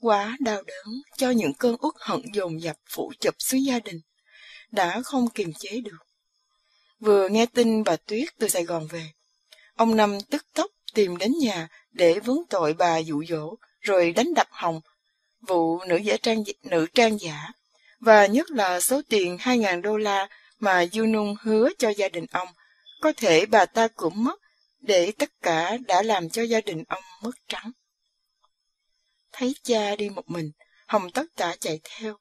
Quá 0.00 0.36
đau 0.40 0.62
đớn 0.62 0.86
cho 1.16 1.30
những 1.30 1.54
cơn 1.54 1.76
uất 1.80 1.94
hận 2.00 2.22
dồn 2.32 2.62
dập 2.62 2.76
phủ 2.90 3.12
chụp 3.20 3.34
xuống 3.38 3.64
gia 3.64 3.78
đình, 3.78 4.00
đã 4.70 5.02
không 5.04 5.30
kiềm 5.30 5.52
chế 5.58 5.80
được. 5.80 6.06
Vừa 7.00 7.28
nghe 7.28 7.46
tin 7.46 7.84
bà 7.84 7.96
Tuyết 7.96 8.28
từ 8.38 8.48
Sài 8.48 8.64
Gòn 8.64 8.86
về, 8.86 9.10
ông 9.76 9.96
Năm 9.96 10.18
tức 10.30 10.46
tốc 10.54 10.70
tìm 10.94 11.16
đến 11.16 11.32
nhà 11.40 11.68
để 11.90 12.20
vướng 12.20 12.46
tội 12.50 12.74
bà 12.74 12.98
dụ 12.98 13.24
dỗ, 13.28 13.54
rồi 13.80 14.12
đánh 14.12 14.34
đập 14.34 14.46
Hồng, 14.50 14.80
vụ 15.40 15.78
nữ 15.84 15.96
giả 15.96 16.16
trang 16.22 16.42
nữ 16.62 16.86
trang 16.94 17.20
giả, 17.20 17.48
và 18.00 18.26
nhất 18.26 18.50
là 18.50 18.80
số 18.80 19.00
tiền 19.08 19.36
2.000 19.36 19.80
đô 19.80 19.96
la 19.96 20.28
mà 20.58 20.84
Junung 20.84 21.34
hứa 21.40 21.68
cho 21.78 21.88
gia 21.88 22.08
đình 22.08 22.26
ông, 22.30 22.48
có 23.00 23.12
thể 23.16 23.46
bà 23.46 23.66
ta 23.66 23.88
cũng 23.88 24.24
mất, 24.24 24.40
để 24.80 25.12
tất 25.18 25.30
cả 25.42 25.76
đã 25.86 26.02
làm 26.02 26.30
cho 26.30 26.42
gia 26.42 26.60
đình 26.60 26.84
ông 26.88 27.02
mất 27.22 27.36
trắng. 27.48 27.72
Thấy 29.32 29.54
cha 29.62 29.96
đi 29.96 30.08
một 30.08 30.30
mình, 30.30 30.50
Hồng 30.86 31.10
tất 31.10 31.24
tả 31.36 31.56
chạy 31.60 31.80
theo. 31.84 32.16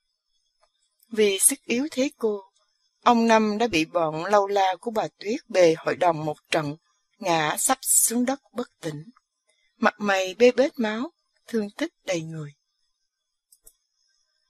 Vì 1.09 1.39
sức 1.39 1.59
yếu 1.63 1.87
thế 1.91 2.09
cô, 2.17 2.41
Ông 3.03 3.27
Năm 3.27 3.57
đã 3.57 3.67
bị 3.67 3.85
bọn 3.85 4.25
lâu 4.25 4.47
la 4.47 4.75
của 4.81 4.91
bà 4.91 5.07
Tuyết 5.19 5.49
bề 5.49 5.75
hội 5.77 5.95
đồng 5.95 6.25
một 6.25 6.37
trận, 6.51 6.75
ngã 7.17 7.55
sắp 7.59 7.77
xuống 7.81 8.25
đất 8.25 8.41
bất 8.53 8.69
tỉnh. 8.81 9.03
Mặt 9.77 9.93
mày 9.97 10.33
bê 10.33 10.51
bết 10.51 10.79
máu, 10.79 11.11
thương 11.47 11.69
tích 11.69 11.93
đầy 12.05 12.21
người. 12.21 12.53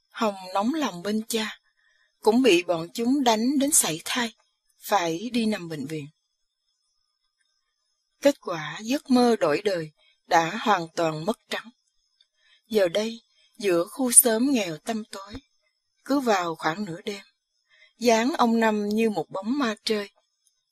Hồng 0.10 0.36
nóng 0.54 0.74
lòng 0.74 1.04
bên 1.04 1.22
cha, 1.28 1.60
cũng 2.22 2.42
bị 2.42 2.64
bọn 2.64 2.88
chúng 2.94 3.24
đánh 3.24 3.60
đến 3.60 3.72
sảy 3.72 4.02
thai, 4.06 4.34
phải 4.78 5.30
đi 5.34 5.46
nằm 5.46 5.70
bệnh 5.70 5.88
viện. 5.88 6.08
Kết 8.22 8.42
quả 8.42 8.80
giấc 8.82 9.10
mơ 9.10 9.36
đổi 9.40 9.62
đời 9.62 9.92
đã 10.28 10.58
hoàn 10.62 10.88
toàn 10.96 11.26
mất 11.26 11.40
trắng. 11.50 11.70
Giờ 12.68 12.88
đây, 12.88 13.22
giữa 13.58 13.86
khu 13.86 14.12
xóm 14.12 14.52
nghèo 14.52 14.78
tăm 14.78 15.04
tối, 15.12 15.34
cứ 16.06 16.20
vào 16.20 16.56
khoảng 16.56 16.86
nửa 16.86 17.02
đêm, 17.02 17.24
dáng 18.00 18.34
ông 18.38 18.60
Năm 18.60 18.90
như 18.90 19.10
một 19.10 19.30
bóng 19.30 19.58
ma 19.58 19.76
chơi. 19.84 20.10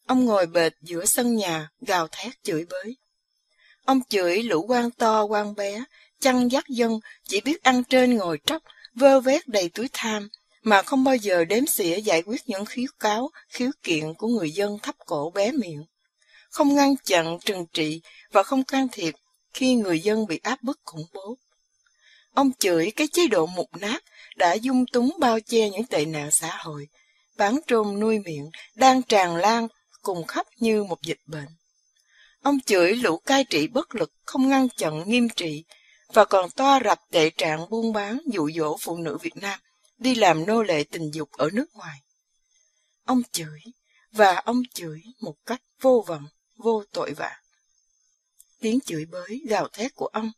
Ông 0.05 0.25
ngồi 0.25 0.45
bệt 0.45 0.73
giữa 0.81 1.05
sân 1.05 1.35
nhà, 1.35 1.69
gào 1.81 2.07
thét 2.11 2.43
chửi 2.43 2.65
bới. 2.69 2.97
Ông 3.85 4.01
chửi 4.09 4.43
lũ 4.43 4.65
quan 4.67 4.91
to 4.91 5.23
quan 5.23 5.55
bé, 5.55 5.83
chăn 6.19 6.51
dắt 6.51 6.63
dân, 6.69 6.99
chỉ 7.23 7.41
biết 7.41 7.63
ăn 7.63 7.83
trên 7.83 8.17
ngồi 8.17 8.39
tróc, 8.45 8.63
vơ 8.93 9.19
vét 9.19 9.47
đầy 9.47 9.69
túi 9.69 9.89
tham, 9.93 10.29
mà 10.63 10.81
không 10.81 11.03
bao 11.03 11.15
giờ 11.15 11.45
đếm 11.45 11.65
xỉa 11.65 11.97
giải 11.97 12.23
quyết 12.25 12.41
những 12.45 12.65
khiếu 12.65 12.87
cáo, 12.99 13.29
khiếu 13.49 13.71
kiện 13.83 14.13
của 14.13 14.27
người 14.27 14.51
dân 14.51 14.79
thấp 14.83 14.95
cổ 15.05 15.31
bé 15.35 15.51
miệng. 15.51 15.85
Không 16.49 16.75
ngăn 16.75 16.95
chặn, 17.03 17.37
trừng 17.45 17.65
trị 17.73 18.01
và 18.31 18.43
không 18.43 18.63
can 18.63 18.87
thiệp 18.91 19.13
khi 19.53 19.75
người 19.75 19.99
dân 19.99 20.27
bị 20.27 20.39
áp 20.43 20.63
bức 20.63 20.79
khủng 20.83 21.05
bố. 21.13 21.37
Ông 22.33 22.51
chửi 22.59 22.91
cái 22.95 23.07
chế 23.13 23.27
độ 23.27 23.45
mục 23.45 23.69
nát 23.79 24.03
đã 24.35 24.53
dung 24.53 24.85
túng 24.93 25.13
bao 25.19 25.39
che 25.39 25.69
những 25.69 25.85
tệ 25.85 26.05
nạn 26.05 26.29
xã 26.31 26.57
hội, 26.57 26.87
bán 27.37 27.59
trôn 27.67 27.99
nuôi 27.99 28.19
miệng 28.19 28.49
đang 28.75 29.01
tràn 29.01 29.35
lan 29.35 29.67
cùng 30.05 30.27
khắp 30.27 30.45
như 30.59 30.83
một 30.83 31.01
dịch 31.01 31.21
bệnh. 31.25 31.47
Ông 32.41 32.59
chửi 32.65 32.95
lũ 32.95 33.17
cai 33.17 33.43
trị 33.43 33.67
bất 33.67 33.95
lực 33.95 34.13
không 34.25 34.49
ngăn 34.49 34.67
chặn 34.77 35.03
nghiêm 35.09 35.29
trị 35.29 35.63
và 36.13 36.25
còn 36.25 36.49
toa 36.51 36.79
rập 36.85 36.99
tệ 37.11 37.29
trạng 37.29 37.69
buôn 37.69 37.93
bán 37.93 38.19
dụ 38.25 38.49
dỗ 38.55 38.77
phụ 38.81 38.97
nữ 38.97 39.17
Việt 39.21 39.35
Nam 39.35 39.59
đi 39.97 40.15
làm 40.15 40.45
nô 40.45 40.63
lệ 40.63 40.83
tình 40.83 41.11
dục 41.13 41.31
ở 41.31 41.49
nước 41.53 41.65
ngoài. 41.73 42.01
Ông 43.05 43.21
chửi 43.31 43.59
và 44.11 44.35
ông 44.35 44.61
chửi 44.73 45.01
một 45.19 45.35
cách 45.45 45.61
vô 45.81 46.03
vọng, 46.07 46.27
vô 46.55 46.83
tội 46.91 47.13
vạ. 47.13 47.41
Tiếng 48.59 48.79
chửi 48.85 49.05
bới 49.05 49.41
gào 49.47 49.67
thét 49.67 49.95
của 49.95 50.07
ông 50.07 50.31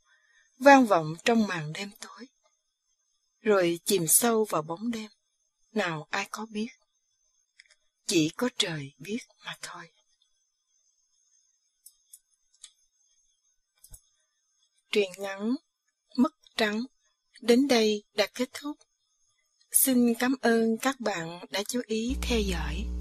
vang 0.59 0.86
vọng 0.86 1.15
trong 1.26 1.47
màn 1.47 1.74
đêm 1.74 1.91
tối. 1.99 2.28
Rồi 3.41 3.80
chìm 3.86 4.07
sâu 4.07 4.45
vào 4.49 4.61
bóng 4.61 4.91
đêm, 4.91 5.09
nào 5.72 6.07
ai 6.09 6.28
có 6.32 6.45
biết. 6.49 6.68
Chỉ 8.08 8.32
có 8.38 8.49
trời 8.58 8.93
biết 8.97 9.20
mà 9.45 9.58
thôi. 9.62 9.89
Truyền 14.91 15.10
ngắn 15.18 15.55
Mất 16.16 16.32
Trắng 16.55 16.86
đến 17.41 17.68
đây 17.68 18.03
đã 18.14 18.28
kết 18.34 18.49
thúc. 18.53 18.78
Xin 19.72 20.14
cảm 20.20 20.36
ơn 20.41 20.78
các 20.78 20.99
bạn 20.99 21.39
đã 21.49 21.64
chú 21.64 21.82
ý 21.88 22.16
theo 22.22 22.39
dõi. 22.39 22.97